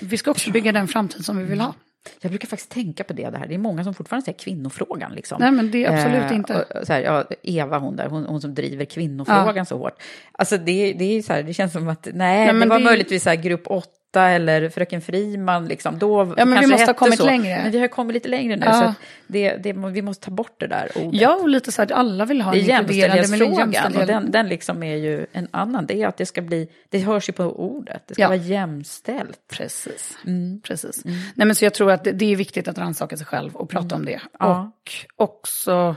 vi 0.00 0.18
ska 0.18 0.30
också 0.30 0.50
bygga 0.50 0.72
den 0.72 0.88
framtid 0.88 1.24
som 1.24 1.38
vi 1.38 1.44
vill 1.44 1.60
ha. 1.60 1.74
Jag 2.20 2.30
brukar 2.30 2.48
faktiskt 2.48 2.70
tänka 2.70 3.04
på 3.04 3.12
det, 3.12 3.30
det 3.30 3.38
här. 3.38 3.46
Det 3.46 3.54
är 3.54 3.58
många 3.58 3.84
som 3.84 3.94
fortfarande 3.94 4.24
säger 4.24 4.38
kvinnofrågan. 4.38 5.12
Liksom. 5.12 5.36
Nej, 5.40 5.50
men 5.50 5.70
det 5.70 5.84
är 5.84 5.92
absolut 5.92 6.30
Eh, 6.30 6.36
inte. 6.36 6.54
och 6.80 6.86
Så 6.86 6.92
här, 6.92 7.00
ja, 7.00 7.24
Eva, 7.42 7.78
hon 7.78 7.96
där, 7.96 8.06
hon, 8.08 8.26
hon 8.26 8.40
som 8.40 8.54
driver 8.54 8.84
kvinnofrågan 8.84 9.66
så 9.66 9.78
hårt. 9.78 10.02
Alltså 10.32 10.56
det, 10.58 10.92
det, 10.92 11.04
är 11.04 11.22
så 11.22 11.32
här, 11.32 11.42
det 11.42 11.54
känns 11.54 11.72
som 11.72 11.88
att, 11.88 12.04
nej, 12.04 12.14
Nej, 12.14 12.46
det 12.46 12.52
men 12.52 12.68
var 12.68 12.78
det- 12.78 12.84
möjligtvis 12.84 13.22
så 13.22 13.28
här, 13.30 13.36
grupp 13.36 13.66
åtta 14.12 14.28
eller 14.28 14.68
Fröken 14.68 15.00
Friman, 15.00 15.66
liksom. 15.68 15.98
Då 15.98 16.34
Ja, 16.36 16.44
men 16.44 16.60
vi 16.60 16.66
måste 16.66 16.86
ha 16.86 16.94
kommit 16.94 17.18
så. 17.18 17.24
längre. 17.26 17.60
Men 17.62 17.72
vi 17.72 17.78
har 17.78 17.88
kommit 17.88 18.14
lite 18.14 18.28
längre 18.28 18.56
nu, 18.56 18.66
Ja. 18.66 18.72
så 18.72 18.84
att 18.84 18.94
det, 19.26 19.56
det, 19.56 19.72
vi 19.72 20.02
måste 20.02 20.24
ta 20.24 20.30
bort 20.30 20.54
det 20.60 20.66
där 20.66 20.90
ordet. 20.96 21.20
Ja, 21.20 21.34
och 21.34 21.48
lite 21.48 21.72
så 21.72 21.82
här, 21.82 21.92
alla 21.92 22.24
vill 22.24 22.40
ha 22.42 22.52
Det 22.52 22.58
är 22.58 22.74
en 22.74 22.80
inkluderande 22.80 23.28
miljö. 23.28 23.44
jämställdhetsfrågan 23.46 23.68
och 23.68 23.74
jämställdhet. 23.74 24.06
den, 24.08 24.30
den 24.30 24.48
liksom 24.48 24.82
är 24.82 24.96
ju 24.96 25.26
en 25.32 25.48
annan. 25.50 25.86
Det 25.86 26.02
är 26.02 26.06
att 26.06 26.16
det 26.16 26.26
ska 26.26 26.42
bli, 26.42 26.68
det 26.88 26.98
hörs 26.98 27.28
ju 27.28 27.32
på 27.32 27.44
ordet, 27.44 28.02
det 28.08 28.14
ska 28.14 28.22
Ja. 28.22 28.28
vara 28.28 28.36
jämställt. 28.38 29.40
Precis. 29.50 30.18
Mm. 30.26 30.60
Precis. 30.60 31.04
Nej, 31.04 31.46
men 31.46 31.54
så 31.54 31.64
jag 31.64 31.74
tror 31.74 31.90
att 31.92 32.04
det, 32.04 32.12
det 32.12 32.32
är 32.32 32.36
viktigt 32.36 32.68
att 32.68 32.78
rannsaka 32.78 33.16
sig 33.16 33.26
själv 33.26 33.56
och 33.56 33.70
prata 33.70 33.94
om 33.94 34.04
det. 34.04 34.12
Mm. 34.14 34.26
Ja. 34.38 34.72
Och 35.16 35.24
också 35.24 35.96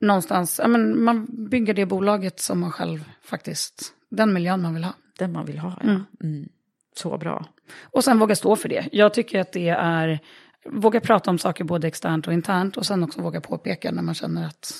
någonstans, 0.00 0.60
ja, 0.62 0.68
men 0.68 1.04
man 1.04 1.26
bygger 1.50 1.74
det 1.74 1.86
bolaget 1.86 2.40
som 2.40 2.60
man 2.60 2.72
själv 2.72 3.04
faktiskt, 3.24 3.92
den 4.10 4.32
miljön 4.32 4.62
man 4.62 4.74
vill 4.74 4.84
ha. 4.84 4.92
Den 5.18 5.32
man 5.32 5.46
vill 5.46 5.58
ha, 5.58 5.72
ja. 5.82 6.00
Mm. 6.22 6.48
Så 6.98 7.18
bra. 7.18 7.44
Och 7.82 8.04
sen 8.04 8.18
våga 8.18 8.36
stå 8.36 8.56
för 8.56 8.68
det. 8.68 8.88
Jag 8.92 9.14
tycker 9.14 9.40
att 9.40 9.52
det 9.52 9.68
är, 9.68 10.18
våga 10.70 11.00
prata 11.00 11.30
om 11.30 11.38
saker 11.38 11.64
både 11.64 11.88
externt 11.88 12.26
och 12.26 12.32
internt 12.32 12.76
och 12.76 12.86
sen 12.86 13.02
också 13.04 13.20
våga 13.22 13.40
påpeka 13.40 13.90
när 13.90 14.02
man 14.02 14.14
känner 14.14 14.46
att, 14.46 14.72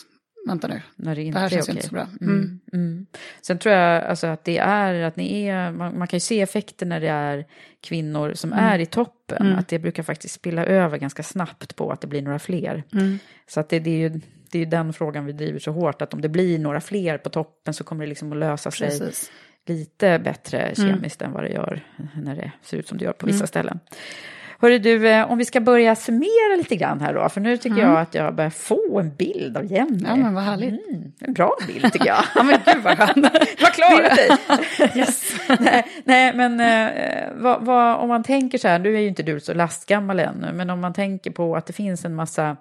vänta 0.48 0.68
nu, 0.68 0.82
När 0.96 1.14
det 1.14 1.22
inte 1.22 1.38
det 1.38 1.40
här 1.40 1.46
är 1.46 1.50
känns 1.50 1.64
okej. 1.68 1.74
inte 1.76 1.88
så 1.88 1.94
bra. 1.94 2.06
Mm. 2.20 2.34
Mm. 2.34 2.60
Mm. 2.72 3.06
Sen 3.42 3.58
tror 3.58 3.74
jag 3.74 4.04
alltså 4.04 4.26
att 4.26 4.44
det 4.44 4.58
är 4.58 4.94
att 5.02 5.16
ni 5.16 5.42
är, 5.46 5.72
man, 5.72 5.98
man 5.98 6.08
kan 6.08 6.16
ju 6.16 6.20
se 6.20 6.40
effekter 6.40 6.86
när 6.86 7.00
det 7.00 7.08
är 7.08 7.44
kvinnor 7.82 8.32
som 8.34 8.52
Mm. 8.52 8.64
är 8.64 8.78
i 8.78 8.86
toppen, 8.86 9.52
att 9.58 9.68
det 9.68 9.78
brukar 9.78 10.02
faktiskt 10.02 10.34
spilla 10.34 10.64
över 10.64 10.98
ganska 10.98 11.22
snabbt 11.22 11.76
på 11.76 11.90
att 11.92 12.00
det 12.00 12.06
blir 12.06 12.22
några 12.22 12.38
fler. 12.38 12.82
Mm. 12.92 13.18
Så 13.48 13.60
att 13.60 13.68
det, 13.68 13.78
det, 13.78 13.90
är 13.90 13.98
ju, 13.98 14.08
det 14.50 14.58
är 14.58 14.60
ju 14.60 14.64
den 14.66 14.92
frågan 14.92 15.26
vi 15.26 15.32
driver 15.32 15.58
så 15.58 15.70
hårt, 15.72 16.02
att 16.02 16.14
om 16.14 16.20
det 16.20 16.28
blir 16.28 16.58
några 16.58 16.80
fler 16.80 17.18
på 17.18 17.28
toppen 17.28 17.74
så 17.74 17.84
kommer 17.84 18.04
det 18.04 18.08
liksom 18.08 18.32
att 18.32 18.38
lösa 18.38 18.70
sig 18.70 18.88
Precis. 18.88 19.30
Lite 19.68 20.18
bättre 20.18 20.74
kemiskt 20.74 21.22
än 21.22 21.32
vad 21.32 21.42
det 21.42 21.48
gör 21.48 21.80
när 22.14 22.36
det 22.36 22.52
ser 22.62 22.76
ut 22.76 22.88
som 22.88 22.98
det 22.98 23.04
gör 23.04 23.12
på 23.12 23.26
vissa 23.26 23.46
ställen. 23.46 23.80
Hörru 24.58 24.78
du, 24.78 25.08
eh, 25.08 25.30
om 25.30 25.38
vi 25.38 25.44
ska 25.44 25.60
börja 25.60 25.94
summera 25.94 26.56
lite 26.56 26.76
grann 26.76 27.00
här 27.00 27.14
då, 27.14 27.28
för 27.28 27.40
nu 27.40 27.56
tycker 27.56 27.80
jag 27.80 28.00
att 28.00 28.14
jag 28.14 28.34
börjar 28.34 28.50
få 28.50 29.00
en 29.00 29.14
bild 29.14 29.56
av 29.56 29.64
Jenny. 29.72 30.04
Ja, 30.04 30.16
men 30.16 30.34
vad 30.34 30.44
härligt. 30.44 30.88
Mm, 30.88 31.12
en 31.20 31.32
bra 31.32 31.56
bild 31.66 31.92
tycker 31.92 32.06
jag. 32.06 32.24
Ja, 32.34 32.42
men 32.42 32.58
gud 32.64 32.82
vad 32.82 32.98
skönt. 32.98 33.14
Du 33.58 33.64
har 33.64 33.70
klarat 33.70 34.16
dig. 34.16 34.28
Yes. 34.98 35.34
nej, 35.60 35.86
nej, 36.04 36.32
men 36.34 36.60
eh, 36.60 37.32
vad, 37.34 37.64
vad, 37.64 37.96
om 37.96 38.08
man 38.08 38.22
tänker 38.22 38.58
så 38.58 38.68
här, 38.68 38.78
nu 38.78 38.96
är 38.96 39.00
ju 39.00 39.08
inte 39.08 39.22
du 39.22 39.40
så 39.40 39.54
lastgammal 39.54 40.20
ännu, 40.20 40.52
men 40.52 40.70
om 40.70 40.80
man 40.80 40.92
tänker 40.92 41.30
på 41.30 41.56
att 41.56 41.66
det 41.66 41.72
finns 41.72 42.04
en 42.04 42.14
massa 42.14 42.56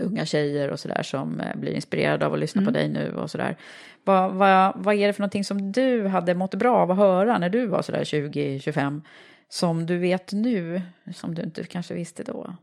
unga 0.00 0.26
tjejer 0.26 0.70
och 0.70 0.80
sådär 0.80 1.02
som 1.02 1.40
eh, 1.40 1.56
blir 1.56 1.72
inspirerade 1.72 2.26
av 2.26 2.32
att 2.32 2.40
lyssna 2.40 2.64
på 2.64 2.70
dig 2.70 2.88
nu 2.88 3.12
och 3.12 3.30
sådär. 3.30 3.56
Vad, 4.04 4.32
vad, 4.32 4.72
vad 4.76 4.94
är 4.94 5.06
det 5.06 5.12
för 5.12 5.20
någonting 5.20 5.44
som 5.44 5.72
du 5.72 6.06
hade 6.06 6.34
mått 6.34 6.54
bra 6.54 6.76
av 6.76 6.90
att 6.90 6.96
höra 6.96 7.38
när 7.38 7.48
du 7.48 7.66
var 7.66 7.82
sådär 7.82 8.04
20-25 8.04 9.02
som 9.48 9.86
du 9.86 9.98
vet 9.98 10.32
nu, 10.32 10.82
som 11.14 11.34
du 11.34 11.42
inte 11.42 11.64
kanske 11.64 11.94
visste 11.94 12.22
då? 12.22 12.56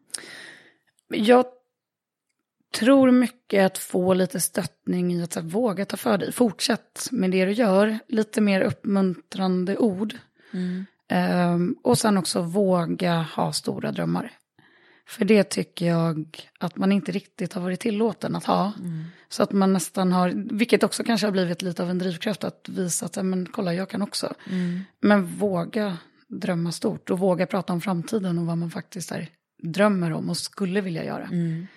Jag 1.07 1.45
tror 2.73 3.11
mycket 3.11 3.65
att 3.65 3.77
få 3.77 4.13
lite 4.13 4.39
stöttning 4.39 5.13
i 5.13 5.23
att 5.23 5.35
här, 5.35 5.41
våga 5.41 5.85
ta 5.85 5.97
för 5.97 6.17
dig. 6.17 6.31
Fortsätt 6.31 7.07
med 7.11 7.31
det 7.31 7.45
du 7.45 7.51
gör. 7.51 7.99
Lite 8.07 8.41
mer 8.41 8.61
uppmuntrande 8.61 9.77
ord. 9.77 10.13
Ehm, 11.07 11.75
och 11.83 11.97
sen 11.97 12.17
också 12.17 12.41
våga 12.41 13.21
ha 13.35 13.53
stora 13.53 13.91
drömmar. 13.91 14.31
För 15.09 15.25
det 15.25 15.43
tycker 15.43 15.87
jag 15.87 16.37
att 16.59 16.77
man 16.77 16.91
inte 16.91 17.11
riktigt 17.11 17.53
har 17.53 17.61
varit 17.61 17.79
tillåten 17.79 18.35
att 18.35 18.45
ha. 18.45 18.73
Så 19.29 19.43
att 19.43 19.51
man 19.51 19.73
nästan 19.73 20.11
har, 20.11 20.33
vilket 20.57 20.83
också 20.83 21.03
kanske 21.03 21.27
har 21.27 21.31
blivit 21.31 21.61
lite 21.61 21.83
av 21.83 21.89
en 21.89 21.99
drivkraft 21.99 22.43
att 22.43 22.69
visa 22.69 23.05
att, 23.05 23.25
men 23.25 23.45
kolla 23.45 23.73
jag 23.73 23.89
kan 23.89 24.01
också. 24.01 24.33
Men 25.01 25.25
våga 25.25 25.97
drömma 26.27 26.71
stort 26.71 27.09
och 27.09 27.19
våga 27.19 27.45
prata 27.45 27.73
om 27.73 27.81
framtiden 27.81 28.39
och 28.39 28.45
vad 28.45 28.57
man 28.57 28.71
faktiskt 28.71 29.11
är, 29.11 29.29
drömmer 29.63 30.13
om 30.13 30.29
och 30.29 30.37
skulle 30.37 30.81
vilja 30.81 31.05
göra. 31.05 31.23
Mm. 31.23 31.67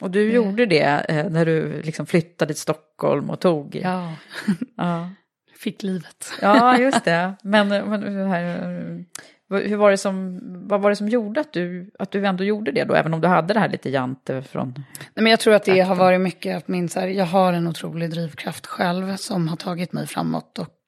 Och 0.00 0.10
du 0.10 0.22
mm. 0.22 0.34
gjorde 0.34 0.66
det 0.66 1.06
eh, 1.08 1.30
när 1.30 1.46
du 1.46 1.82
liksom 1.82 2.06
flyttade 2.06 2.54
till 2.54 2.62
Stockholm 2.62 3.30
och 3.30 3.40
tog... 3.40 3.76
Ja. 3.82 4.14
ja. 4.76 5.10
Fick 5.56 5.82
livet. 5.82 6.32
ja, 6.40 6.78
just 6.78 7.04
det. 7.04 7.34
Men, 7.42 7.68
men 7.68 8.28
här, 8.30 9.04
hur 9.52 9.76
var 9.76 9.90
det 9.90 9.96
som, 9.96 10.40
vad 10.68 10.80
var 10.80 10.90
det 10.90 10.96
som 10.96 11.08
gjorde 11.08 11.40
att 11.40 11.52
du, 11.52 11.90
att 11.98 12.10
du 12.10 12.26
ändå 12.26 12.44
gjorde 12.44 12.72
det 12.72 12.84
då, 12.84 12.94
även 12.94 13.14
om 13.14 13.20
du 13.20 13.28
hade 13.28 13.54
det 13.54 13.60
här 13.60 13.68
lite 13.68 13.90
jante 13.90 14.42
från... 14.42 14.74
Nej, 14.98 15.22
men 15.22 15.26
jag 15.26 15.40
tror 15.40 15.54
att 15.54 15.64
det 15.64 15.80
har 15.80 15.94
varit 15.94 16.20
mycket 16.20 16.56
att 16.56 16.68
min, 16.68 16.88
så 16.88 17.00
här, 17.00 17.08
jag 17.08 17.26
har 17.26 17.52
en 17.52 17.66
otrolig 17.66 18.10
drivkraft 18.10 18.66
själv 18.66 19.16
som 19.16 19.48
har 19.48 19.56
tagit 19.56 19.92
mig 19.92 20.06
framåt 20.06 20.58
och 20.58 20.78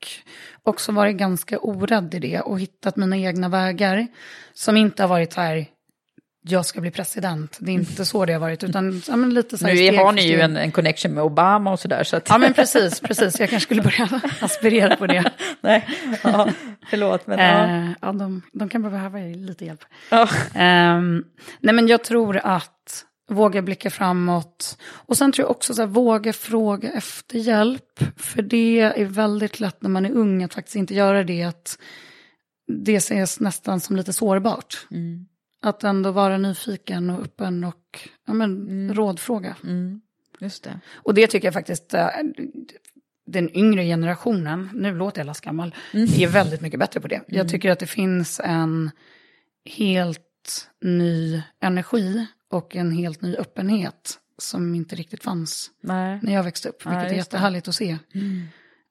också 0.63 0.93
varit 0.93 1.17
ganska 1.17 1.59
orädd 1.59 2.15
i 2.15 2.19
det 2.19 2.41
och 2.41 2.61
hittat 2.61 2.97
mina 2.97 3.17
egna 3.17 3.49
vägar 3.49 4.07
som 4.55 4.77
inte 4.77 5.03
har 5.03 5.09
varit 5.09 5.35
här 5.35 5.67
jag 6.47 6.67
ska 6.67 6.81
bli 6.81 6.91
president. 6.91 7.57
Det 7.61 7.71
är 7.71 7.75
inte 7.75 8.05
så 8.05 8.25
det 8.25 8.33
har 8.33 8.41
varit, 8.41 8.65
utan 8.65 9.03
ja, 9.09 9.17
lite 9.17 9.59
så 9.59 9.67
Nu 9.67 9.97
har 9.97 10.13
ni 10.13 10.29
ju 10.29 10.41
en, 10.41 10.57
en, 10.57 10.73
connection 10.73 11.15
med 11.15 11.25
Obama 11.25 11.73
och 11.73 11.81
sådär. 11.81 12.05
Så 12.05 12.17
att... 12.17 12.29
Ja, 12.29 12.39
men 12.39 12.55
precis, 12.55 13.01
precis. 13.01 13.41
Jag 13.41 13.51
kanske 13.51 13.67
skulle 13.67 13.83
börja 13.83 14.21
aspirera 14.41 14.97
på 14.97 15.07
det. 15.07 15.33
Nej, 15.61 15.89
ja, 16.23 16.49
förlåt. 16.91 17.27
Men, 17.27 17.39
ja. 17.39 17.67
Eh, 17.67 17.91
ja, 18.01 18.13
de, 18.13 18.43
de 18.53 18.69
kan 18.69 18.83
behöva 18.83 19.19
lite 19.19 19.65
hjälp. 19.65 19.85
Ja. 20.11 20.23
Eh, 20.55 21.01
nej, 21.61 21.75
men 21.75 21.89
jag 21.89 22.05
tror 22.05 22.37
att 22.37 23.05
våga 23.31 23.63
blicka 23.63 23.91
framåt. 23.91 24.79
Och 24.83 25.17
sen 25.17 25.33
tror 25.33 25.45
jag 25.45 25.51
också 25.51 25.75
så 25.75 25.83
här, 25.83 25.87
våga 25.87 26.33
fråga 26.33 26.93
efter 26.93 27.39
hjälp. 27.39 28.01
För 28.17 28.43
det 28.43 28.81
är 28.81 29.05
väldigt 29.05 29.61
lätt 29.61 29.83
när 29.83 29.91
man 29.91 30.07
är 30.07 30.11
ung 30.11 30.43
att 30.43 30.55
faktiskt 30.55 30.77
inte 30.77 30.95
göra 30.95 31.25
det. 31.25 31.43
Att 31.43 31.79
det 32.85 32.97
ses 32.97 33.41
nästan 33.41 33.81
som 33.81 33.97
lite 33.97 34.13
sårbart. 34.13 34.87
Mm. 34.91 35.27
Att 35.65 35.85
ändå 35.85 36.11
vara 36.11 36.39
nyfiken 36.39 37.11
och 37.11 37.23
öppen 37.23 37.65
och 37.65 38.09
ja, 38.27 38.33
men, 38.33 38.69
mm. 38.69 38.95
rådfråga. 38.95 39.57
Mm. 39.65 40.01
Just 40.39 40.65
det. 40.65 40.81
Och 40.93 41.15
det 41.15 41.27
tycker 41.27 41.47
jag 41.47 41.55
faktiskt, 41.55 41.95
äh, 41.95 42.09
den 43.27 43.57
yngre 43.57 43.85
generationen, 43.85 44.71
nu 44.75 44.95
låter 44.95 45.25
jag 45.25 45.37
gammal, 45.37 45.75
mm. 45.93 46.09
är 46.19 46.29
väldigt 46.29 46.61
mycket 46.61 46.81
bättre 46.81 47.01
på 47.01 47.09
det. 47.09 47.21
Jag 47.27 47.35
mm. 47.35 47.49
tycker 47.49 47.71
att 47.71 47.79
det 47.79 47.87
finns 47.87 48.41
en 48.45 48.91
helt 49.65 50.69
ny 50.81 51.43
energi 51.61 52.27
och 52.51 52.77
en 52.77 52.93
helt 52.93 53.23
ny 53.23 53.37
öppenhet 53.37 54.19
som 54.39 54.75
inte 54.75 54.97
riktigt 54.97 55.23
fanns 55.23 55.71
Nej. 55.81 56.19
när 56.23 56.33
jag 56.35 56.43
växte 56.43 56.69
upp, 56.69 56.87
vilket 56.87 57.03
Nej, 57.03 57.13
är 57.13 57.17
jättehärligt 57.17 57.65
det. 57.65 57.69
att 57.69 57.75
se. 57.75 57.99
Mm. 58.15 58.47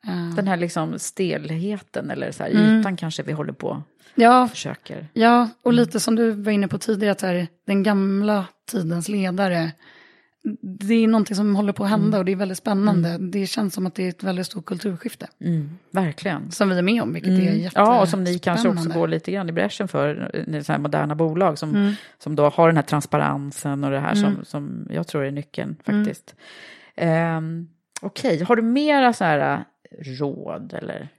Uh. 0.08 0.36
Den 0.36 0.48
här 0.48 0.58
liksom 0.58 1.00
stelheten 1.00 2.12
eller 2.12 2.32
så 2.32 2.44
här 2.44 2.52
mm. 2.52 2.80
ytan 2.80 2.98
kanske 2.98 3.24
vi 3.24 3.32
håller 3.32 3.54
på 3.54 3.84
ja, 4.16 4.48
försöker. 4.48 5.08
Ja, 5.14 5.50
och 5.62 5.72
mm. 5.72 5.86
lite 5.86 6.00
som 6.00 6.16
du 6.16 6.32
var 6.32 6.52
inne 6.52 6.68
på 6.68 6.78
tidigare, 6.78 7.12
att 7.12 7.22
här, 7.22 7.48
den 7.68 7.84
gamla 7.84 8.46
tidens 8.72 9.10
ledare, 9.10 9.72
det 10.62 10.94
är 10.94 11.08
någonting 11.08 11.36
som 11.36 11.56
håller 11.56 11.74
på 11.74 11.84
att 11.84 11.90
hända 11.90 12.08
mm. 12.08 12.20
och 12.20 12.26
det 12.26 12.32
är 12.32 12.36
väldigt 12.36 12.58
spännande. 12.58 13.10
Mm. 13.10 13.32
Det 13.32 13.48
känns 13.48 13.74
som 13.74 13.86
att 13.86 13.96
det 13.96 14.04
är 14.04 14.10
ett 14.10 14.24
väldigt 14.24 14.46
stort 14.46 14.66
kulturskifte. 14.66 15.28
Mm, 15.42 15.78
verkligen. 15.92 16.52
Som 16.52 16.70
vi 16.70 16.78
är 16.78 16.82
med 16.82 17.02
om, 17.02 17.14
vilket 17.14 17.32
är 17.32 17.52
mm. 17.52 17.70
Ja, 17.76 18.02
och 18.02 18.10
som 18.10 18.24
ni 18.24 18.40
kanske 18.40 18.70
också 18.70 18.90
går 18.90 19.08
lite 19.08 19.32
grann 19.32 19.50
i 19.50 19.52
bräschen 19.52 19.88
för, 19.88 20.32
så 20.64 20.72
här 20.72 20.80
moderna 20.80 21.16
bolag 21.16 21.58
som, 21.60 21.70
mm. 21.70 21.94
som 22.18 22.36
då 22.36 22.50
har 22.50 22.68
den 22.68 22.76
här 22.76 22.84
transparensen 22.84 23.84
och 23.84 23.92
det 23.92 24.00
här 24.00 24.16
som, 24.16 24.46
som 24.46 24.88
jag 24.90 25.08
tror 25.08 25.26
är 25.26 25.32
nyckeln 25.32 25.76
faktiskt. 25.86 26.36
Um, 26.98 27.70
Okej, 28.02 28.34
okay. 28.36 28.46
har 28.46 28.56
du 28.56 28.62
mera 28.62 29.14
så 29.14 29.24
här 29.24 29.64
råd 30.00 30.74
eller 30.74 31.10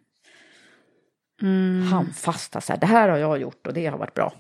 mm. 1.43 1.83
handfasta, 1.83 2.61
så 2.61 2.73
här, 2.73 2.81
det 2.81 2.87
här 2.87 3.09
har 3.09 3.19
jag 3.19 3.41
gjort 3.41 3.67
och 3.67 3.75
det 3.75 3.87
har 3.87 3.99
varit 3.99 4.15
bra. 4.15 4.33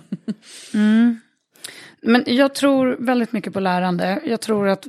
mm. 0.74 1.20
Men 2.02 2.24
jag 2.26 2.54
tror 2.54 2.96
väldigt 3.00 3.32
mycket 3.32 3.52
på 3.52 3.60
lärande. 3.60 4.20
Jag 4.24 4.40
tror 4.40 4.68
att 4.68 4.86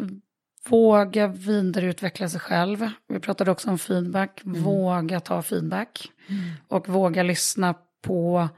våga 0.69 1.27
vidareutveckla 1.27 2.29
sig 2.29 2.39
själv. 2.39 2.89
Vi 3.07 3.19
pratade 3.19 3.51
också 3.51 3.69
om 3.69 3.77
feedback. 3.77 4.43
Mm. 4.45 4.63
Våga 4.63 5.19
ta 5.19 5.41
feedback. 5.41 6.11
Mm. 6.27 6.41
Och 6.67 6.89
våga 6.89 7.23
lyssna 7.23 7.75
på 8.01 8.49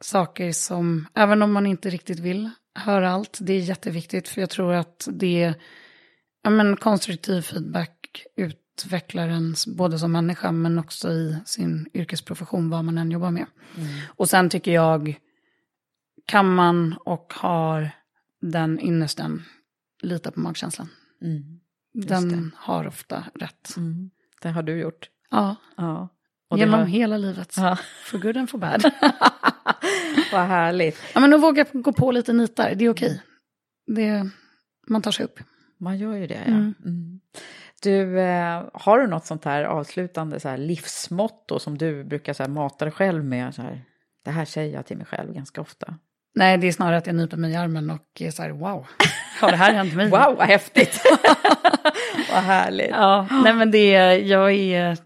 saker 0.00 0.52
som, 0.52 1.06
även 1.14 1.42
om 1.42 1.52
man 1.52 1.66
inte 1.66 1.90
riktigt 1.90 2.18
vill 2.18 2.50
höra 2.74 3.10
allt, 3.10 3.38
det 3.40 3.52
är 3.52 3.60
jätteviktigt. 3.60 4.28
För 4.28 4.40
jag 4.40 4.50
tror 4.50 4.72
att 4.72 5.08
det 5.12 5.42
är 5.42 5.54
ja, 6.42 6.50
men, 6.50 6.76
konstruktiv 6.76 7.42
feedback 7.42 8.26
ut 8.36 8.63
utvecklar 8.76 9.28
en 9.28 9.54
både 9.66 9.98
som 9.98 10.12
människa 10.12 10.52
men 10.52 10.78
också 10.78 11.10
i 11.10 11.36
sin 11.46 11.86
yrkesprofession, 11.94 12.70
vad 12.70 12.84
man 12.84 12.98
än 12.98 13.10
jobbar 13.10 13.30
med. 13.30 13.46
Mm. 13.76 13.88
Och 14.08 14.28
sen 14.28 14.50
tycker 14.50 14.72
jag, 14.72 15.20
kan 16.26 16.54
man 16.54 16.94
och 17.04 17.32
har 17.36 17.90
den 18.40 18.80
ynnesten, 18.80 19.42
lita 20.02 20.30
på 20.30 20.40
magkänslan. 20.40 20.88
Mm. 21.22 21.60
Den 21.94 22.28
det. 22.28 22.50
har 22.56 22.86
ofta 22.86 23.24
rätt. 23.34 23.76
Mm. 23.76 24.10
Det 24.42 24.48
har 24.48 24.62
du 24.62 24.80
gjort. 24.80 25.08
Ja. 25.30 25.56
ja. 25.76 26.08
Och 26.48 26.58
Genom 26.58 26.80
har... 26.80 26.86
hela 26.86 27.16
livet. 27.16 27.54
Ja. 27.56 27.78
For 28.04 28.18
good 28.18 28.36
and 28.36 28.50
for 28.50 28.58
bad. 28.58 28.82
Vad 30.32 30.46
härligt. 30.46 30.98
Ja, 31.14 31.20
men 31.20 31.34
att 31.34 31.42
våga 31.42 31.66
gå 31.72 31.92
på 31.92 32.12
lite 32.12 32.32
nitar, 32.32 32.74
det 32.74 32.84
är 32.84 32.90
okej. 32.90 33.22
Det, 33.86 34.30
man 34.86 35.02
tar 35.02 35.10
sig 35.10 35.24
upp. 35.24 35.40
Man 35.78 35.98
gör 35.98 36.14
ju 36.14 36.26
det, 36.26 36.42
ja. 36.46 36.52
Mm. 36.52 37.20
Du, 37.84 38.20
eh, 38.20 38.62
har 38.72 38.98
du 38.98 39.06
något 39.06 39.26
sånt 39.26 39.44
här 39.44 39.64
avslutande 39.64 40.40
så 40.40 40.48
här 40.48 40.58
livsmotto 40.58 41.58
som 41.58 41.78
du 41.78 42.04
brukar 42.04 42.32
så 42.32 42.42
här 42.42 42.50
mata 42.50 42.84
dig 42.84 42.92
själv 42.92 43.24
med? 43.24 43.54
Så 43.54 43.62
här, 43.62 43.84
det 44.24 44.30
här 44.30 44.44
säger 44.44 44.74
jag 44.74 44.86
till 44.86 44.96
mig 44.96 45.06
själv 45.06 45.34
ganska 45.34 45.60
ofta. 45.60 45.94
Nej, 46.34 46.58
det 46.58 46.66
är 46.66 46.72
snarare 46.72 46.96
att 46.96 47.06
jag 47.06 47.16
nyper 47.16 47.36
mig 47.36 47.52
i 47.52 47.56
armen 47.56 47.90
och 47.90 48.20
är 48.20 48.30
så 48.30 48.42
här, 48.42 48.50
wow, 48.50 48.86
har 49.40 49.50
det 49.50 49.56
här 49.56 49.72
hänt 49.72 49.94
mig? 49.94 50.06
wow, 50.10 50.36
vad 50.38 50.46
häftigt! 50.46 51.00
vad 52.32 52.42
härligt! 52.42 52.90
Ja, 52.90 53.28
nej 53.30 53.54
men 53.54 53.70
det, 53.70 54.18
jag 54.18 54.52
är, 54.52 54.98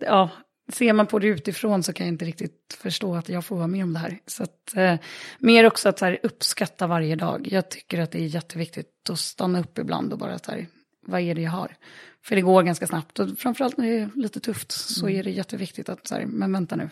ja, 0.00 0.30
ser 0.72 0.92
man 0.92 1.06
på 1.06 1.18
det 1.18 1.26
utifrån 1.26 1.82
så 1.82 1.92
kan 1.92 2.06
jag 2.06 2.14
inte 2.14 2.24
riktigt 2.24 2.78
förstå 2.82 3.14
att 3.14 3.28
jag 3.28 3.44
får 3.44 3.56
vara 3.56 3.66
med 3.66 3.84
om 3.84 3.92
det 3.92 3.98
här. 3.98 4.18
Så 4.26 4.42
att, 4.42 4.76
eh, 4.76 4.94
mer 5.38 5.66
också 5.66 5.88
att 5.88 5.98
så 5.98 6.04
här, 6.04 6.18
uppskatta 6.22 6.86
varje 6.86 7.16
dag. 7.16 7.48
Jag 7.50 7.70
tycker 7.70 8.00
att 8.00 8.12
det 8.12 8.18
är 8.18 8.26
jätteviktigt 8.26 9.10
att 9.10 9.18
stanna 9.18 9.60
upp 9.60 9.78
ibland 9.78 10.12
och 10.12 10.18
bara 10.18 10.38
så 10.38 10.50
här, 10.50 10.66
vad 11.06 11.20
är 11.20 11.34
det 11.34 11.42
jag 11.42 11.50
har? 11.50 11.76
För 12.24 12.36
det 12.36 12.42
går 12.42 12.62
ganska 12.62 12.86
snabbt 12.86 13.18
och 13.18 13.38
framförallt 13.38 13.76
när 13.76 13.86
det 13.86 13.98
är 13.98 14.10
lite 14.14 14.40
tufft 14.40 14.72
så 14.72 15.06
mm. 15.06 15.18
är 15.18 15.24
det 15.24 15.30
jätteviktigt 15.30 15.88
att 15.88 16.06
så 16.06 16.14
här, 16.14 16.26
men 16.26 16.52
vänta 16.52 16.76
nu. 16.76 16.90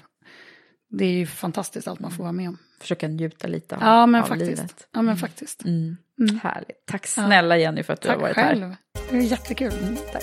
Det 0.89 1.05
är 1.05 1.12
ju 1.12 1.26
fantastiskt 1.26 1.89
allt 1.89 2.01
man 2.01 2.11
får 2.11 2.22
vara 2.22 2.33
med 2.33 2.49
om. 2.49 2.59
Försöka 2.81 3.09
njuta 3.09 3.49
lite 3.49 3.76
av, 3.76 3.83
ja, 3.83 4.07
men 4.07 4.22
av 4.22 4.26
faktiskt. 4.26 4.51
livet. 4.51 4.89
Ja, 4.93 5.03
men 5.03 5.16
faktiskt. 5.16 5.64
Mm. 5.64 5.97
Mm. 6.20 6.39
Härligt. 6.43 6.87
Tack 6.87 7.07
snälla 7.07 7.59
Jenny 7.59 7.83
för 7.83 7.93
att 7.93 8.01
du 8.01 8.09
Tack 8.09 8.16
har 8.16 8.22
varit 8.22 8.35
själv. 8.35 8.62
här. 8.62 8.76
Det 9.11 9.16
är 9.16 9.20
jättekul. 9.20 9.72
Mm, 9.72 9.97
tack. 10.12 10.22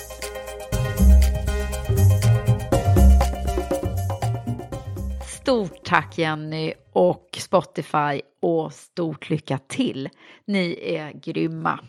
Stort 5.42 5.86
tack 5.86 6.18
Jenny 6.18 6.74
och 6.92 7.38
Spotify 7.40 8.22
och 8.42 8.74
stort 8.74 9.30
lycka 9.30 9.58
till. 9.58 10.10
Ni 10.46 10.80
är 10.82 11.12
grymma. 11.12 11.80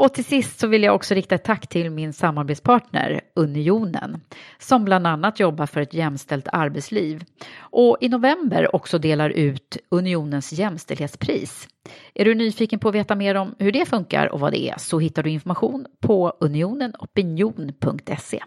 Och 0.00 0.14
till 0.14 0.24
sist 0.24 0.60
så 0.60 0.66
vill 0.66 0.82
jag 0.82 0.94
också 0.94 1.14
rikta 1.14 1.34
ett 1.34 1.44
tack 1.44 1.66
till 1.66 1.90
min 1.90 2.12
samarbetspartner 2.12 3.20
Unionen 3.34 4.20
som 4.58 4.84
bland 4.84 5.06
annat 5.06 5.40
jobbar 5.40 5.66
för 5.66 5.80
ett 5.80 5.94
jämställt 5.94 6.48
arbetsliv 6.52 7.24
och 7.58 7.96
i 8.00 8.08
november 8.08 8.76
också 8.76 8.98
delar 8.98 9.30
ut 9.30 9.76
Unionens 9.88 10.52
jämställdhetspris. 10.52 11.68
Är 12.14 12.24
du 12.24 12.34
nyfiken 12.34 12.78
på 12.78 12.88
att 12.88 12.94
veta 12.94 13.14
mer 13.14 13.34
om 13.34 13.54
hur 13.58 13.72
det 13.72 13.86
funkar 13.86 14.26
och 14.26 14.40
vad 14.40 14.52
det 14.52 14.68
är 14.68 14.78
så 14.78 14.98
hittar 14.98 15.22
du 15.22 15.30
information 15.30 15.86
på 16.00 16.36
unionenopinion.se. 16.40 18.42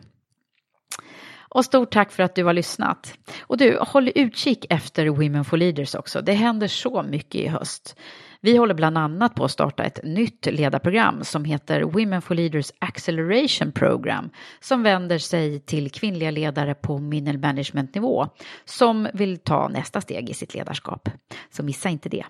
Och 1.50 1.66
stort 1.66 1.92
tack 1.92 2.12
för 2.12 2.24
att 2.24 2.36
du 2.36 2.44
har 2.44 2.54
lyssnat. 2.54 3.14
Och 3.42 3.58
du, 3.58 3.78
håll 3.82 4.12
utkik 4.16 4.66
efter 4.70 5.08
Women 5.08 5.46
for 5.46 5.58
Leaders 5.58 5.96
också. 5.96 6.22
Det 6.22 6.34
händer 6.34 6.68
så 6.68 7.04
mycket 7.04 7.42
i 7.42 7.48
höst. 7.48 7.96
Vi 8.46 8.58
håller 8.58 8.74
bland 8.74 8.98
annat 8.98 9.36
på 9.36 9.46
att 9.46 9.52
starta 9.52 9.84
ett 9.84 10.00
nytt 10.04 10.46
ledarprogram 10.46 11.24
som 11.24 11.46
heter 11.46 11.82
Women 11.82 12.22
for 12.22 12.36
Leaders 12.36 12.72
Acceleration 12.80 13.72
Program 13.72 14.30
som 14.60 14.84
vänder 14.84 15.18
sig 15.18 15.60
till 15.60 15.92
kvinnliga 15.92 16.32
ledare 16.32 16.74
på 16.74 16.98
middle 16.98 17.38
management 17.38 17.96
nivå 17.96 18.28
som 18.66 19.08
vill 19.14 19.38
ta 19.38 19.68
nästa 19.68 20.02
steg 20.02 20.30
i 20.30 20.34
sitt 20.34 20.54
ledarskap. 20.54 21.10
Så 21.52 21.64
missa 21.64 21.90
inte 21.90 22.10
det. 22.10 22.26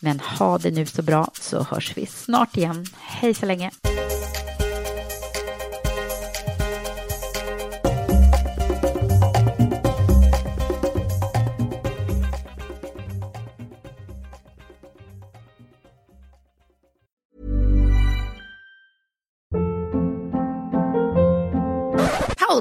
Men 0.00 0.20
ha 0.20 0.58
det 0.58 0.70
nu 0.70 0.86
så 0.86 1.02
bra 1.02 1.28
så 1.32 1.62
hörs 1.62 1.96
vi 1.96 2.06
snart 2.06 2.56
igen. 2.56 2.84
Hej 3.00 3.34
så 3.34 3.46
länge! 3.46 3.70